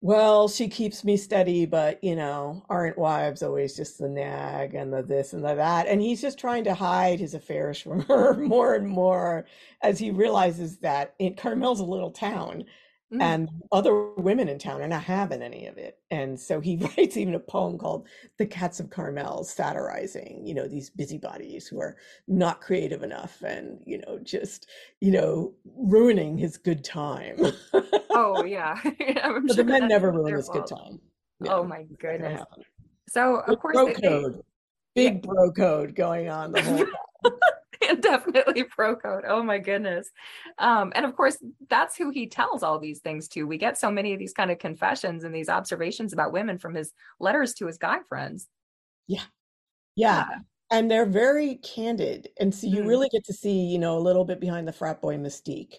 well, 0.01 0.49
she 0.49 0.67
keeps 0.67 1.05
me 1.05 1.17
steady, 1.17 1.65
but 1.65 2.03
you 2.03 2.17
know, 2.17 2.65
aren't 2.69 2.99
wives 2.99 3.45
always 3.45 3.77
just 3.77 3.99
the 3.99 4.09
nag 4.09 4.75
and 4.75 4.93
the 4.93 5.03
this 5.03 5.33
and 5.33 5.45
the 5.45 5.55
that? 5.55 5.87
And 5.87 6.03
he's 6.03 6.21
just 6.21 6.41
trying 6.41 6.65
to 6.65 6.75
hide 6.75 7.21
his 7.21 7.35
affairs 7.35 7.79
from 7.83 8.01
her 8.01 8.35
more 8.35 8.75
and 8.75 8.89
more 8.89 9.47
as 9.81 10.01
he 10.01 10.11
realizes 10.11 10.79
that 10.79 11.15
in 11.21 11.35
Carmel's 11.35 11.79
a 11.79 11.85
little 11.85 12.11
town 12.11 12.65
Mm. 13.13 13.23
And 13.23 13.49
other 13.71 14.11
women 14.17 14.49
in 14.49 14.59
town 14.59 14.83
are 14.83 14.89
not 14.89 15.05
having 15.05 15.41
any 15.41 15.67
of 15.67 15.79
it. 15.79 15.99
And 16.11 16.39
so 16.39 16.61
he 16.61 16.77
writes 16.99 17.17
even 17.17 17.35
a 17.35 17.41
poem 17.41 17.79
called 17.79 18.09
The 18.39 18.47
Cats 18.47 18.81
of 18.81 18.91
Carmel, 18.91 19.45
satirizing, 19.45 20.43
you 20.45 20.55
know, 20.55 20.67
these 20.67 20.91
busybodies 20.91 21.69
who 21.69 21.81
are 21.81 21.97
not 22.27 22.61
creative 22.61 23.03
enough 23.05 23.43
and, 23.43 23.81
you 23.87 23.99
know, 23.99 24.19
just, 24.23 24.67
you 25.01 25.13
know, 25.13 25.55
ruining 25.77 26.37
his 26.37 26.57
good 26.57 26.83
time. 26.83 27.39
oh, 28.11 28.45
yeah. 28.47 28.81
but 28.85 28.95
sure 28.95 29.41
the 29.41 29.65
men 29.65 29.87
never 29.87 30.11
ruin 30.11 30.35
his 30.35 30.49
good 30.49 30.67
time. 30.67 31.01
Yeah, 31.41 31.55
oh, 31.55 31.65
my 31.65 31.85
goodness. 32.01 32.43
So, 33.09 33.37
of 33.37 33.61
course, 33.61 33.75
bro 33.75 33.93
code, 33.93 34.43
big 34.97 35.15
yeah. 35.15 35.21
bro 35.21 35.53
code 35.53 35.95
going 35.95 36.29
on 36.29 36.51
the 36.51 36.63
whole 36.63 36.79
time. 36.79 37.33
definitely 38.01 38.65
pro 38.65 38.97
code. 38.97 39.25
Oh 39.27 39.43
my 39.43 39.59
goodness. 39.59 40.11
Um, 40.59 40.93
and 40.95 41.05
of 41.05 41.17
course, 41.17 41.39
that's 41.69 41.97
who 41.97 42.11
he 42.11 42.27
tells 42.27 42.63
all 42.63 42.79
these 42.79 43.01
things 43.01 43.29
to. 43.29 43.45
We 43.45 43.59
get 43.59 43.79
so 43.79 43.91
many 43.91 44.13
of 44.13 44.19
these 44.19 44.33
kind 44.33 44.51
of 44.51 44.59
confessions 44.59 45.25
and 45.25 45.35
these 45.35 45.49
observations 45.49 46.13
about 46.13 46.33
women 46.33 46.59
from 46.59 46.75
his 46.75 46.93
letters 47.21 47.55
to 47.55 47.67
his 47.67 47.79
guy 47.79 47.99
friends. 48.09 48.49
Yeah. 49.07 49.23
Yeah. 49.95 50.25
yeah. 50.31 50.39
And 50.71 50.91
they're 50.91 51.07
very 51.07 51.57
candid. 51.57 52.29
And 52.41 52.53
so 52.55 52.67
you 52.67 52.83
mm. 52.83 52.89
really 52.89 53.09
get 53.11 53.25
to 53.27 53.33
see, 53.33 53.67
you 53.67 53.79
know, 53.79 53.97
a 53.97 54.01
little 54.01 54.25
bit 54.25 54.41
behind 54.41 54.67
the 54.67 54.73
frat 54.73 55.01
boy 55.01 55.17
mystique. 55.17 55.75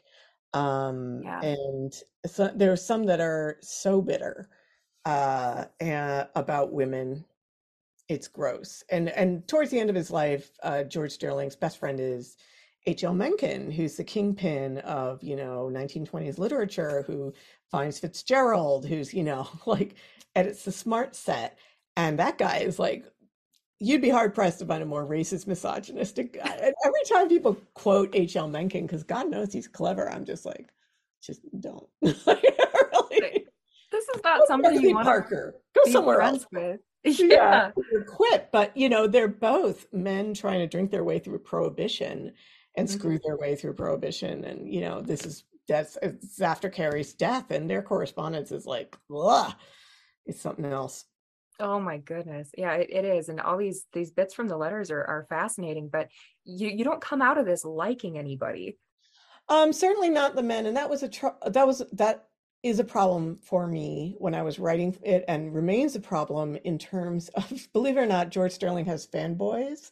Um, 0.53 1.21
yeah. 1.23 1.41
and 1.41 1.93
so 2.25 2.49
there 2.55 2.71
are 2.71 2.77
some 2.77 3.03
that 3.05 3.19
are 3.19 3.57
so 3.61 4.01
bitter 4.01 4.49
uh, 5.05 5.65
and, 5.79 6.27
about 6.35 6.71
women 6.71 7.25
it's 8.09 8.27
gross. 8.27 8.83
And 8.89 9.09
and 9.09 9.47
towards 9.47 9.71
the 9.71 9.79
end 9.79 9.89
of 9.89 9.95
his 9.95 10.11
life, 10.11 10.51
uh, 10.63 10.83
George 10.83 11.11
Sterling's 11.11 11.55
best 11.55 11.77
friend 11.77 11.99
is 11.99 12.37
H.L. 12.85 13.13
Mencken, 13.13 13.69
who's 13.69 13.97
the 13.97 14.03
kingpin 14.03 14.79
of 14.79 15.21
you 15.23 15.35
know 15.35 15.69
1920s 15.71 16.37
literature, 16.37 17.03
who 17.05 17.33
finds 17.69 17.99
Fitzgerald, 17.99 18.85
who's 18.85 19.13
you 19.13 19.23
know 19.23 19.47
like 19.65 19.95
edits 20.35 20.63
the 20.63 20.71
Smart 20.71 21.15
Set, 21.15 21.57
and 21.95 22.19
that 22.19 22.37
guy 22.37 22.57
is 22.57 22.79
like. 22.79 23.05
You'd 23.79 24.01
be 24.01 24.09
hard 24.09 24.33
pressed 24.33 24.57
to 24.57 24.65
find 24.65 24.81
a 24.81 24.87
more 24.87 25.05
racist, 25.05 25.45
misogynistic 25.45 26.33
guy. 26.33 26.59
And 26.63 26.73
every 26.83 27.03
time 27.07 27.29
people 27.29 27.55
quote 27.75 28.09
H.L. 28.15 28.47
Mencken, 28.47 28.87
because 28.87 29.03
God 29.03 29.29
knows 29.29 29.53
he's 29.53 29.67
clever, 29.67 30.09
I'm 30.09 30.25
just 30.25 30.47
like, 30.47 30.71
just 31.21 31.41
don't. 31.59 31.85
really. 32.01 33.45
This 33.91 34.09
is 34.15 34.23
not 34.23 34.47
somebody 34.47 34.79
you 34.79 34.95
want 34.95 35.05
Parker. 35.05 35.61
Go 35.75 35.91
somewhere 35.91 36.21
else. 36.21 36.47
With. 36.51 36.79
yeah, 37.03 37.71
yeah 37.75 37.99
quit 38.07 38.49
but 38.51 38.75
you 38.75 38.89
know 38.89 39.07
they're 39.07 39.27
both 39.27 39.85
men 39.93 40.33
trying 40.33 40.59
to 40.59 40.67
drink 40.67 40.91
their 40.91 41.03
way 41.03 41.19
through 41.19 41.39
prohibition 41.39 42.33
and 42.75 42.87
mm-hmm. 42.87 42.97
screw 42.97 43.19
their 43.23 43.37
way 43.37 43.55
through 43.55 43.73
prohibition 43.73 44.43
and 44.43 44.71
you 44.71 44.81
know 44.81 45.01
this 45.01 45.25
is 45.25 45.43
that's 45.67 45.97
it's 46.01 46.41
after 46.41 46.69
carrie's 46.69 47.13
death 47.13 47.51
and 47.51 47.69
their 47.69 47.81
correspondence 47.81 48.51
is 48.51 48.65
like 48.65 48.97
blah, 49.09 49.53
it's 50.25 50.41
something 50.41 50.65
else 50.65 51.05
Oh 51.59 51.79
my 51.79 51.97
goodness. 51.97 52.51
Yeah, 52.57 52.73
it, 52.73 52.89
it 52.91 53.05
is. 53.05 53.29
And 53.29 53.41
all 53.41 53.57
these 53.57 53.85
these 53.91 54.11
bits 54.11 54.33
from 54.33 54.47
the 54.47 54.57
letters 54.57 54.91
are, 54.91 55.03
are 55.03 55.25
fascinating, 55.29 55.89
but 55.89 56.09
you, 56.45 56.69
you 56.69 56.83
don't 56.83 57.01
come 57.01 57.21
out 57.21 57.37
of 57.37 57.45
this 57.45 57.65
liking 57.65 58.17
anybody. 58.17 58.77
Um, 59.49 59.73
certainly 59.73 60.09
not 60.09 60.35
the 60.35 60.43
men, 60.43 60.65
and 60.65 60.77
that 60.77 60.89
was 60.89 61.03
a 61.03 61.09
tr- 61.09 61.27
that 61.47 61.65
was 61.65 61.81
that 61.93 62.25
is 62.63 62.79
a 62.79 62.83
problem 62.83 63.35
for 63.35 63.67
me 63.67 64.15
when 64.19 64.33
I 64.35 64.41
was 64.41 64.59
writing 64.59 64.97
it, 65.03 65.23
and 65.27 65.53
remains 65.53 65.95
a 65.95 65.99
problem 65.99 66.57
in 66.63 66.77
terms 66.77 67.29
of 67.29 67.67
believe 67.73 67.97
it 67.97 68.01
or 68.01 68.05
not, 68.05 68.29
George 68.29 68.51
Sterling 68.51 68.85
has 68.85 69.07
fanboys. 69.07 69.91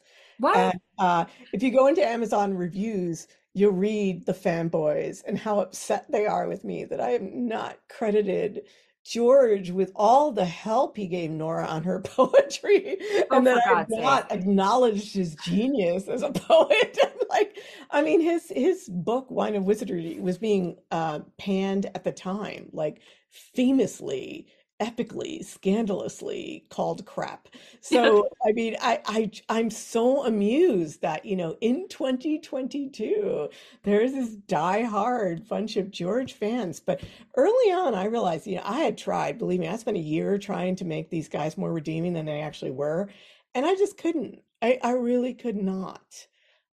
And 0.58 0.80
uh, 1.00 1.26
if 1.54 1.64
you 1.64 1.72
go 1.72 1.88
into 1.88 2.06
Amazon 2.06 2.54
reviews, 2.54 3.28
you'll 3.54 3.72
read 3.72 4.26
the 4.26 4.34
fanboys 4.34 5.24
and 5.26 5.38
how 5.38 5.62
upset 5.62 6.12
they 6.12 6.26
are 6.26 6.48
with 6.48 6.66
me 6.66 6.84
that 6.86 7.00
I 7.00 7.12
am 7.12 7.48
not 7.48 7.78
credited 7.88 8.64
George 9.06 9.70
with 9.70 9.92
all 9.96 10.32
the 10.32 10.46
help 10.46 10.98
he 10.98 11.08
gave 11.08 11.30
Nora 11.32 11.66
on 11.68 11.84
her 11.84 12.00
poetry 12.04 12.98
Oh, 13.32 13.38
and 13.38 13.48
I've 13.48 13.88
sake. 13.90 14.02
not 14.04 14.32
acknowledged 14.32 15.14
his 15.16 15.36
genius 15.36 16.08
as 16.08 16.24
a 16.24 16.32
poet. 16.34 16.98
like, 17.30 17.60
I 17.92 18.02
mean, 18.02 18.20
his 18.22 18.50
his 18.50 18.90
book 18.90 19.30
Wine 19.30 19.56
of 19.56 19.64
Wizardry 19.64 20.20
was 20.20 20.38
being 20.40 20.78
uh, 20.92 21.20
panned 21.38 21.86
at 21.96 22.04
the 22.04 22.12
time, 22.12 22.70
like 22.74 23.02
famously, 23.30 24.48
epically, 24.82 25.44
scandalously 25.44 26.66
called 26.70 27.06
crap. 27.06 27.48
So, 27.80 28.28
I 28.46 28.52
mean, 28.52 28.76
I, 28.82 29.00
I 29.06 29.32
I'm 29.48 29.70
so 29.70 30.26
amused 30.26 31.02
that, 31.02 31.26
you 31.26 31.36
know, 31.36 31.56
in 31.62 31.88
2022, 31.88 33.50
there's 33.84 34.12
this 34.12 34.36
die-hard 34.36 35.48
bunch 35.48 35.78
of 35.78 35.92
George 35.92 36.34
fans. 36.34 36.80
But 36.80 37.02
early 37.38 37.72
on, 37.72 37.96
I 37.96 38.06
realized, 38.06 38.48
you 38.48 38.58
know, 38.58 38.64
I 38.66 38.80
had 38.80 38.98
tried, 38.98 39.38
believe 39.38 39.60
me, 39.60 39.68
I 39.68 39.78
spent 39.78 39.98
a 39.98 40.02
year 40.02 40.38
trying 40.38 40.76
to 40.78 40.86
make 40.86 41.10
these 41.10 41.30
guys 41.30 41.58
more 41.58 41.72
redeeming 41.72 42.14
than 42.14 42.26
they 42.26 42.42
actually 42.42 42.72
were. 42.72 43.10
And 43.54 43.66
I 43.66 43.76
just 43.76 43.98
couldn't. 43.98 44.40
I, 44.62 44.80
I 44.84 44.92
really 44.92 45.34
could 45.34 45.56
not. 45.58 46.28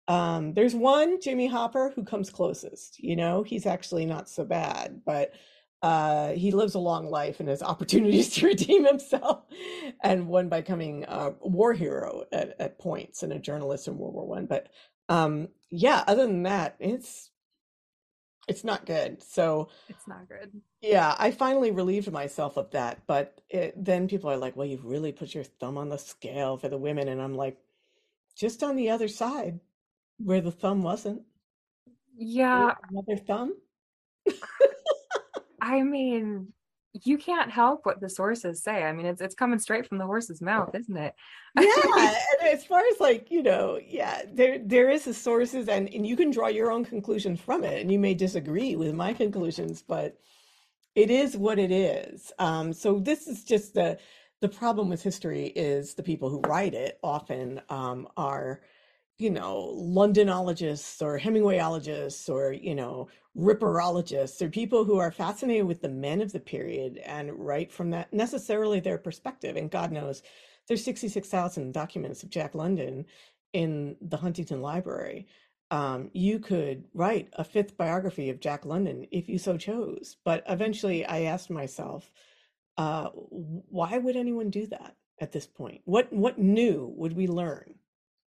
Um, 0.08 0.54
there's 0.54 0.74
one, 0.74 1.22
Jimmy 1.22 1.47
Hopper, 1.47 1.91
who 1.95 2.04
comes 2.04 2.30
closest. 2.30 3.00
You 3.00 3.16
know, 3.16 3.43
he's 3.43 3.66
actually 3.66 4.06
not 4.06 4.30
so 4.30 4.43
bad, 4.43 5.02
but 5.06 5.34
uh, 5.82 6.32
he 6.34 6.52
lives 6.52 6.76
a 6.76 6.80
long 6.80 7.10
life 7.10 7.40
and 7.40 7.50
has 7.50 7.64
opportunities 7.64 8.30
to 8.36 8.48
redeem 8.48 8.86
himself, 8.86 9.44
and 10.04 10.28
one 10.28 10.50
by 10.50 10.62
becoming 10.62 11.06
a 11.08 11.32
war 11.42 11.74
hero 11.74 12.26
at, 12.32 12.56
at 12.60 12.80
points 12.80 13.24
and 13.24 13.32
a 13.34 13.40
journalist 13.40 13.88
in 13.88 13.98
World 13.98 14.14
War 14.14 14.28
One. 14.28 14.46
But 14.46 14.68
um, 15.08 15.50
yeah, 15.72 16.04
other 16.08 16.26
than 16.28 16.44
that, 16.44 16.76
it's 16.80 17.32
it's 18.48 18.64
not 18.64 18.86
good. 18.86 19.22
So 19.24 19.70
It's 19.88 20.08
not 20.08 20.28
good. 20.28 20.52
yeah, 20.82 21.16
I 21.18 21.32
finally 21.32 21.72
relieved 21.72 22.12
myself 22.12 22.58
of 22.58 22.72
that. 22.72 23.06
But 23.08 23.42
it, 23.50 23.74
then 23.78 24.08
people 24.08 24.30
are 24.32 24.38
like, 24.38 24.56
"Well, 24.56 24.68
you've 24.68 24.86
really 24.86 25.12
put 25.12 25.34
your 25.36 25.44
thumb 25.44 25.78
on 25.78 25.90
the 25.90 25.98
scale 25.98 26.58
for 26.58 26.70
the 26.70 26.78
women," 26.78 27.08
and 27.08 27.22
I'm 27.22 27.36
like, 27.36 27.58
just 28.36 28.64
on 28.64 28.76
the 28.76 28.90
other 28.90 29.08
side 29.08 29.60
where 30.18 30.42
the 30.42 30.52
thumb 30.52 30.84
wasn't. 30.84 31.24
Yeah, 32.18 32.74
Another 32.90 33.18
thumb? 33.18 33.56
I 35.70 35.84
mean, 35.84 36.54
you 36.94 37.18
can't 37.18 37.52
help 37.52 37.86
what 37.86 38.02
the 38.02 38.10
sources 38.10 38.64
say. 38.64 38.84
I 38.84 38.92
mean, 38.92 39.06
it's 39.06 39.22
it's 39.22 39.36
coming 39.36 39.60
straight 39.60 39.88
from 39.88 40.00
the 40.00 40.06
horse's 40.06 40.42
mouth, 40.42 40.74
isn't 40.74 40.98
it? 40.98 41.14
Yeah, 41.60 42.16
and 42.42 42.48
as 42.48 42.64
far 42.64 42.80
as 42.80 43.00
like, 43.00 43.32
you 43.32 43.42
know, 43.42 43.80
yeah, 43.86 44.22
there 44.32 44.60
there 44.60 44.90
is 44.90 45.06
the 45.06 45.14
sources 45.14 45.68
and, 45.68 45.92
and 45.94 46.06
you 46.06 46.16
can 46.16 46.32
draw 46.32 46.48
your 46.48 46.72
own 46.72 46.86
conclusions 46.86 47.40
from 47.40 47.64
it. 47.64 47.82
And 47.82 47.92
you 47.92 48.00
may 48.00 48.14
disagree 48.14 48.76
with 48.76 48.94
my 48.94 49.14
conclusions, 49.14 49.82
but 49.82 50.18
it 50.96 51.10
is 51.10 51.36
what 51.36 51.58
it 51.58 51.72
is. 51.72 52.32
Um, 52.40 52.72
so 52.72 53.00
this 53.00 53.28
is 53.28 53.44
just 53.44 53.74
the 53.74 53.98
the 54.42 54.50
problem 54.50 54.90
with 54.90 55.04
history 55.04 55.48
is 55.48 55.94
the 55.94 56.04
people 56.04 56.30
who 56.30 56.42
write 56.42 56.74
it 56.74 57.00
often 57.04 57.62
um, 57.70 58.08
are, 58.16 58.62
you 59.18 59.30
know, 59.30 59.76
Londonologists 59.78 61.02
or 61.02 61.20
Hemingwayologists 61.20 62.30
or, 62.30 62.54
you 62.54 62.74
know, 62.74 63.10
Ripperologists 63.40 64.42
or 64.42 64.50
people 64.50 64.84
who 64.84 64.98
are 64.98 65.12
fascinated 65.12 65.66
with 65.66 65.82
the 65.82 65.90
men 65.90 66.22
of 66.22 66.32
the 66.32 66.40
period 66.40 66.98
and 67.06 67.32
write 67.34 67.72
from 67.72 67.90
that 67.92 68.12
necessarily 68.12 68.80
their 68.80 68.98
perspective. 68.98 69.56
And 69.56 69.72
God 69.72 69.92
knows 69.92 70.22
there's 70.68 70.84
66,000 70.84 71.74
documents 71.74 72.22
of 72.24 72.30
Jack 72.30 72.54
London 72.54 73.06
in 73.54 73.96
the 74.02 74.18
Huntington 74.18 74.62
Library. 74.62 75.28
Um, 75.72 76.10
you 76.14 76.40
could 76.40 76.84
write 76.94 77.30
a 77.34 77.44
fifth 77.44 77.78
biography 77.78 78.30
of 78.30 78.40
Jack 78.40 78.66
London 78.66 79.08
if 79.12 79.30
you 79.30 79.38
so 79.38 79.58
chose. 79.58 80.18
But 80.26 80.44
eventually 80.48 81.06
I 81.06 81.22
asked 81.22 81.50
myself, 81.50 82.12
uh, 82.78 83.10
why 83.10 83.98
would 83.98 84.16
anyone 84.16 84.50
do 84.50 84.68
that 84.68 84.96
at 85.22 85.32
this 85.32 85.48
point? 85.48 85.82
What 85.86 86.12
what 86.14 86.40
new 86.40 86.94
would 86.96 87.14
we 87.14 87.28
learn, 87.28 87.76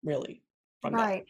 really, 0.05 0.43
from 0.81 0.95
that? 0.97 1.25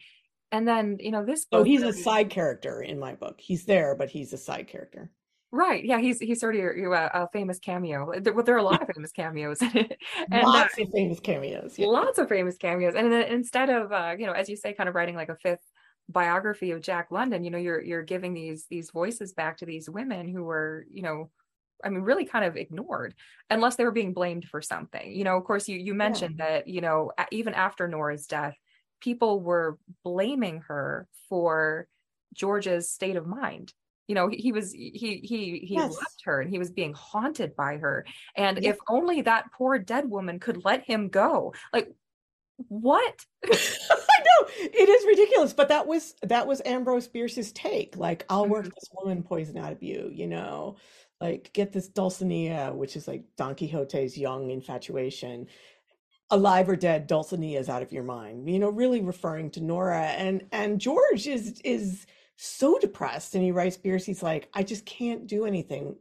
And 0.53 0.67
then, 0.67 0.97
you 0.99 1.09
know, 1.09 1.25
this 1.25 1.45
book 1.45 1.65
he's 1.65 1.81
a 1.81 1.91
side 1.91 2.29
character 2.29 2.83
in 2.83 2.99
my 2.99 3.15
book. 3.15 3.41
He's 3.41 3.65
there, 3.65 3.95
but 3.95 4.09
he's 4.09 4.33
a 4.33 4.37
side 4.37 4.67
character. 4.67 5.09
Right. 5.51 5.83
Yeah, 5.83 5.99
he's 5.99 6.19
he's 6.19 6.39
sort 6.39 6.53
of 6.53 6.61
your, 6.61 6.77
your 6.77 6.95
uh, 6.95 7.09
a 7.11 7.27
famous 7.33 7.57
cameo. 7.57 8.11
There, 8.19 8.33
well, 8.33 8.43
there 8.43 8.53
are 8.53 8.59
a 8.59 8.63
lot 8.63 8.81
of 8.81 8.87
famous 8.95 9.11
cameos 9.11 9.61
in 9.63 9.75
it. 9.75 9.97
Uh, 10.31 10.41
Lots 10.43 10.77
of 10.77 10.89
famous 10.91 11.19
cameos. 11.19 11.77
Yeah. 11.77 11.87
lots 11.87 12.19
of 12.19 12.29
famous 12.29 12.55
cameos. 12.57 12.93
And 12.95 13.11
then 13.11 13.23
instead 13.23 13.71
of 13.71 13.91
uh, 13.91 14.13
you 14.17 14.27
know, 14.27 14.33
as 14.33 14.47
you 14.47 14.55
say, 14.55 14.73
kind 14.73 14.87
of 14.87 14.93
writing 14.93 15.15
like 15.15 15.29
a 15.29 15.35
fifth 15.37 15.63
biography 16.07 16.69
of 16.69 16.81
Jack 16.81 17.07
London, 17.09 17.43
you 17.43 17.49
know, 17.49 17.57
you're 17.57 17.81
you're 17.81 18.03
giving 18.03 18.35
these 18.35 18.67
these 18.69 18.91
voices 18.91 19.33
back 19.33 19.57
to 19.57 19.65
these 19.65 19.89
women 19.89 20.27
who 20.27 20.43
were, 20.43 20.85
you 20.91 21.01
know, 21.01 21.31
I 21.83 21.89
mean, 21.89 22.01
really 22.01 22.25
kind 22.25 22.45
of 22.45 22.57
ignored 22.57 23.15
unless 23.49 23.75
they 23.75 23.85
were 23.85 23.91
being 23.91 24.13
blamed 24.13 24.45
for 24.45 24.61
something. 24.61 25.11
You 25.11 25.23
know, 25.23 25.35
of 25.35 25.45
course, 25.45 25.67
you 25.67 25.79
you 25.79 25.95
mentioned 25.95 26.37
that, 26.37 26.67
you 26.67 26.81
know, 26.81 27.11
even 27.31 27.55
after 27.55 27.87
Nora's 27.87 28.27
death, 28.27 28.55
people 29.03 29.41
were 29.41 29.77
blaming 30.03 30.61
her 30.61 31.07
for 31.29 31.87
George's 32.33 32.89
state 32.89 33.15
of 33.17 33.27
mind. 33.27 33.73
You 34.07 34.15
know, 34.15 34.27
he, 34.29 34.37
he 34.37 34.51
was 34.51 34.71
he 34.73 34.89
he 35.23 35.59
he 35.59 35.75
Yes. 35.75 35.91
left 35.91 36.23
her 36.25 36.41
and 36.41 36.49
he 36.49 36.59
was 36.59 36.71
being 36.71 36.93
haunted 36.93 37.55
by 37.55 37.77
her. 37.77 38.05
And 38.35 38.59
if 38.63 38.77
only 38.89 39.21
that 39.23 39.51
poor 39.53 39.77
dead 39.79 40.09
woman 40.09 40.39
could 40.39 40.65
let 40.65 40.83
him 40.85 41.09
go. 41.09 41.53
Like 41.73 41.89
what? 42.69 43.25
I 43.51 44.19
know 44.19 44.47
it 44.57 44.89
is 44.89 45.05
ridiculous, 45.07 45.53
but 45.53 45.69
that 45.69 45.87
was 45.87 46.15
that 46.23 46.47
was 46.47 46.61
Ambrose 46.65 47.07
Bierce's 47.07 47.51
take. 47.51 47.97
Like, 47.97 48.25
I'll 48.29 48.47
work 48.47 48.65
Mhm. 48.65 48.73
this 48.75 48.89
woman 48.93 49.23
poison 49.23 49.57
out 49.57 49.71
of 49.73 49.83
you, 49.83 50.09
you 50.13 50.27
know, 50.27 50.77
like 51.21 51.51
get 51.53 51.71
this 51.73 51.89
Dulcinea, 51.89 52.73
which 52.75 52.95
is 52.95 53.07
like 53.07 53.25
Don 53.37 53.55
Quixote's 53.55 54.17
young 54.17 54.49
infatuation, 54.51 55.47
alive 56.29 56.69
or 56.69 56.75
dead, 56.75 57.07
Dulcinea's 57.07 57.69
out 57.69 57.83
of 57.83 57.91
your 57.91 58.03
mind. 58.03 58.49
You 58.49 58.59
know, 58.59 58.69
really 58.69 59.01
referring 59.01 59.51
to 59.51 59.61
Nora 59.61 60.03
and 60.03 60.45
and 60.51 60.79
George 60.79 61.27
is 61.27 61.59
is 61.63 62.05
so 62.35 62.79
depressed, 62.79 63.35
and 63.35 63.43
he 63.43 63.51
writes 63.51 63.77
Bierce, 63.77 64.05
he's 64.05 64.23
like, 64.23 64.49
I 64.53 64.63
just 64.63 64.85
can't 64.85 65.27
do 65.27 65.45
anything 65.45 65.95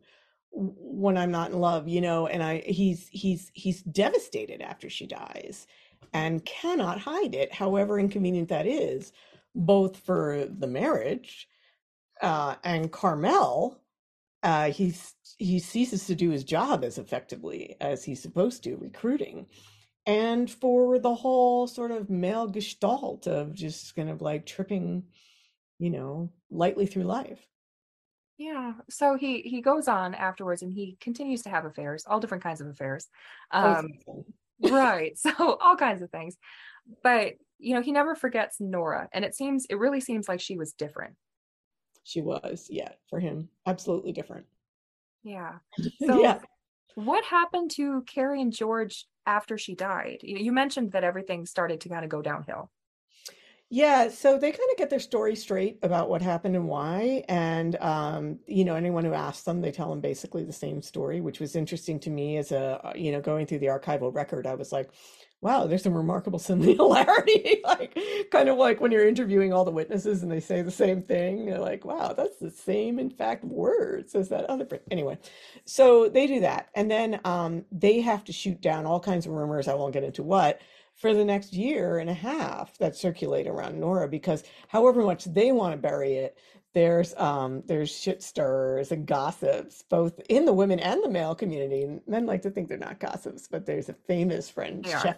when 0.53 1.17
I'm 1.17 1.31
not 1.31 1.51
in 1.51 1.61
love, 1.61 1.89
you 1.89 2.01
know, 2.01 2.27
and 2.27 2.43
I 2.43 2.59
he's 2.67 3.09
he's 3.09 3.51
he's 3.55 3.83
devastated 3.83 4.61
after 4.63 4.91
she 4.91 5.07
dies 5.07 5.67
and 6.13 6.45
cannot 6.45 6.99
hide 6.99 7.35
it, 7.35 7.53
however 7.53 7.99
inconvenient 7.99 8.49
that 8.51 8.67
is, 8.67 9.13
both 9.55 9.97
for 9.99 10.47
the 10.47 10.67
marriage 10.67 11.49
uh, 12.21 12.57
and 12.65 12.93
Carmel. 12.93 13.79
Uh, 14.43 14.71
he's 14.71 15.15
he 15.39 15.59
ceases 15.59 16.07
to 16.07 16.15
do 16.15 16.31
his 16.31 16.45
job 16.45 16.85
as 16.85 16.99
effectively 16.99 17.77
as 17.81 18.05
he's 18.05 18.21
supposed 18.21 18.63
to, 18.65 18.77
recruiting, 18.77 19.47
and 20.07 20.51
for 20.51 20.99
the 20.99 21.15
whole 21.15 21.67
sort 21.67 21.91
of 21.93 22.11
male 22.11 22.49
gestalt 22.49 23.27
of 23.27 23.55
just 23.55 23.95
kind 23.97 24.11
of 24.11 24.21
like 24.23 24.47
tripping, 24.47 25.05
you 25.79 25.91
know, 25.91 26.33
lightly 26.51 26.87
through 26.87 27.05
life. 27.05 27.49
Yeah. 28.39 28.73
So 28.91 29.17
he 29.17 29.43
he 29.43 29.61
goes 29.61 29.89
on 29.89 30.15
afterwards 30.15 30.63
and 30.63 30.73
he 30.73 30.97
continues 31.01 31.43
to 31.43 31.51
have 31.51 31.65
affairs, 31.65 32.05
all 32.07 32.21
different 32.21 32.43
kinds 32.43 32.61
of 32.61 32.67
affairs. 32.69 33.09
Oh, 33.53 33.81
Um 33.81 33.89
right. 34.61 35.17
So 35.19 35.57
all 35.61 35.77
kinds 35.77 36.03
of 36.03 36.11
things. 36.11 36.37
But 37.03 37.35
you 37.59 37.75
know, 37.75 37.83
he 37.83 37.93
never 37.93 38.15
forgets 38.15 38.61
Nora 38.61 39.09
and 39.13 39.25
it 39.25 39.35
seems 39.35 39.67
it 39.67 39.77
really 39.77 40.01
seems 40.01 40.29
like 40.29 40.41
she 40.41 40.57
was 40.57 40.73
different. 40.73 41.17
she 42.05 42.21
was, 42.21 42.69
yeah, 42.71 42.93
for 43.11 43.19
him, 43.21 43.49
absolutely 43.67 44.13
different. 44.13 44.47
Yeah. 45.25 45.59
So 46.07 46.21
yeah. 46.21 46.41
what 46.95 47.25
happened 47.25 47.71
to 47.73 48.03
Carrie 48.03 48.41
and 48.43 48.53
George 48.53 49.07
after 49.27 49.59
she 49.59 49.75
died? 49.75 50.19
You, 50.23 50.53
mentioned 50.53 50.93
that 50.93 51.05
everything 51.05 51.47
started 51.47 51.81
to 51.83 51.89
kind 51.89 52.05
of 52.05 52.11
go 52.11 52.23
downhill. 52.23 52.71
Yeah, 53.71 54.09
so 54.09 54.37
they 54.39 54.51
kind 54.51 54.69
of 54.71 54.77
get 54.77 54.91
their 54.91 55.01
story 55.01 55.35
straight 55.35 55.79
about 55.83 56.11
what 56.11 56.21
happened 56.21 56.57
and 56.57 56.69
why. 56.69 57.25
And, 57.27 57.77
um, 57.77 58.39
you 58.47 58.67
know, 58.67 58.75
anyone 58.75 59.03
who 59.03 59.15
asks 59.15 59.45
them, 59.45 59.63
they 59.63 59.73
tell 59.73 59.89
them 59.89 60.03
basically 60.03 60.45
the 60.45 60.53
same 60.53 60.83
story, 60.83 61.23
which 61.23 61.41
was 61.41 61.57
interesting 61.57 61.99
to 62.01 62.11
me 62.11 62.37
as 62.37 62.53
a, 62.53 62.79
uh, 62.85 62.93
you 62.95 63.13
know, 63.13 63.23
going 63.23 63.47
through 63.47 63.61
the 63.61 63.67
archival 63.67 64.15
record. 64.15 64.47
I 64.47 64.57
was 64.57 64.73
like, 64.73 64.91
wow, 65.43 65.67
there's 65.67 65.83
some 65.83 65.95
remarkable 65.95 66.39
similarity. 66.39 67.61
like, 67.65 67.99
kind 68.31 68.49
of 68.49 68.57
like 68.57 68.81
when 68.81 68.91
you're 68.91 69.07
interviewing 69.07 69.53
all 69.53 69.65
the 69.65 69.71
witnesses 69.71 70.23
and 70.23 70.33
they 70.33 70.41
say 70.41 70.63
the 70.63 70.71
same 70.71 71.03
thing. 71.03 71.47
You're 71.47 71.59
like, 71.59 71.85
wow, 71.85 72.15
that's 72.15 72.39
the 72.39 72.51
same, 72.51 72.99
in 72.99 73.11
fact, 73.11 73.45
words 73.45 74.15
as 74.15 74.31
that 74.31 74.45
other. 74.47 74.67
Anyway, 74.91 75.19
so 75.67 76.09
they 76.09 76.27
do 76.27 76.41
that. 76.41 76.71
And 76.75 76.91
then 76.91 77.21
um, 77.25 77.65
they 77.71 78.01
have 78.01 78.25
to 78.25 78.33
shoot 78.33 78.61
down 78.63 78.87
all 78.87 79.01
kinds 79.01 79.27
of 79.27 79.33
rumors. 79.33 79.69
I 79.69 79.75
won't 79.75 79.93
get 79.93 80.05
into 80.05 80.23
what 80.23 80.61
for 80.95 81.15
the 81.15 81.25
next 81.25 81.53
year 81.53 81.99
and 81.99 82.11
a 82.11 82.15
half 82.15 82.77
that 82.79 82.97
circulate 82.97 83.47
around 83.47 83.79
Nora 83.79 84.09
because 84.09 84.45
however 84.69 85.03
much 85.03 85.25
they 85.25 85.53
want 85.53 85.73
to 85.73 85.79
bury 85.79 86.15
it, 86.15 86.37
there's 86.75 87.15
um 87.17 87.63
there's 87.67 87.91
shit 87.91 88.23
stirrers 88.23 88.93
and 88.93 89.07
gossips 89.07 89.85
both 89.89 90.19
in 90.29 90.45
the 90.45 90.53
women 90.53 90.79
and 90.81 91.03
the 91.03 91.09
male 91.11 91.35
community 91.35 92.01
men 92.07 92.27
like 92.27 92.43
to 92.43 92.51
think 92.51 92.69
they're 92.69 92.79
not 92.79 93.01
gossips 93.01 93.47
but 93.47 93.67
there's 93.67 93.89
a 93.89 93.95
famous 94.07 94.49
friend 94.49 94.87
chef 94.87 95.17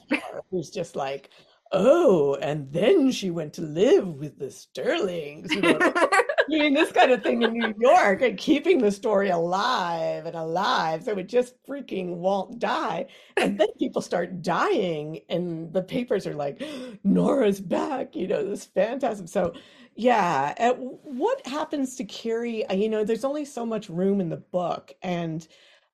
who's 0.51 0.71
just 0.71 0.97
like 0.97 1.31
oh 1.73 2.37
and 2.43 2.73
then 2.73 3.11
she 3.11 3.31
went 3.31 3.53
to 3.53 3.63
live 3.63 4.07
with 4.07 4.39
the 4.39 4.51
sterlings 4.51 5.53
you 5.55 5.61
know 5.61 5.79
doing 6.51 6.75
this 6.75 6.93
kind 6.93 7.11
of 7.11 7.23
thing 7.23 7.43
in 7.43 7.53
new 7.53 7.75
york 7.79 8.23
and 8.23 8.39
keeping 8.39 8.79
the 8.79 8.91
story 8.91 9.31
alive 9.31 10.27
and 10.27 10.37
alive 10.37 11.05
so 11.05 11.13
it 11.13 11.29
just 11.29 11.55
freaking 11.67 12.17
won't 12.17 12.59
die 12.59 13.07
and 13.37 13.59
then 13.59 13.69
people 13.79 14.03
start 14.03 14.43
dying 14.43 15.21
and 15.29 15.73
the 15.73 15.83
papers 15.83 16.27
are 16.27 16.35
like 16.35 16.63
nora's 17.05 17.61
back 17.61 18.15
you 18.15 18.27
know 18.27 18.45
this 18.45 18.65
phantasm 18.65 19.27
so 19.27 19.53
yeah. 19.97 20.55
Uh, 20.59 20.73
what 20.75 21.47
happens 21.47 21.97
to 21.97 22.05
Carrie? 22.05 22.67
Uh, 22.67 22.75
you 22.75 22.89
know, 22.89 23.05
there's 23.05 23.25
only 23.25 23.45
so 23.45 23.65
much 23.65 23.89
room 23.89 24.21
in 24.21 24.29
the 24.29 24.37
book, 24.37 24.93
and 25.03 25.47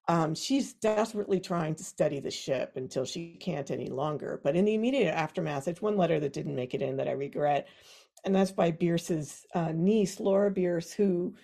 um, 0.08 0.34
she's 0.34 0.72
desperately 0.72 1.38
trying 1.38 1.74
to 1.76 1.84
steady 1.84 2.18
the 2.18 2.30
ship 2.30 2.72
until 2.76 3.04
she 3.04 3.36
can't 3.38 3.70
any 3.70 3.88
longer. 3.88 4.40
But 4.42 4.56
in 4.56 4.64
the 4.64 4.74
immediate 4.74 5.14
aftermath, 5.14 5.68
it's 5.68 5.82
one 5.82 5.96
letter 5.96 6.18
that 6.20 6.32
didn't 6.32 6.56
make 6.56 6.74
it 6.74 6.82
in 6.82 6.96
that 6.96 7.08
I 7.08 7.12
regret, 7.12 7.68
and 8.24 8.34
that's 8.34 8.52
by 8.52 8.70
Bierce's 8.70 9.46
uh, 9.54 9.72
niece, 9.74 10.20
Laura 10.20 10.50
Bierce, 10.50 10.92
who 10.92 11.34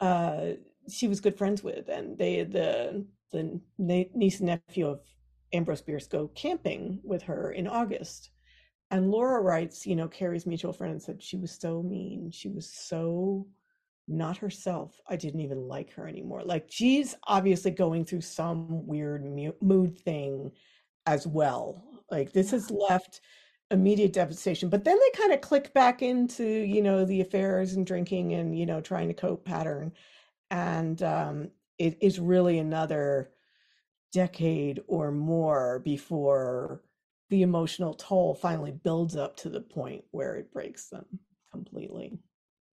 uh, 0.00 0.52
she 0.88 1.08
was 1.08 1.20
good 1.20 1.36
friends 1.36 1.62
with, 1.62 1.88
and 1.88 2.16
they 2.18 2.44
the 2.44 3.06
the 3.32 3.60
niece 3.78 4.40
and 4.40 4.46
nephew 4.46 4.86
of 4.86 5.00
Ambrose 5.52 5.82
Bierce 5.82 6.06
go 6.06 6.28
camping 6.28 7.00
with 7.04 7.22
her 7.22 7.52
in 7.52 7.66
August 7.66 8.30
and 8.90 9.10
Laura 9.10 9.40
writes, 9.40 9.86
you 9.86 9.96
know, 9.96 10.08
Carrie's 10.08 10.46
mutual 10.46 10.72
friend 10.72 11.02
said 11.02 11.22
she 11.22 11.36
was 11.36 11.50
so 11.50 11.82
mean. 11.82 12.30
She 12.30 12.48
was 12.48 12.70
so 12.70 13.46
not 14.06 14.36
herself. 14.36 15.00
I 15.08 15.16
didn't 15.16 15.40
even 15.40 15.66
like 15.66 15.92
her 15.94 16.06
anymore. 16.06 16.42
Like 16.44 16.66
she's 16.68 17.16
obviously 17.26 17.72
going 17.72 18.04
through 18.04 18.20
some 18.20 18.86
weird 18.86 19.24
mood 19.60 19.98
thing 19.98 20.52
as 21.04 21.26
well. 21.26 21.82
Like 22.10 22.32
this 22.32 22.52
has 22.52 22.70
left 22.70 23.20
immediate 23.70 24.12
devastation. 24.12 24.68
But 24.68 24.84
then 24.84 24.98
they 24.98 25.18
kind 25.18 25.32
of 25.32 25.40
click 25.40 25.74
back 25.74 26.02
into, 26.02 26.44
you 26.44 26.82
know, 26.82 27.04
the 27.04 27.20
affairs 27.20 27.74
and 27.74 27.86
drinking 27.86 28.34
and, 28.34 28.56
you 28.58 28.66
know, 28.66 28.80
trying 28.80 29.08
to 29.08 29.14
cope 29.14 29.44
pattern. 29.44 29.92
And 30.50 31.02
um, 31.02 31.50
it 31.78 31.98
is 32.00 32.20
really 32.20 32.58
another 32.58 33.32
decade 34.12 34.80
or 34.86 35.10
more 35.12 35.80
before 35.80 36.82
the 37.28 37.42
emotional 37.42 37.94
toll 37.94 38.34
finally 38.34 38.72
builds 38.72 39.16
up 39.16 39.36
to 39.36 39.48
the 39.48 39.60
point 39.60 40.04
where 40.12 40.36
it 40.36 40.52
breaks 40.52 40.88
them 40.88 41.06
completely. 41.50 42.18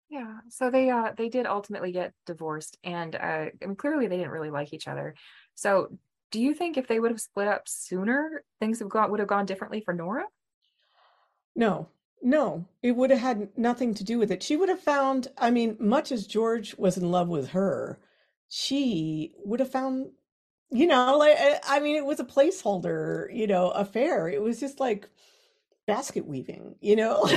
Yeah, 0.10 0.40
so 0.50 0.72
they 0.72 0.90
uh 0.90 1.12
they 1.18 1.28
did 1.28 1.46
ultimately 1.46 1.92
get 1.92 2.14
divorced, 2.26 2.78
and 2.84 3.14
uh, 3.14 3.50
I 3.62 3.66
mean 3.66 3.76
clearly 3.76 4.08
they 4.08 4.18
didn't 4.18 4.32
really 4.32 4.52
like 4.52 4.74
each 4.74 4.88
other. 4.88 5.16
So, 5.56 5.98
do 6.32 6.40
you 6.42 6.54
think 6.54 6.78
if 6.78 6.88
they 6.88 7.00
would 7.00 7.12
have 7.12 7.20
split 7.20 7.50
up 7.50 7.68
sooner, 7.68 8.44
things 8.62 8.80
have 8.80 8.90
gone 8.90 9.12
would 9.12 9.20
have 9.20 9.28
gone 9.28 9.46
differently 9.46 9.82
for 9.82 9.94
Nora? 9.94 10.26
No, 11.58 11.90
no, 12.22 12.68
it 12.82 12.92
would 12.96 13.10
have 13.10 13.20
had 13.20 13.50
nothing 13.58 13.94
to 13.96 14.04
do 14.06 14.18
with 14.20 14.32
it. 14.32 14.42
She 14.44 14.56
would 14.56 14.70
have 14.70 14.80
found, 14.80 15.28
I 15.38 15.52
mean, 15.52 15.76
much 15.80 16.10
as 16.12 16.26
George 16.28 16.76
was 16.78 16.96
in 16.98 17.12
love 17.12 17.28
with 17.28 17.50
her, 17.50 18.00
she 18.50 19.34
would 19.44 19.60
have 19.60 19.72
found 19.72 20.12
you 20.72 20.86
know, 20.88 21.18
like 21.18 21.36
I 21.68 21.80
mean, 21.82 21.96
it 21.98 22.06
was 22.06 22.20
a 22.22 22.26
placeholder, 22.26 23.28
you 23.36 23.48
know, 23.48 23.72
affair. 23.72 24.30
It 24.30 24.42
was 24.42 24.60
just 24.60 24.80
like 24.80 25.10
basket 25.88 26.28
weaving, 26.28 26.76
you 26.82 26.96
know. 26.96 27.26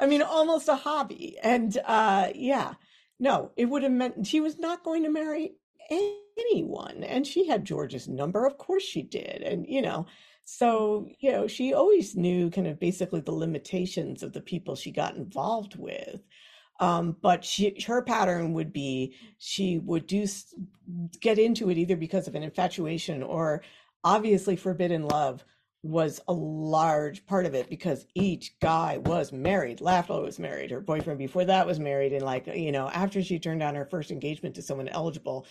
I 0.00 0.06
mean, 0.06 0.22
almost 0.22 0.68
a 0.68 0.76
hobby. 0.76 1.36
And 1.42 1.76
uh 1.84 2.28
yeah, 2.34 2.74
no, 3.18 3.52
it 3.56 3.66
would 3.66 3.82
have 3.82 3.92
meant 3.92 4.26
she 4.26 4.40
was 4.40 4.58
not 4.58 4.84
going 4.84 5.02
to 5.04 5.10
marry 5.10 5.52
anyone. 5.90 7.04
And 7.04 7.26
she 7.26 7.46
had 7.46 7.64
George's 7.64 8.08
number, 8.08 8.46
of 8.46 8.56
course 8.58 8.82
she 8.82 9.02
did. 9.02 9.42
And 9.42 9.66
you 9.68 9.82
know, 9.82 10.06
so 10.52 11.08
you 11.20 11.30
know, 11.30 11.46
she 11.46 11.72
always 11.74 12.16
knew 12.16 12.50
kind 12.50 12.66
of 12.66 12.80
basically 12.80 13.20
the 13.20 13.32
limitations 13.32 14.22
of 14.22 14.32
the 14.32 14.40
people 14.40 14.74
she 14.74 14.90
got 14.90 15.16
involved 15.16 15.76
with. 15.76 16.22
Um, 16.80 17.16
but 17.22 17.44
she, 17.44 17.76
her 17.86 18.02
pattern 18.02 18.52
would 18.54 18.72
be 18.72 19.14
she 19.38 19.78
would 19.78 20.06
do 20.06 20.26
get 21.20 21.38
into 21.38 21.70
it 21.70 21.78
either 21.78 21.96
because 21.96 22.26
of 22.26 22.34
an 22.34 22.42
infatuation 22.42 23.22
or 23.22 23.62
obviously 24.02 24.56
forbidden 24.56 25.06
love 25.06 25.44
was 25.82 26.20
a 26.26 26.32
large 26.32 27.24
part 27.26 27.46
of 27.46 27.54
it 27.54 27.70
because 27.70 28.06
each 28.14 28.58
guy 28.60 28.98
was 28.98 29.32
married. 29.32 29.78
Lafler 29.78 30.22
was 30.22 30.38
married. 30.38 30.70
Her 30.70 30.80
boyfriend 30.80 31.18
before 31.18 31.44
that 31.44 31.66
was 31.66 31.78
married. 31.78 32.12
And 32.12 32.24
like, 32.24 32.46
you 32.48 32.72
know, 32.72 32.88
after 32.88 33.22
she 33.22 33.38
turned 33.38 33.60
down 33.60 33.76
her 33.76 33.86
first 33.86 34.10
engagement 34.10 34.54
to 34.56 34.62
someone 34.62 34.88
eligible, 34.88 35.46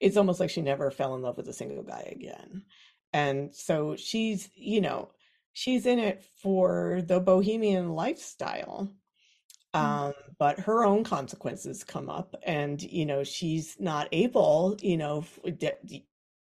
it's 0.00 0.16
almost 0.16 0.40
like 0.40 0.50
she 0.50 0.60
never 0.60 0.90
fell 0.90 1.14
in 1.14 1.22
love 1.22 1.36
with 1.36 1.48
a 1.48 1.52
single 1.52 1.82
guy 1.82 2.10
again. 2.10 2.64
And 3.12 3.54
so 3.54 3.96
she's, 3.96 4.50
you 4.54 4.80
know, 4.80 5.10
she's 5.52 5.86
in 5.86 5.98
it 5.98 6.22
for 6.42 7.02
the 7.06 7.20
bohemian 7.20 7.90
lifestyle 7.94 8.90
Mm. 9.74 9.80
um, 9.80 10.12
but 10.38 10.58
her 10.60 10.84
own 10.84 11.04
consequences 11.04 11.84
come 11.84 12.10
up 12.10 12.34
and 12.42 12.82
you 12.82 13.06
know 13.06 13.22
she's 13.22 13.76
not 13.78 14.08
able 14.12 14.76
you 14.82 14.96
know 14.96 15.24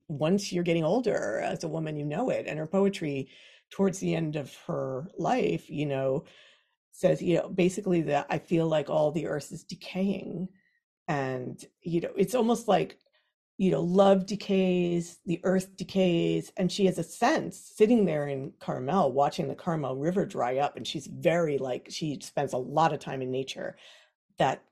once 0.07 0.51
you're 0.51 0.63
getting 0.63 0.83
older 0.83 1.39
as 1.43 1.63
a 1.63 1.67
woman 1.67 1.95
you 1.95 2.05
know 2.05 2.29
it 2.29 2.45
and 2.47 2.59
her 2.59 2.67
poetry 2.67 3.27
towards 3.71 3.99
the 3.99 4.13
end 4.13 4.35
of 4.35 4.55
her 4.67 5.07
life 5.17 5.69
you 5.69 5.85
know 5.85 6.23
says 6.91 7.21
you 7.21 7.37
know 7.37 7.49
basically 7.49 8.01
that 8.01 8.27
i 8.29 8.37
feel 8.37 8.67
like 8.67 8.89
all 8.89 9.11
the 9.11 9.25
earth 9.27 9.51
is 9.51 9.63
decaying 9.63 10.47
and 11.07 11.65
you 11.81 12.01
know 12.01 12.11
it's 12.15 12.35
almost 12.35 12.67
like 12.67 12.99
you 13.57 13.71
know, 13.71 13.81
love 13.81 14.25
decays, 14.25 15.19
the 15.25 15.39
earth 15.43 15.77
decays, 15.77 16.51
and 16.57 16.71
she 16.71 16.85
has 16.85 16.97
a 16.97 17.03
sense 17.03 17.57
sitting 17.57 18.05
there 18.05 18.27
in 18.27 18.51
Carmel 18.59 19.13
watching 19.13 19.47
the 19.47 19.55
Carmel 19.55 19.95
River 19.95 20.25
dry 20.25 20.57
up. 20.57 20.75
And 20.75 20.85
she's 20.85 21.07
very 21.07 21.57
like, 21.57 21.87
she 21.89 22.19
spends 22.21 22.53
a 22.53 22.57
lot 22.57 22.91
of 22.91 22.99
time 22.99 23.21
in 23.21 23.31
nature, 23.31 23.77
that 24.37 24.63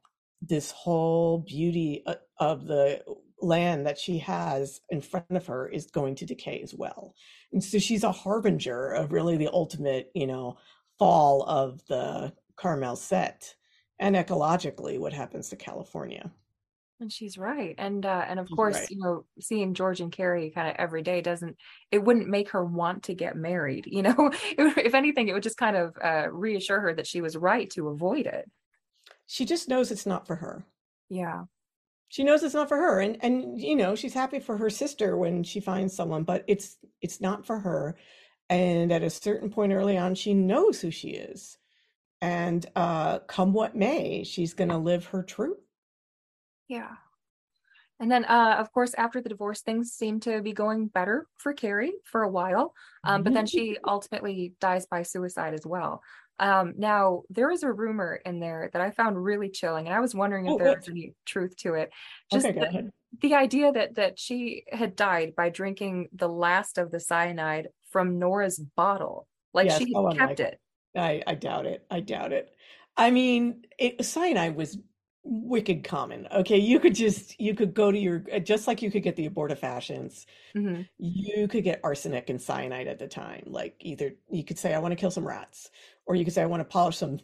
this 0.41 0.71
whole 0.71 1.39
beauty 1.39 2.03
uh, 2.05 2.15
of 2.39 2.65
the 2.65 3.01
land 3.41 3.85
that 3.85 3.97
she 3.97 4.17
has 4.19 4.81
in 4.89 5.01
front 5.01 5.25
of 5.31 5.45
her 5.47 5.67
is 5.67 5.85
going 5.85 6.15
to 6.15 6.25
decay 6.25 6.59
as 6.61 6.73
well. 6.73 7.15
And 7.53 7.63
so 7.63 7.79
she's 7.79 8.03
a 8.03 8.11
harbinger 8.11 8.91
of 8.91 9.13
really 9.13 9.37
the 9.37 9.49
ultimate, 9.51 10.11
you 10.13 10.27
know, 10.27 10.57
fall 10.99 11.43
of 11.43 11.85
the 11.87 12.33
Carmel 12.57 12.97
set 12.97 13.55
and 13.99 14.15
ecologically 14.15 14.99
what 14.99 15.13
happens 15.13 15.49
to 15.49 15.55
California. 15.55 16.31
And 17.03 17.11
she's 17.11 17.37
right. 17.37 17.75
And 17.77 18.05
uh, 18.05 18.23
and 18.29 18.39
of 18.39 18.47
she's 18.47 18.55
course, 18.55 18.79
right. 18.79 18.89
you 18.89 18.97
know, 18.97 19.25
seeing 19.41 19.73
George 19.73 19.99
and 19.99 20.09
Carrie 20.09 20.53
kind 20.55 20.69
of 20.69 20.75
every 20.79 21.01
day 21.01 21.19
doesn't 21.19 21.57
it 21.91 22.01
wouldn't 22.01 22.29
make 22.29 22.51
her 22.51 22.63
want 22.63 23.03
to 23.03 23.13
get 23.13 23.35
married, 23.35 23.83
you 23.87 24.03
know. 24.03 24.31
if 24.57 24.95
anything, 24.95 25.27
it 25.27 25.33
would 25.33 25.43
just 25.43 25.57
kind 25.57 25.75
of 25.75 25.97
uh, 26.01 26.31
reassure 26.31 26.79
her 26.79 26.93
that 26.93 27.05
she 27.05 27.19
was 27.19 27.35
right 27.35 27.69
to 27.71 27.89
avoid 27.89 28.25
it. 28.25 28.49
She 29.27 29.43
just 29.43 29.67
knows 29.67 29.91
it's 29.91 30.05
not 30.05 30.25
for 30.25 30.37
her. 30.37 30.65
Yeah. 31.09 31.43
She 32.07 32.23
knows 32.23 32.41
it's 32.41 32.53
not 32.53 32.69
for 32.69 32.77
her 32.77 33.01
and 33.01 33.17
and 33.21 33.59
you 33.59 33.75
know, 33.75 33.95
she's 33.95 34.13
happy 34.13 34.39
for 34.39 34.55
her 34.55 34.69
sister 34.69 35.17
when 35.17 35.43
she 35.43 35.59
finds 35.59 35.93
someone, 35.93 36.23
but 36.23 36.45
it's 36.47 36.77
it's 37.01 37.19
not 37.19 37.45
for 37.45 37.59
her. 37.59 37.97
And 38.49 38.93
at 38.93 39.03
a 39.03 39.09
certain 39.09 39.49
point 39.49 39.73
early 39.73 39.97
on, 39.97 40.15
she 40.15 40.33
knows 40.33 40.79
who 40.79 40.89
she 40.89 41.09
is. 41.09 41.57
And 42.21 42.65
uh 42.77 43.19
come 43.19 43.51
what 43.51 43.75
may, 43.75 44.23
she's 44.23 44.53
going 44.53 44.69
to 44.69 44.77
live 44.77 45.07
her 45.07 45.21
truth 45.21 45.57
yeah. 46.73 46.89
And 47.99 48.11
then, 48.11 48.25
uh, 48.25 48.57
of 48.59 48.71
course, 48.73 48.93
after 48.97 49.21
the 49.21 49.29
divorce, 49.29 49.61
things 49.61 49.91
seem 49.91 50.19
to 50.21 50.41
be 50.41 50.51
going 50.51 50.87
better 50.87 51.27
for 51.37 51.53
Carrie 51.53 51.93
for 52.03 52.23
a 52.23 52.29
while. 52.29 52.73
Um, 53.03 53.23
but 53.23 53.33
then 53.33 53.45
she 53.45 53.73
mm-hmm. 53.73 53.83
ultimately 53.89 54.53
dies 54.59 54.87
by 54.87 55.03
suicide 55.03 55.53
as 55.53 55.65
well. 55.65 56.01
Um, 56.39 56.73
now, 56.75 57.21
there 57.29 57.51
is 57.51 57.61
a 57.61 57.71
rumor 57.71 58.19
in 58.25 58.39
there 58.39 58.69
that 58.73 58.81
I 58.81 58.89
found 58.89 59.23
really 59.23 59.49
chilling, 59.49 59.85
and 59.85 59.95
I 59.95 59.99
was 59.99 60.15
wondering 60.15 60.47
if 60.47 60.53
oh, 60.53 60.57
there 60.57 60.75
was 60.75 60.89
any 60.89 61.13
truth 61.25 61.55
to 61.57 61.75
it. 61.75 61.91
Just 62.31 62.47
okay, 62.47 62.59
the, 62.59 62.91
the 63.21 63.35
idea 63.35 63.71
that 63.71 63.95
that 63.95 64.17
she 64.17 64.63
had 64.71 64.95
died 64.95 65.35
by 65.37 65.49
drinking 65.49 66.09
the 66.11 66.27
last 66.27 66.79
of 66.79 66.89
the 66.89 66.99
cyanide 66.99 67.67
from 67.91 68.17
Nora's 68.17 68.57
bottle, 68.57 69.27
like 69.53 69.67
yes. 69.67 69.77
she 69.77 69.93
oh, 69.95 70.11
kept 70.11 70.39
it. 70.39 70.59
I, 70.97 71.21
I 71.25 71.35
doubt 71.35 71.67
it. 71.67 71.85
I 71.89 71.99
doubt 71.99 72.33
it. 72.33 72.49
I 72.97 73.11
mean, 73.11 73.65
it, 73.77 74.03
cyanide 74.03 74.55
was 74.55 74.77
wicked 75.23 75.83
common. 75.83 76.27
Okay, 76.31 76.57
you 76.57 76.79
could 76.79 76.95
just 76.95 77.39
you 77.39 77.55
could 77.55 77.73
go 77.73 77.91
to 77.91 77.97
your 77.97 78.23
uh, 78.33 78.39
just 78.39 78.67
like 78.67 78.81
you 78.81 78.91
could 78.91 79.03
get 79.03 79.15
the 79.15 79.29
abortifacients, 79.29 80.25
hmm 80.55 80.85
you 80.99 81.47
could 81.47 81.63
get 81.63 81.81
arsenic 81.83 82.29
and 82.29 82.41
cyanide 82.41 82.87
at 82.87 82.99
the 82.99 83.07
time. 83.07 83.43
Like 83.47 83.75
either 83.79 84.13
you 84.31 84.43
could 84.43 84.59
say 84.59 84.73
I 84.73 84.79
want 84.79 84.91
to 84.93 84.95
kill 84.95 85.11
some 85.11 85.27
rats, 85.27 85.71
or 86.05 86.15
you 86.15 86.25
could 86.25 86.33
say 86.33 86.43
I 86.43 86.47
want 86.47 86.61
to 86.61 86.65
polish 86.65 86.97
some 86.97 87.19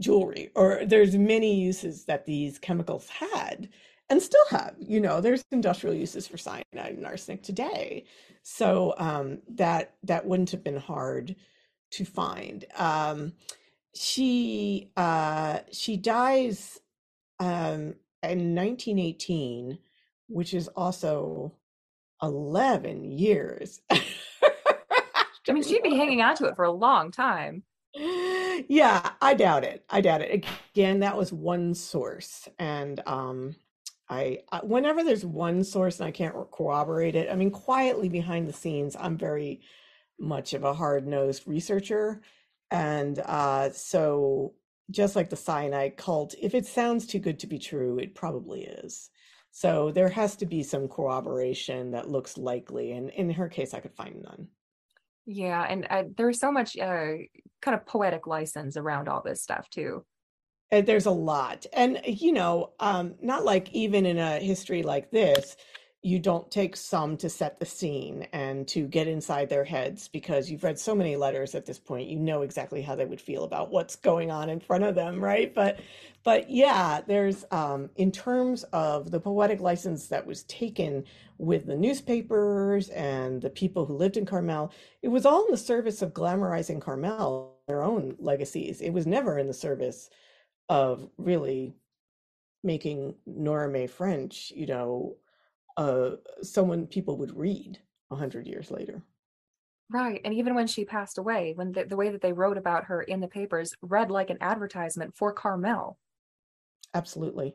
jewelry, 0.00 0.50
or 0.54 0.82
there's 0.84 1.16
many 1.16 1.60
uses 1.60 2.04
that 2.06 2.26
these 2.26 2.58
chemicals 2.58 3.08
had 3.08 3.68
and 4.08 4.22
still 4.22 4.44
have. 4.50 4.74
You 4.78 5.00
know, 5.00 5.20
there's 5.20 5.44
industrial 5.50 5.96
uses 5.96 6.26
for 6.28 6.36
cyanide 6.38 6.64
and 6.74 7.06
arsenic 7.06 7.42
today. 7.42 8.04
So 8.42 8.94
um, 8.98 9.40
that 9.48 9.94
that 10.04 10.26
wouldn't 10.26 10.50
have 10.50 10.62
been 10.64 10.76
hard 10.78 11.34
to 11.92 12.04
find. 12.04 12.64
Um, 12.76 13.32
she 13.94 14.90
uh, 14.96 15.60
she 15.72 15.96
dies 15.96 16.80
um, 17.40 17.94
in 18.22 18.54
1918, 18.54 19.78
which 20.28 20.54
is 20.54 20.68
also 20.68 21.52
11 22.22 23.04
years 23.04 23.80
I 25.48 25.52
mean, 25.52 25.62
she'd 25.62 25.82
be 25.82 25.94
hanging 25.94 26.20
on 26.22 26.36
to 26.36 26.46
it 26.46 26.56
for 26.56 26.64
a 26.64 26.72
long 26.72 27.10
time. 27.10 27.62
Yeah, 28.68 29.10
I 29.22 29.34
doubt 29.34 29.64
it. 29.64 29.84
I 29.88 30.00
doubt 30.00 30.22
it. 30.22 30.44
Again, 30.74 31.00
that 31.00 31.16
was 31.16 31.32
one 31.32 31.74
source, 31.74 32.48
and 32.58 33.00
um, 33.06 33.54
I 34.08 34.40
I- 34.50 34.64
whenever 34.64 35.02
there's 35.04 35.24
one 35.24 35.62
source 35.64 36.00
and 36.00 36.06
I 36.06 36.10
can't 36.10 36.34
corroborate 36.50 37.14
it, 37.16 37.30
I 37.30 37.36
mean, 37.36 37.50
quietly 37.50 38.08
behind 38.08 38.48
the 38.48 38.52
scenes, 38.52 38.96
I'm 38.98 39.16
very 39.16 39.60
much 40.18 40.52
of 40.54 40.64
a 40.64 40.74
hard-nosed 40.74 41.44
researcher, 41.46 42.22
and 42.70 43.18
uh, 43.20 43.70
so 43.70 44.54
just 44.90 45.16
like 45.16 45.30
the 45.30 45.36
cyanide 45.36 45.96
cult, 45.96 46.34
if 46.40 46.54
it 46.54 46.66
sounds 46.66 47.06
too 47.06 47.18
good 47.18 47.38
to 47.40 47.46
be 47.46 47.58
true, 47.58 47.98
it 47.98 48.14
probably 48.14 48.64
is. 48.64 49.10
So 49.50 49.90
there 49.90 50.10
has 50.10 50.36
to 50.36 50.46
be 50.46 50.62
some 50.62 50.86
corroboration 50.86 51.92
that 51.92 52.10
looks 52.10 52.36
likely, 52.36 52.92
and 52.92 53.10
in 53.10 53.30
her 53.30 53.48
case, 53.48 53.72
I 53.72 53.80
could 53.80 53.94
find 53.94 54.22
none. 54.22 54.48
Yeah, 55.24 55.62
and 55.62 55.86
uh, 55.88 56.04
there's 56.16 56.38
so 56.38 56.52
much 56.52 56.76
uh, 56.76 57.14
kind 57.60 57.74
of 57.74 57.86
poetic 57.86 58.26
license 58.26 58.76
around 58.76 59.08
all 59.08 59.22
this 59.24 59.42
stuff 59.42 59.68
too. 59.70 60.04
And 60.70 60.86
there's 60.86 61.06
a 61.06 61.10
lot. 61.10 61.64
And, 61.72 62.00
you 62.04 62.32
know, 62.32 62.72
um, 62.80 63.14
not 63.20 63.44
like 63.44 63.72
even 63.72 64.04
in 64.04 64.18
a 64.18 64.38
history 64.38 64.82
like 64.82 65.10
this, 65.10 65.56
you 66.02 66.18
don't 66.20 66.50
take 66.50 66.76
some 66.76 67.16
to 67.16 67.28
set 67.28 67.58
the 67.58 67.66
scene 67.66 68.28
and 68.32 68.68
to 68.68 68.86
get 68.86 69.08
inside 69.08 69.48
their 69.48 69.64
heads 69.64 70.06
because 70.06 70.48
you've 70.48 70.62
read 70.62 70.78
so 70.78 70.94
many 70.94 71.16
letters 71.16 71.54
at 71.54 71.66
this 71.66 71.78
point, 71.78 72.08
you 72.08 72.18
know 72.18 72.42
exactly 72.42 72.80
how 72.80 72.94
they 72.94 73.04
would 73.04 73.20
feel 73.20 73.42
about 73.42 73.70
what's 73.72 73.96
going 73.96 74.30
on 74.30 74.48
in 74.48 74.60
front 74.60 74.84
of 74.84 74.94
them, 74.94 75.22
right? 75.22 75.52
But, 75.52 75.80
but 76.22 76.48
yeah, 76.48 77.00
there's, 77.06 77.44
um, 77.50 77.90
in 77.96 78.12
terms 78.12 78.62
of 78.72 79.10
the 79.10 79.18
poetic 79.18 79.60
license 79.60 80.06
that 80.08 80.24
was 80.24 80.44
taken 80.44 81.04
with 81.38 81.66
the 81.66 81.76
newspapers 81.76 82.88
and 82.90 83.42
the 83.42 83.50
people 83.50 83.84
who 83.84 83.96
lived 83.96 84.16
in 84.16 84.26
Carmel, 84.26 84.72
it 85.02 85.08
was 85.08 85.26
all 85.26 85.46
in 85.46 85.50
the 85.50 85.56
service 85.56 86.02
of 86.02 86.14
glamorizing 86.14 86.80
Carmel, 86.80 87.56
their 87.66 87.82
own 87.82 88.14
legacies. 88.20 88.80
It 88.80 88.90
was 88.90 89.06
never 89.06 89.38
in 89.38 89.48
the 89.48 89.54
service 89.54 90.08
of 90.68 91.08
really 91.16 91.74
making 92.62 93.14
Nora 93.26 93.68
May 93.68 93.86
French, 93.86 94.52
you 94.54 94.66
know, 94.66 95.16
uh, 95.76 96.10
someone 96.42 96.86
people 96.86 97.16
would 97.18 97.36
read 97.36 97.78
a 98.10 98.16
hundred 98.16 98.46
years 98.46 98.70
later. 98.70 99.02
Right. 99.88 100.20
And 100.24 100.34
even 100.34 100.54
when 100.54 100.66
she 100.66 100.84
passed 100.84 101.18
away, 101.18 101.52
when 101.54 101.72
the, 101.72 101.84
the 101.84 101.96
way 101.96 102.10
that 102.10 102.20
they 102.20 102.32
wrote 102.32 102.58
about 102.58 102.84
her 102.84 103.02
in 103.02 103.20
the 103.20 103.28
papers 103.28 103.72
read 103.82 104.10
like 104.10 104.30
an 104.30 104.38
advertisement 104.40 105.14
for 105.16 105.32
Carmel. 105.32 105.96
Absolutely, 106.92 107.54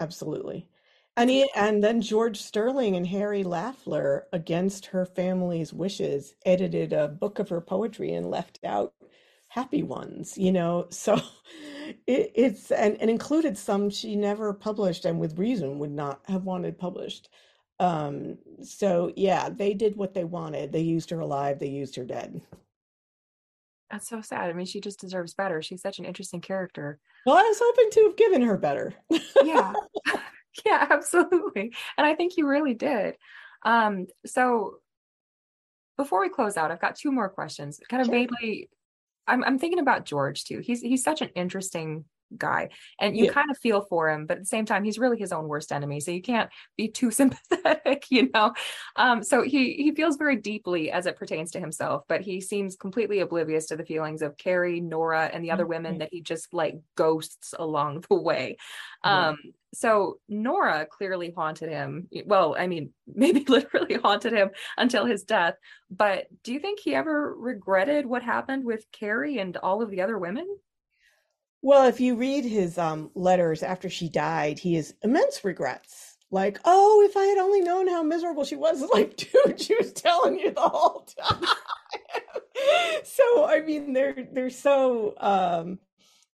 absolutely. 0.00 0.66
And 1.16 1.28
he, 1.28 1.48
and 1.54 1.84
then 1.84 2.00
George 2.00 2.40
Sterling 2.40 2.96
and 2.96 3.06
Harry 3.06 3.44
Lafler, 3.44 4.22
against 4.32 4.86
her 4.86 5.04
family's 5.04 5.72
wishes, 5.72 6.34
edited 6.46 6.92
a 6.92 7.06
book 7.06 7.38
of 7.38 7.50
her 7.50 7.60
poetry 7.60 8.14
and 8.14 8.30
left 8.30 8.58
out 8.64 8.94
happy 9.52 9.82
ones, 9.82 10.38
you 10.38 10.50
know. 10.52 10.88
So 10.90 11.16
it, 12.06 12.32
it's 12.34 12.70
and, 12.70 12.96
and 13.00 13.10
included 13.10 13.58
some 13.58 13.90
she 13.90 14.16
never 14.16 14.54
published 14.54 15.04
and 15.04 15.18
with 15.20 15.38
reason 15.38 15.78
would 15.78 15.90
not 15.90 16.22
have 16.26 16.44
wanted 16.44 16.78
published. 16.78 17.28
Um, 17.78 18.38
so 18.62 19.12
yeah, 19.16 19.48
they 19.50 19.74
did 19.74 19.96
what 19.96 20.14
they 20.14 20.24
wanted. 20.24 20.72
They 20.72 20.80
used 20.80 21.10
her 21.10 21.20
alive, 21.20 21.58
they 21.58 21.68
used 21.68 21.96
her 21.96 22.04
dead. 22.04 22.40
That's 23.90 24.08
so 24.08 24.22
sad. 24.22 24.48
I 24.48 24.54
mean, 24.54 24.64
she 24.64 24.80
just 24.80 25.00
deserves 25.00 25.34
better. 25.34 25.60
She's 25.60 25.82
such 25.82 25.98
an 25.98 26.06
interesting 26.06 26.40
character. 26.40 26.98
Well, 27.26 27.36
I 27.36 27.42
was 27.42 27.60
hoping 27.62 27.90
to 27.90 28.04
have 28.04 28.16
given 28.16 28.40
her 28.42 28.56
better. 28.56 28.94
Yeah. 29.42 29.72
Yeah, 30.66 30.86
absolutely. 30.90 31.72
And 31.96 32.06
I 32.06 32.14
think 32.14 32.36
you 32.36 32.46
really 32.46 32.74
did. 32.74 33.16
Um, 33.64 34.06
so 34.26 34.80
before 35.96 36.20
we 36.20 36.28
close 36.28 36.58
out, 36.58 36.70
I've 36.70 36.80
got 36.80 36.96
two 36.96 37.10
more 37.10 37.30
questions. 37.30 37.80
Kind 37.88 38.02
of 38.02 38.06
Sure. 38.08 38.14
vaguely, 38.16 38.68
I'm 39.26 39.44
I'm 39.44 39.58
thinking 39.58 39.78
about 39.78 40.04
George 40.04 40.44
too. 40.44 40.60
He's 40.60 40.80
he's 40.80 41.02
such 41.02 41.20
an 41.22 41.30
interesting 41.34 42.04
guy, 42.36 42.70
and 43.00 43.16
you 43.16 43.26
Yeah. 43.26 43.32
kind 43.32 43.50
of 43.50 43.58
feel 43.58 43.82
for 43.88 44.10
him, 44.10 44.26
but 44.26 44.36
at 44.38 44.42
the 44.42 44.46
same 44.46 44.64
time, 44.66 44.84
he's 44.84 44.98
really 44.98 45.18
his 45.18 45.32
own 45.32 45.48
worst 45.48 45.72
enemy. 45.72 46.00
So 46.00 46.10
you 46.10 46.22
can't 46.22 46.50
be 46.76 46.88
too 46.88 47.10
sympathetic, 47.20 48.04
you 48.10 48.30
know. 48.32 48.52
Um, 48.96 49.22
so 49.22 49.42
he 49.42 49.74
he 49.74 49.94
feels 49.94 50.16
very 50.16 50.36
deeply 50.36 50.90
as 50.90 51.06
it 51.06 51.16
pertains 51.16 51.50
to 51.52 51.60
himself, 51.60 52.04
but 52.08 52.20
he 52.20 52.40
seems 52.40 52.76
completely 52.76 53.20
oblivious 53.20 53.66
to 53.66 53.76
the 53.76 53.84
feelings 53.84 54.22
of 54.22 54.36
Carrie, 54.36 54.80
Nora, 54.80 55.30
and 55.32 55.44
the 55.44 55.50
other 55.50 55.66
women 55.66 55.94
Mhm. 55.94 55.98
that 55.98 56.08
he 56.12 56.20
just 56.22 56.52
like 56.54 56.76
ghosts 56.96 57.54
along 57.58 58.04
the 58.08 58.16
way. 58.16 58.56
Um, 59.04 59.36
so 59.74 60.18
Nora 60.28 60.86
clearly 60.86 61.30
haunted 61.30 61.70
him. 61.70 62.08
Well, 62.26 62.54
I 62.58 62.66
mean, 62.66 62.92
maybe 63.06 63.44
literally 63.48 63.94
haunted 63.94 64.32
him 64.32 64.50
until 64.76 65.04
his 65.06 65.24
death. 65.24 65.54
But 65.90 66.26
do 66.42 66.52
you 66.52 66.60
think 66.60 66.80
he 66.80 66.94
ever 66.94 67.34
regretted 67.34 68.06
what 68.06 68.22
happened 68.22 68.64
with 68.64 68.84
Carrie 68.92 69.38
and 69.38 69.56
all 69.56 69.82
of 69.82 69.90
the 69.90 70.02
other 70.02 70.18
women? 70.18 70.46
Well, 71.62 71.86
if 71.86 72.00
you 72.00 72.16
read 72.16 72.44
his 72.44 72.76
um, 72.76 73.10
letters 73.14 73.62
after 73.62 73.88
she 73.88 74.08
died, 74.08 74.58
he 74.58 74.74
has 74.74 74.94
immense 75.02 75.44
regrets. 75.44 76.16
Like, 76.32 76.58
oh, 76.64 77.06
if 77.08 77.16
I 77.16 77.24
had 77.26 77.38
only 77.38 77.60
known 77.60 77.86
how 77.86 78.02
miserable 78.02 78.44
she 78.44 78.56
was. 78.56 78.82
It's 78.82 78.92
like, 78.94 79.16
dude, 79.16 79.60
she 79.60 79.76
was 79.76 79.92
telling 79.92 80.38
you 80.38 80.50
the 80.50 80.60
whole 80.60 81.06
time. 81.20 81.44
so, 83.04 83.46
I 83.46 83.60
mean, 83.60 83.92
they're 83.92 84.26
they're 84.32 84.50
so 84.50 85.14
um, 85.18 85.78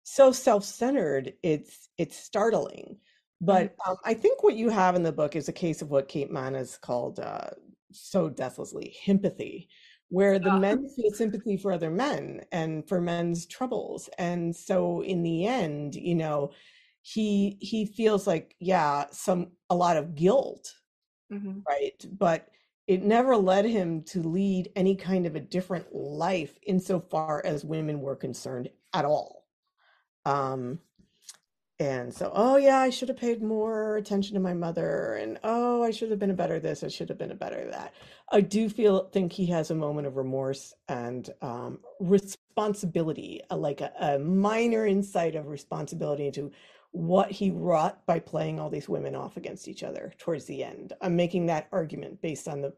so 0.04 0.32
self-centered. 0.32 1.34
It's 1.42 1.88
it's 1.98 2.16
startling. 2.16 2.96
But 3.40 3.76
um, 3.86 3.96
I 4.04 4.14
think 4.14 4.42
what 4.42 4.56
you 4.56 4.68
have 4.68 4.96
in 4.96 5.02
the 5.02 5.12
book 5.12 5.36
is 5.36 5.48
a 5.48 5.52
case 5.52 5.82
of 5.82 5.90
what 5.90 6.08
Kate 6.08 6.30
Manne 6.30 6.54
has 6.54 6.76
called 6.76 7.20
uh, 7.20 7.50
so 7.92 8.28
deathlessly 8.28 8.96
himpathy, 9.04 9.68
where 10.10 10.38
the 10.38 10.50
men 10.52 10.88
feel 10.88 11.10
sympathy 11.12 11.56
for 11.56 11.72
other 11.72 11.90
men 11.90 12.44
and 12.52 12.88
for 12.88 13.00
men's 13.00 13.46
troubles. 13.46 14.08
And 14.18 14.56
so 14.56 15.02
in 15.02 15.22
the 15.22 15.46
end, 15.46 15.94
you 15.94 16.14
know, 16.14 16.52
he 17.02 17.58
he 17.60 17.86
feels 17.86 18.26
like, 18.26 18.56
yeah, 18.60 19.06
some 19.12 19.52
a 19.70 19.76
lot 19.76 19.96
of 19.96 20.14
guilt, 20.14 20.74
Mhm. 21.30 21.66
right? 21.68 22.04
But 22.12 22.48
it 22.86 23.02
never 23.02 23.36
led 23.36 23.64
him 23.66 24.02
to 24.04 24.22
lead 24.22 24.72
any 24.76 24.96
kind 24.96 25.26
of 25.26 25.36
a 25.36 25.40
different 25.40 25.94
life 25.94 26.58
insofar 26.62 27.42
as 27.44 27.64
women 27.64 28.00
were 28.00 28.16
concerned 28.16 28.70
at 28.94 29.04
all. 29.04 29.46
Um, 30.24 30.80
and 31.80 32.12
so, 32.12 32.32
oh 32.34 32.56
yeah, 32.56 32.78
I 32.78 32.90
should 32.90 33.08
have 33.08 33.18
paid 33.18 33.42
more 33.42 33.96
attention 33.96 34.34
to 34.34 34.40
my 34.40 34.54
mother, 34.54 35.14
and 35.14 35.38
oh, 35.44 35.82
I 35.82 35.92
should 35.92 36.10
have 36.10 36.18
been 36.18 36.30
a 36.30 36.34
better 36.34 36.58
this, 36.58 36.82
I 36.82 36.88
should 36.88 37.08
have 37.08 37.18
been 37.18 37.30
a 37.30 37.36
better 37.36 37.68
that. 37.70 37.94
I 38.32 38.40
do 38.40 38.68
feel 38.68 39.08
think 39.10 39.32
he 39.32 39.46
has 39.46 39.70
a 39.70 39.76
moment 39.76 40.06
of 40.06 40.16
remorse 40.16 40.74
and 40.88 41.30
um, 41.40 41.78
responsibility, 42.00 43.42
uh, 43.50 43.56
like 43.56 43.80
a, 43.80 43.92
a 44.00 44.18
minor 44.18 44.86
insight 44.86 45.36
of 45.36 45.46
responsibility 45.46 46.26
into 46.26 46.50
what 46.90 47.30
he 47.30 47.50
wrought 47.50 48.04
by 48.06 48.18
playing 48.18 48.58
all 48.58 48.70
these 48.70 48.88
women 48.88 49.14
off 49.14 49.36
against 49.36 49.68
each 49.68 49.84
other 49.84 50.12
towards 50.18 50.46
the 50.46 50.64
end. 50.64 50.94
I'm 51.00 51.14
making 51.14 51.46
that 51.46 51.68
argument 51.70 52.20
based 52.20 52.48
on 52.48 52.60
the 52.60 52.72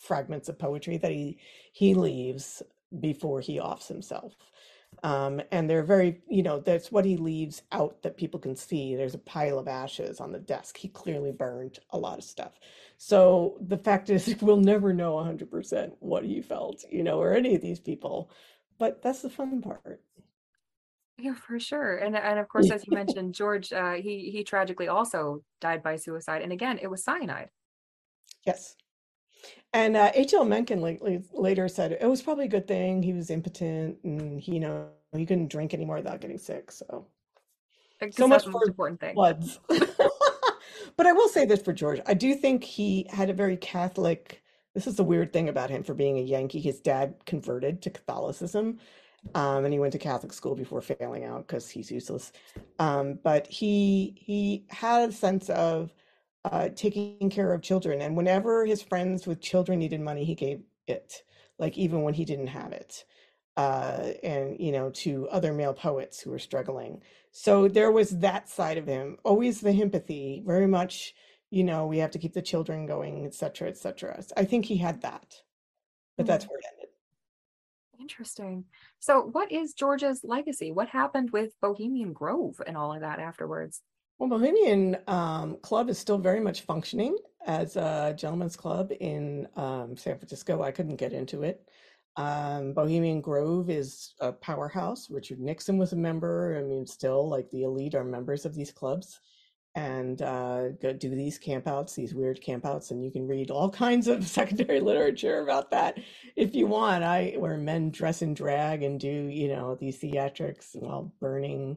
fragments 0.00 0.48
of 0.48 0.58
poetry 0.58 0.98
that 0.98 1.12
he 1.12 1.38
he 1.72 1.94
leaves 1.94 2.62
before 3.00 3.40
he 3.40 3.60
offs 3.60 3.88
himself. 3.88 4.36
Um, 5.04 5.42
and 5.50 5.68
they're 5.68 5.82
very, 5.82 6.20
you 6.28 6.44
know, 6.44 6.60
that's 6.60 6.92
what 6.92 7.04
he 7.04 7.16
leaves 7.16 7.62
out 7.72 8.02
that 8.02 8.16
people 8.16 8.38
can 8.38 8.54
see. 8.54 8.94
There's 8.94 9.14
a 9.14 9.18
pile 9.18 9.58
of 9.58 9.66
ashes 9.66 10.20
on 10.20 10.30
the 10.30 10.38
desk. 10.38 10.76
He 10.76 10.88
clearly 10.88 11.32
burned 11.32 11.80
a 11.90 11.98
lot 11.98 12.18
of 12.18 12.24
stuff. 12.24 12.52
So 12.98 13.56
the 13.60 13.78
fact 13.78 14.10
is, 14.10 14.36
we'll 14.40 14.58
never 14.58 14.92
know 14.92 15.14
100% 15.14 15.92
what 15.98 16.24
he 16.24 16.40
felt, 16.40 16.84
you 16.88 17.02
know, 17.02 17.20
or 17.20 17.34
any 17.34 17.56
of 17.56 17.62
these 17.62 17.80
people. 17.80 18.30
But 18.78 19.02
that's 19.02 19.22
the 19.22 19.30
fun 19.30 19.60
part. 19.60 20.00
Yeah, 21.18 21.34
for 21.34 21.60
sure. 21.60 21.98
And 21.98 22.16
and 22.16 22.38
of 22.38 22.48
course, 22.48 22.70
as 22.70 22.84
you 22.86 22.94
mentioned, 22.94 23.34
George, 23.34 23.72
uh, 23.72 23.92
he 23.92 24.30
he 24.30 24.42
tragically 24.42 24.88
also 24.88 25.44
died 25.60 25.82
by 25.82 25.96
suicide. 25.96 26.42
And 26.42 26.52
again, 26.52 26.78
it 26.82 26.88
was 26.88 27.04
cyanide. 27.04 27.50
Yes. 28.44 28.74
And 29.72 29.96
uh, 29.96 30.10
H.L. 30.14 30.44
Mencken 30.44 30.82
lately, 30.82 31.22
later 31.32 31.66
said 31.66 31.92
it 31.92 32.06
was 32.06 32.20
probably 32.20 32.44
a 32.44 32.48
good 32.48 32.68
thing 32.68 33.02
he 33.02 33.14
was 33.14 33.30
impotent 33.30 33.98
and 34.04 34.38
he, 34.38 34.54
you 34.54 34.60
know, 34.60 34.88
he 35.16 35.24
couldn't 35.24 35.48
drink 35.48 35.72
anymore 35.72 35.96
without 35.96 36.20
getting 36.20 36.38
sick. 36.38 36.70
So 36.70 37.06
so 38.10 38.26
much 38.26 38.44
for 38.44 38.64
important 38.64 39.00
thing. 39.00 39.14
floods. 39.14 39.60
but 39.68 41.06
I 41.06 41.12
will 41.12 41.28
say 41.28 41.44
this 41.44 41.62
for 41.62 41.72
George. 41.72 42.00
I 42.06 42.14
do 42.14 42.34
think 42.34 42.64
he 42.64 43.06
had 43.10 43.30
a 43.30 43.34
very 43.34 43.56
Catholic. 43.56 44.42
This 44.74 44.86
is 44.86 44.96
the 44.96 45.04
weird 45.04 45.32
thing 45.32 45.48
about 45.48 45.70
him 45.70 45.82
for 45.82 45.94
being 45.94 46.18
a 46.18 46.22
Yankee. 46.22 46.60
His 46.60 46.80
dad 46.80 47.14
converted 47.26 47.82
to 47.82 47.90
Catholicism, 47.90 48.78
um, 49.34 49.64
and 49.64 49.72
he 49.72 49.78
went 49.78 49.92
to 49.92 49.98
Catholic 49.98 50.32
school 50.32 50.54
before 50.54 50.80
failing 50.80 51.24
out 51.24 51.46
because 51.46 51.68
he's 51.70 51.90
useless. 51.90 52.32
Um, 52.78 53.18
but 53.22 53.46
he 53.46 54.14
he 54.18 54.64
had 54.70 55.10
a 55.10 55.12
sense 55.12 55.48
of 55.50 55.92
uh, 56.44 56.68
taking 56.70 57.30
care 57.30 57.52
of 57.52 57.62
children, 57.62 58.00
and 58.00 58.16
whenever 58.16 58.64
his 58.66 58.82
friends 58.82 59.26
with 59.26 59.40
children 59.40 59.78
needed 59.78 60.00
money, 60.00 60.24
he 60.24 60.34
gave 60.34 60.62
it. 60.86 61.22
Like 61.58 61.78
even 61.78 62.02
when 62.02 62.14
he 62.14 62.24
didn't 62.24 62.48
have 62.48 62.72
it, 62.72 63.04
uh, 63.56 64.12
and 64.22 64.58
you 64.60 64.72
know 64.72 64.90
to 64.90 65.28
other 65.28 65.52
male 65.52 65.74
poets 65.74 66.20
who 66.20 66.30
were 66.30 66.38
struggling. 66.38 67.02
So 67.32 67.68
there 67.68 67.92
was 67.92 68.18
that 68.20 68.48
side 68.48 68.78
of 68.78 68.86
him. 68.86 69.18
Always 69.24 69.60
the 69.60 69.70
empathy, 69.82 70.42
very 70.46 70.66
much. 70.66 71.14
You 71.50 71.64
know, 71.64 71.86
we 71.86 71.98
have 71.98 72.10
to 72.12 72.18
keep 72.18 72.32
the 72.34 72.42
children 72.42 72.86
going, 72.86 73.26
etc., 73.26 73.68
etc. 73.68 74.22
So 74.22 74.34
I 74.36 74.44
think 74.44 74.64
he 74.66 74.78
had 74.78 75.02
that, 75.02 75.42
but 76.16 76.26
that's 76.26 76.44
Mhm. 76.44 76.50
where 76.50 76.58
it 76.60 76.66
ended. 76.74 76.90
Interesting. 78.00 78.64
So, 78.98 79.20
what 79.20 79.52
is 79.52 79.74
George's 79.74 80.24
legacy? 80.24 80.72
What 80.72 80.88
happened 80.88 81.30
with 81.30 81.58
Bohemian 81.60 82.12
Grove 82.12 82.60
and 82.66 82.76
all 82.76 82.92
of 82.94 83.00
that 83.00 83.18
afterwards? 83.20 83.82
Well, 84.22 84.38
Bohemian 84.38 84.98
um, 85.08 85.56
Club 85.62 85.90
is 85.90 85.98
still 85.98 86.16
very 86.16 86.38
much 86.38 86.60
functioning 86.60 87.18
as 87.44 87.74
a 87.74 88.14
gentleman's 88.16 88.54
club 88.54 88.92
in 89.00 89.48
um, 89.56 89.96
San 89.96 90.16
Francisco. 90.16 90.62
I 90.62 90.70
couldn't 90.70 90.94
get 90.94 91.12
into 91.12 91.42
it. 91.42 91.68
Um, 92.14 92.72
Bohemian 92.72 93.20
Grove 93.20 93.68
is 93.68 94.14
a 94.20 94.30
powerhouse. 94.30 95.10
Richard 95.10 95.40
Nixon 95.40 95.76
was 95.76 95.92
a 95.92 95.96
member. 95.96 96.56
I 96.56 96.62
mean, 96.62 96.86
still 96.86 97.28
like 97.28 97.50
the 97.50 97.64
elite 97.64 97.96
are 97.96 98.04
members 98.04 98.46
of 98.46 98.54
these 98.54 98.70
clubs 98.70 99.18
and 99.74 100.22
uh, 100.22 100.68
go 100.80 100.92
do 100.92 101.10
these 101.10 101.40
campouts, 101.40 101.96
these 101.96 102.14
weird 102.14 102.40
campouts, 102.40 102.92
and 102.92 103.02
you 103.04 103.10
can 103.10 103.26
read 103.26 103.50
all 103.50 103.70
kinds 103.84 104.06
of 104.06 104.24
secondary 104.28 104.78
literature 104.78 105.40
about 105.42 105.72
that 105.72 105.98
if 106.36 106.54
you 106.54 106.68
want. 106.68 107.02
I 107.02 107.34
where 107.38 107.56
men 107.56 107.90
dress 107.90 108.22
in 108.22 108.34
drag 108.34 108.84
and 108.84 109.00
do 109.00 109.08
you 109.08 109.48
know 109.48 109.74
these 109.74 109.98
theatrics 109.98 110.76
while 110.76 111.12
burning 111.20 111.76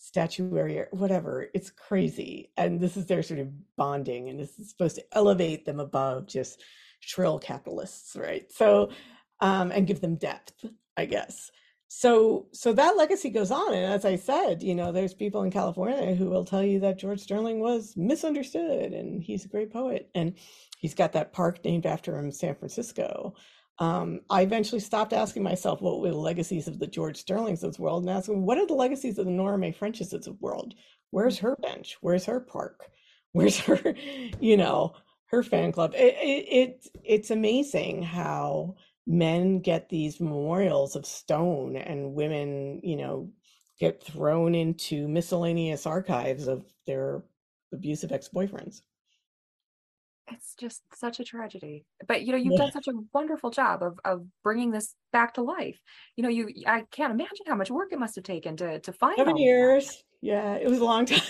statuary 0.00 0.78
or 0.78 0.88
whatever. 0.90 1.46
It's 1.54 1.70
crazy, 1.70 2.50
and 2.56 2.80
this 2.80 2.96
is 2.96 3.06
their 3.06 3.22
sort 3.22 3.40
of 3.40 3.48
bonding, 3.76 4.28
and 4.28 4.38
this 4.38 4.58
is 4.58 4.70
supposed 4.70 4.96
to 4.96 5.04
elevate 5.12 5.64
them 5.64 5.80
above 5.80 6.26
just 6.26 6.62
shrill 7.00 7.38
capitalists, 7.38 8.16
right? 8.16 8.50
So, 8.50 8.90
um, 9.40 9.70
and 9.70 9.86
give 9.86 10.00
them 10.00 10.16
depth, 10.16 10.64
I 10.96 11.06
guess 11.06 11.50
so 11.92 12.46
so 12.52 12.72
that 12.72 12.96
legacy 12.96 13.30
goes 13.30 13.50
on 13.50 13.74
and 13.74 13.92
as 13.92 14.04
i 14.04 14.14
said 14.14 14.62
you 14.62 14.76
know 14.76 14.92
there's 14.92 15.12
people 15.12 15.42
in 15.42 15.50
california 15.50 16.14
who 16.14 16.30
will 16.30 16.44
tell 16.44 16.62
you 16.62 16.78
that 16.78 16.96
george 16.96 17.18
sterling 17.18 17.58
was 17.58 17.94
misunderstood 17.96 18.92
and 18.92 19.20
he's 19.24 19.44
a 19.44 19.48
great 19.48 19.72
poet 19.72 20.08
and 20.14 20.34
he's 20.78 20.94
got 20.94 21.12
that 21.12 21.32
park 21.32 21.64
named 21.64 21.86
after 21.86 22.16
him 22.16 22.30
san 22.30 22.54
francisco 22.54 23.34
um, 23.80 24.20
i 24.30 24.42
eventually 24.42 24.80
stopped 24.80 25.12
asking 25.12 25.42
myself 25.42 25.80
what 25.80 26.00
were 26.00 26.10
the 26.10 26.16
legacies 26.16 26.68
of 26.68 26.78
the 26.78 26.86
george 26.86 27.16
sterlings 27.16 27.64
of 27.64 27.76
the 27.76 27.82
world 27.82 28.02
and 28.02 28.10
asking 28.10 28.44
what 28.44 28.58
are 28.58 28.66
the 28.66 28.74
legacies 28.74 29.18
of 29.18 29.24
the 29.24 29.30
nora 29.30 29.58
May 29.58 29.72
frenches 29.72 30.12
of 30.12 30.24
the 30.24 30.32
world? 30.34 30.74
Where's 31.10 31.38
her 31.38 31.56
bench? 31.56 31.96
Where's 32.00 32.24
her 32.26 32.40
park? 32.40 32.90
Where's 33.32 33.60
her 33.60 33.94
you 34.40 34.56
know 34.56 34.94
her 35.26 35.42
fan 35.42 35.72
club? 35.72 35.94
It, 35.94 36.16
it, 36.20 36.46
it 36.52 36.88
it's 37.04 37.30
amazing 37.30 38.02
how 38.02 38.76
men 39.06 39.60
get 39.60 39.88
these 39.88 40.20
memorials 40.20 40.96
of 40.96 41.06
stone 41.06 41.76
and 41.76 42.14
women, 42.14 42.80
you 42.82 42.96
know, 42.96 43.30
get 43.78 44.02
thrown 44.02 44.54
into 44.54 45.08
miscellaneous 45.08 45.86
archives 45.86 46.48
of 46.48 46.64
their 46.86 47.22
abusive 47.72 48.12
ex-boyfriends. 48.12 48.82
It's 50.32 50.54
just 50.54 50.82
such 50.94 51.20
a 51.20 51.24
tragedy. 51.24 51.84
But 52.06 52.22
you 52.22 52.32
know, 52.32 52.38
you've 52.38 52.52
Yeah. 52.52 52.58
done 52.58 52.72
such 52.72 52.88
a 52.88 52.92
wonderful 53.12 53.50
job 53.50 53.82
of 53.82 53.98
of 54.04 54.26
bringing 54.42 54.70
this 54.70 54.94
back 55.12 55.34
to 55.34 55.42
life. 55.42 55.80
You 56.16 56.22
know, 56.22 56.28
you 56.30 56.48
I 56.66 56.82
can't 56.90 57.12
imagine 57.12 57.46
how 57.46 57.56
much 57.56 57.70
work 57.70 57.92
it 57.92 57.98
must 57.98 58.14
have 58.16 58.24
taken 58.24 58.56
to 58.58 58.80
to 58.80 58.92
find 58.92 59.18
Seven 59.18 59.32
of 59.32 59.36
that. 59.36 59.42
years. 59.42 60.04
Yeah, 60.20 60.54
it 60.56 60.68
was 60.68 60.78
a 60.80 60.84
long 60.84 61.06
time. 61.06 61.20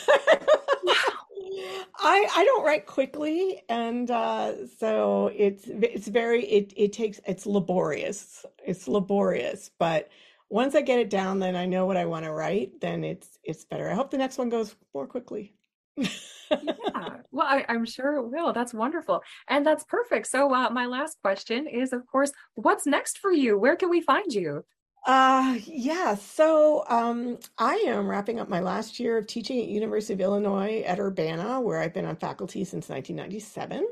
I 2.03 2.27
I 2.37 2.45
don't 2.45 2.65
write 2.65 2.87
quickly, 2.87 3.63
and 3.69 4.11
uh, 4.11 4.67
so 4.79 5.31
it's 5.35 5.65
it's 5.67 6.09
very 6.09 6.45
it 6.47 6.73
it 6.77 6.93
takes 6.93 7.21
it's 7.27 7.47
laborious. 7.47 8.45
It's 8.65 8.89
laborious, 8.89 9.71
but 9.79 10.09
once 10.49 10.75
I 10.75 10.83
get 10.83 10.99
it 10.99 11.11
down, 11.11 11.39
then 11.39 11.57
I 11.57 11.67
know 11.67 11.87
what 11.87 11.97
I 11.97 12.07
want 12.07 12.25
to 12.25 12.33
write. 12.33 12.81
Then 12.81 13.05
it's 13.05 13.39
it's 13.45 13.65
better. 13.65 13.89
I 13.91 13.95
hope 13.95 14.11
the 14.11 14.19
next 14.19 14.39
one 14.39 14.49
goes 14.49 14.75
more 14.95 15.07
quickly. 15.07 15.55
Yeah, 16.51 17.17
well, 17.31 17.47
I, 17.47 17.65
I'm 17.69 17.85
sure 17.85 18.17
it 18.17 18.29
will. 18.29 18.53
That's 18.53 18.75
wonderful. 18.75 19.23
And 19.49 19.65
that's 19.65 19.85
perfect. 19.85 20.27
So, 20.27 20.53
uh, 20.55 20.71
my 20.71 20.87
last 20.87 21.19
question 21.23 21.67
is, 21.67 21.93
of 21.93 22.07
course, 22.07 22.33
what's 22.55 22.87
next 22.87 23.19
for 23.19 23.33
you? 23.33 23.59
Where 23.59 23.77
can 23.77 23.91
we 23.91 24.01
find 24.01 24.33
you? 24.33 24.65
Uh, 25.07 25.59
yeah. 25.65 26.15
So, 26.15 26.85
um, 26.89 27.39
I 27.59 27.75
am 27.87 28.09
wrapping 28.09 28.41
up 28.41 28.49
my 28.49 28.61
last 28.61 29.01
year 29.01 29.17
of 29.17 29.27
teaching 29.27 29.61
at 29.61 29.69
University 29.69 30.15
of 30.15 30.21
Illinois 30.21 30.83
at 30.87 31.01
Urbana, 31.01 31.61
where 31.61 31.81
I've 31.81 31.95
been 31.95 32.05
on 32.05 32.17
faculty 32.17 32.65
since 32.65 32.89
1997, 32.89 33.87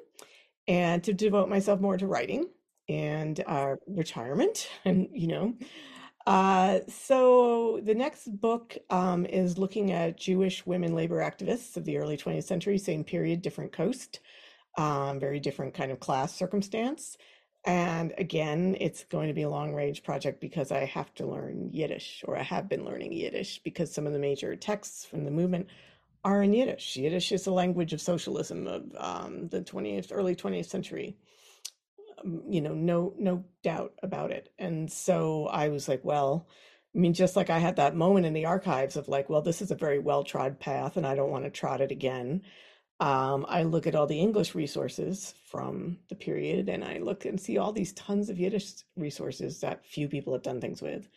and 0.67 1.03
to 1.05 1.13
devote 1.13 1.49
myself 1.49 1.81
more 1.81 1.97
to 1.97 2.07
writing 2.07 2.49
and 2.89 3.43
uh, 3.47 3.77
retirement, 3.87 4.69
and 4.85 5.09
you 5.13 5.29
know. 5.29 5.55
Uh, 6.29 6.81
so 6.89 7.81
the 7.85 7.95
next 7.95 8.27
book 8.39 8.77
um, 8.91 9.25
is 9.25 9.57
looking 9.57 9.93
at 9.93 10.19
Jewish 10.19 10.67
women 10.67 10.95
labor 10.95 11.21
activists 11.21 11.79
of 11.79 11.87
the 11.87 11.97
early 11.97 12.19
20th 12.19 12.45
century, 12.45 12.77
same 12.77 13.03
period, 13.03 13.41
different 13.41 13.73
coast, 13.73 14.21
um, 14.77 15.19
very 15.19 15.41
different 15.41 15.73
kind 15.73 15.91
of 15.91 16.01
class 16.01 16.35
circumstance. 16.35 17.17
And 17.65 18.13
again, 18.19 18.77
it's 18.79 19.05
going 19.05 19.29
to 19.29 19.35
be 19.35 19.41
a 19.41 19.49
long 19.49 19.75
range 19.75 20.03
project 20.03 20.39
because 20.39 20.71
I 20.71 20.85
have 20.85 21.15
to 21.15 21.27
learn 21.27 21.71
Yiddish, 21.73 22.23
or 22.29 22.37
I 22.37 22.43
have 22.43 22.69
been 22.69 22.85
learning 22.85 23.15
Yiddish, 23.15 23.63
because 23.65 23.91
some 23.91 24.07
of 24.07 24.13
the 24.13 24.19
major 24.19 24.55
texts 24.55 25.07
from 25.07 25.25
the 25.25 25.31
movement 25.31 25.69
are 26.27 26.43
in 26.43 26.53
Yiddish. 26.53 26.95
Yiddish 26.95 27.33
is 27.33 27.47
a 27.47 27.53
language 27.53 27.95
of 27.95 28.03
socialism 28.03 28.67
of 28.67 28.85
um, 28.99 29.49
the 29.49 29.63
20th, 29.63 30.09
early 30.13 30.37
20th 30.37 30.67
century. 30.67 31.17
You 32.25 32.61
know, 32.61 32.75
no, 32.75 33.15
no 33.19 33.45
doubt 33.63 33.95
about 34.03 34.31
it. 34.31 34.53
And 34.59 34.91
so 34.91 35.47
I 35.47 35.69
was 35.69 35.89
like, 35.89 36.05
well, 36.05 36.49
I 36.95 36.99
mean, 36.99 37.15
just 37.15 37.37
like 37.37 37.51
I 37.51 37.59
had 37.59 37.77
that 37.77 37.95
moment 37.95 38.27
in 38.27 38.33
the 38.33 38.47
archives 38.47 38.97
of 38.97 39.09
like, 39.09 39.29
well, 39.29 39.43
this 39.43 39.63
is 39.63 39.71
a 39.71 39.77
very 39.77 39.99
well-trod 39.99 40.59
path, 40.59 40.97
and 40.97 41.07
I 41.07 41.15
don't 41.15 41.31
want 41.31 41.45
to 41.45 41.51
trot 41.51 41.81
it 41.81 41.93
again. 41.93 42.43
Um, 43.01 43.47
I 43.49 43.63
look 43.63 43.87
at 43.87 43.95
all 43.95 44.07
the 44.07 44.19
English 44.21 44.55
resources 44.55 45.35
from 45.51 45.99
the 46.09 46.17
period, 46.17 46.69
and 46.69 46.83
I 46.83 46.99
look 46.99 47.25
and 47.25 47.41
see 47.41 47.59
all 47.59 47.73
these 47.73 47.93
tons 47.93 48.31
of 48.31 48.39
Yiddish 48.39 48.73
resources 48.97 49.61
that 49.61 49.87
few 49.87 50.09
people 50.09 50.33
have 50.33 50.43
done 50.43 50.61
things 50.61 50.83
with. 50.83 51.09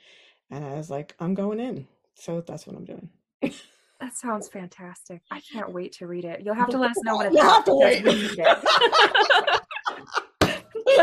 And 0.51 0.63
I 0.63 0.73
was 0.73 0.89
like, 0.89 1.15
I'm 1.19 1.33
going 1.33 1.59
in. 1.59 1.87
So 2.15 2.41
that's 2.41 2.67
what 2.67 2.75
I'm 2.75 2.85
doing. 2.85 3.09
That 3.41 4.15
sounds 4.15 4.49
fantastic. 4.49 5.21
I 5.31 5.41
can't 5.51 5.71
wait 5.73 5.93
to 5.93 6.07
read 6.07 6.25
it. 6.25 6.41
You'll 6.43 6.55
have 6.55 6.69
to 6.69 6.77
let 6.77 6.91
us 6.91 6.97
know 7.03 7.17
when 7.19 7.27
it's 7.27 7.35
You'll 7.35 7.49
have 7.49 7.65
to 7.65 7.75
wait. 7.75 9.57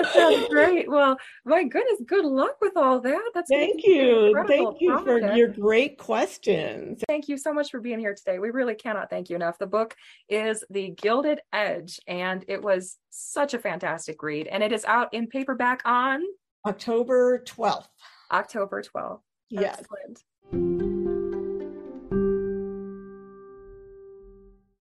we 0.03 0.09
need 0.09 0.11
it. 0.11 0.13
That 0.13 0.13
sounds 0.13 0.49
great. 0.49 0.89
Well, 0.91 1.17
my 1.45 1.65
goodness, 1.65 2.01
good 2.07 2.25
luck 2.25 2.57
with 2.61 2.77
all 2.77 3.01
that. 3.01 3.31
That's 3.35 3.51
Thank 3.51 3.85
you. 3.85 4.35
Thank 4.47 4.81
you 4.81 4.99
for 5.05 5.35
your 5.35 5.49
great 5.49 5.99
questions. 5.99 7.03
Thank 7.09 7.29
you 7.29 7.37
so 7.37 7.53
much 7.53 7.71
for 7.71 7.81
being 7.81 7.99
here 7.99 8.15
today. 8.15 8.39
We 8.39 8.51
really 8.51 8.75
cannot 8.75 9.11
thank 9.11 9.31
you 9.31 9.37
enough. 9.37 9.59
The 9.59 9.67
book 9.67 9.95
is 10.29 10.65
The 10.71 10.91
Gilded 10.91 11.41
Edge, 11.53 12.01
and 12.07 12.45
it 12.49 12.63
was 12.63 12.97
such 13.11 13.55
a 13.55 13.59
fantastic 13.59 14.23
read. 14.23 14.47
And 14.47 14.63
it 14.63 14.73
is 14.73 14.85
out 14.85 15.13
in 15.15 15.27
paperback 15.27 15.83
on 15.85 16.23
October 16.67 17.43
12th. 17.47 17.89
October 18.31 18.83
12th. 18.83 19.21
Yes. 19.51 19.81
Excellent. 19.81 20.98